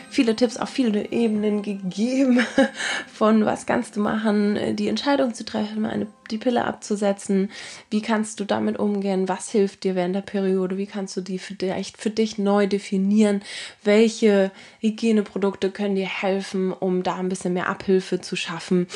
viele 0.09 0.35
Tipps 0.37 0.57
auf 0.57 0.70
viele 0.70 1.12
Ebenen 1.12 1.62
gegeben, 1.62 2.41
von 3.12 3.45
was 3.45 3.66
kannst 3.66 3.97
du 3.97 4.01
machen, 4.01 4.76
die 4.76 4.89
Entscheidung 4.89 5.35
zu 5.35 5.45
treffen, 5.45 5.85
eine, 5.85 6.07
die 6.31 6.39
Pille 6.39 6.64
abzusetzen, 6.64 7.51
wie 7.91 8.01
kannst 8.01 8.41
du 8.41 8.45
damit 8.45 8.79
umgehen, 8.79 9.29
was 9.29 9.51
hilft 9.51 9.85
dir 9.85 9.95
während 9.95 10.14
der 10.14 10.22
Periode, 10.22 10.79
wie 10.79 10.87
kannst 10.87 11.14
du 11.16 11.20
die 11.20 11.39
dich, 11.39 11.93
für 11.99 12.11
dich 12.11 12.39
neu 12.39 12.66
definieren, 12.66 13.43
welche 13.85 14.51
Hygieneprodukte 14.81 15.70
können 15.70 15.95
dir 15.95 16.09
helfen, 16.09 16.72
um 16.72 17.03
da 17.03 17.16
ein 17.16 17.29
bisschen 17.29 17.53
mehr 17.53 17.68
Abhilfe 17.68 18.20
zu 18.20 18.35
schaffen. 18.35 18.87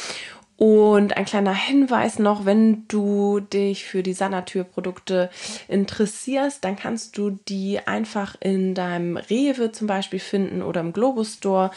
Und 0.63 1.17
ein 1.17 1.25
kleiner 1.25 1.55
Hinweis 1.55 2.21
noch, 2.21 2.45
wenn 2.45 2.87
du 2.87 3.41
dich 3.41 3.85
für 3.85 4.05
die 4.05 4.13
Sanatür-Produkte 4.13 5.29
interessierst, 5.67 6.63
dann 6.63 6.77
kannst 6.77 7.19
du 7.19 7.31
die 7.49 7.81
einfach 7.85 8.37
in 8.39 8.73
deinem 8.77 9.17
Rewe 9.17 9.73
zum 9.73 9.89
Beispiel 9.89 10.21
finden 10.21 10.63
oder 10.63 10.81
im 10.81 10.93
Globus 10.93 11.35
Store 11.35 11.73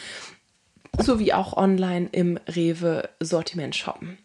sowie 1.00 1.32
auch 1.32 1.56
online 1.56 2.08
im 2.12 2.38
Rewe 2.46 3.08
Sortiment 3.18 3.74
shoppen. 3.74 4.18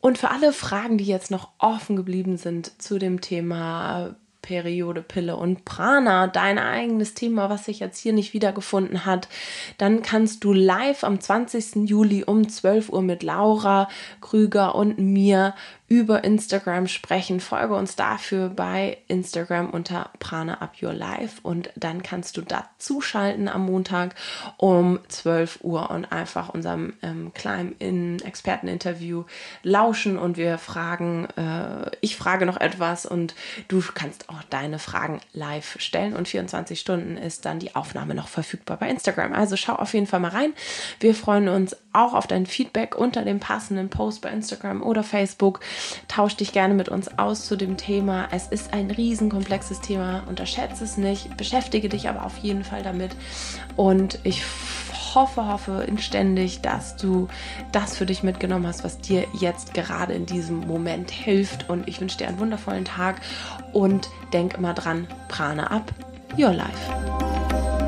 Und 0.00 0.18
für 0.18 0.32
alle 0.32 0.52
Fragen, 0.52 0.98
die 0.98 1.04
jetzt 1.04 1.30
noch 1.30 1.50
offen 1.58 1.94
geblieben 1.94 2.38
sind 2.38 2.82
zu 2.82 2.98
dem 2.98 3.20
Thema 3.20 4.16
Periode, 4.46 5.02
Pille 5.02 5.36
und 5.36 5.64
Prana, 5.64 6.28
dein 6.28 6.58
eigenes 6.60 7.14
Thema, 7.14 7.50
was 7.50 7.64
sich 7.64 7.80
jetzt 7.80 7.98
hier 7.98 8.12
nicht 8.12 8.32
wiedergefunden 8.32 9.04
hat, 9.04 9.28
dann 9.76 10.02
kannst 10.02 10.44
du 10.44 10.52
live 10.52 11.02
am 11.02 11.18
20. 11.18 11.88
Juli 11.88 12.22
um 12.24 12.48
12 12.48 12.90
Uhr 12.90 13.02
mit 13.02 13.24
Laura 13.24 13.88
Krüger 14.20 14.76
und 14.76 14.98
mir 14.98 15.54
über 15.88 16.24
Instagram 16.24 16.88
sprechen. 16.88 17.40
Folge 17.40 17.74
uns 17.74 17.94
dafür 17.94 18.48
bei 18.48 18.98
Instagram 19.06 19.70
unter 19.70 20.10
Prana 20.18 20.60
Up 20.60 20.82
Your 20.82 20.92
Life 20.92 21.40
und 21.42 21.70
dann 21.76 22.02
kannst 22.02 22.36
du 22.36 22.42
da 22.42 22.68
zuschalten 22.78 23.48
am 23.48 23.66
Montag 23.66 24.14
um 24.56 24.98
12 25.08 25.60
Uhr 25.62 25.90
und 25.90 26.06
einfach 26.06 26.48
unserem 26.48 26.94
ähm, 27.02 27.32
kleinen 27.34 28.20
Experteninterview 28.20 29.24
lauschen 29.62 30.18
und 30.18 30.36
wir 30.36 30.58
fragen, 30.58 31.28
äh, 31.36 31.90
ich 32.00 32.16
frage 32.16 32.46
noch 32.46 32.60
etwas 32.60 33.06
und 33.06 33.34
du 33.68 33.82
kannst 33.94 34.28
auch 34.28 34.42
deine 34.50 34.78
Fragen 34.80 35.20
live 35.32 35.76
stellen 35.78 36.16
und 36.16 36.26
24 36.26 36.80
Stunden 36.80 37.16
ist 37.16 37.44
dann 37.44 37.60
die 37.60 37.76
Aufnahme 37.76 38.14
noch 38.14 38.28
verfügbar 38.28 38.76
bei 38.76 38.88
Instagram. 38.88 39.32
Also 39.32 39.56
schau 39.56 39.74
auf 39.74 39.94
jeden 39.94 40.06
Fall 40.06 40.20
mal 40.20 40.30
rein. 40.30 40.52
Wir 40.98 41.14
freuen 41.14 41.48
uns 41.48 41.76
auch 41.92 42.14
auf 42.14 42.26
dein 42.26 42.46
Feedback 42.46 42.96
unter 42.96 43.22
dem 43.22 43.40
passenden 43.40 43.88
Post 43.88 44.20
bei 44.22 44.30
Instagram 44.30 44.82
oder 44.82 45.02
Facebook. 45.02 45.60
Tausch 46.08 46.36
dich 46.36 46.52
gerne 46.52 46.74
mit 46.74 46.88
uns 46.88 47.18
aus 47.18 47.46
zu 47.46 47.56
dem 47.56 47.76
Thema. 47.76 48.28
Es 48.30 48.46
ist 48.46 48.72
ein 48.72 48.90
riesenkomplexes 48.90 49.80
Thema, 49.80 50.22
unterschätze 50.28 50.84
es 50.84 50.96
nicht, 50.96 51.36
beschäftige 51.36 51.88
dich 51.88 52.08
aber 52.08 52.24
auf 52.24 52.38
jeden 52.38 52.64
Fall 52.64 52.82
damit. 52.82 53.16
Und 53.76 54.18
ich 54.22 54.42
hoffe, 55.14 55.46
hoffe 55.46 55.84
inständig, 55.86 56.60
dass 56.60 56.96
du 56.96 57.28
das 57.72 57.96
für 57.96 58.06
dich 58.06 58.22
mitgenommen 58.22 58.66
hast, 58.66 58.84
was 58.84 58.98
dir 58.98 59.24
jetzt 59.38 59.74
gerade 59.74 60.12
in 60.12 60.26
diesem 60.26 60.60
Moment 60.60 61.10
hilft. 61.10 61.68
Und 61.68 61.88
ich 61.88 62.00
wünsche 62.00 62.18
dir 62.18 62.28
einen 62.28 62.38
wundervollen 62.38 62.84
Tag 62.84 63.20
und 63.72 64.08
denk 64.32 64.54
immer 64.54 64.74
dran, 64.74 65.06
Prana 65.28 65.68
ab, 65.68 65.92
your 66.38 66.52
life. 66.52 67.85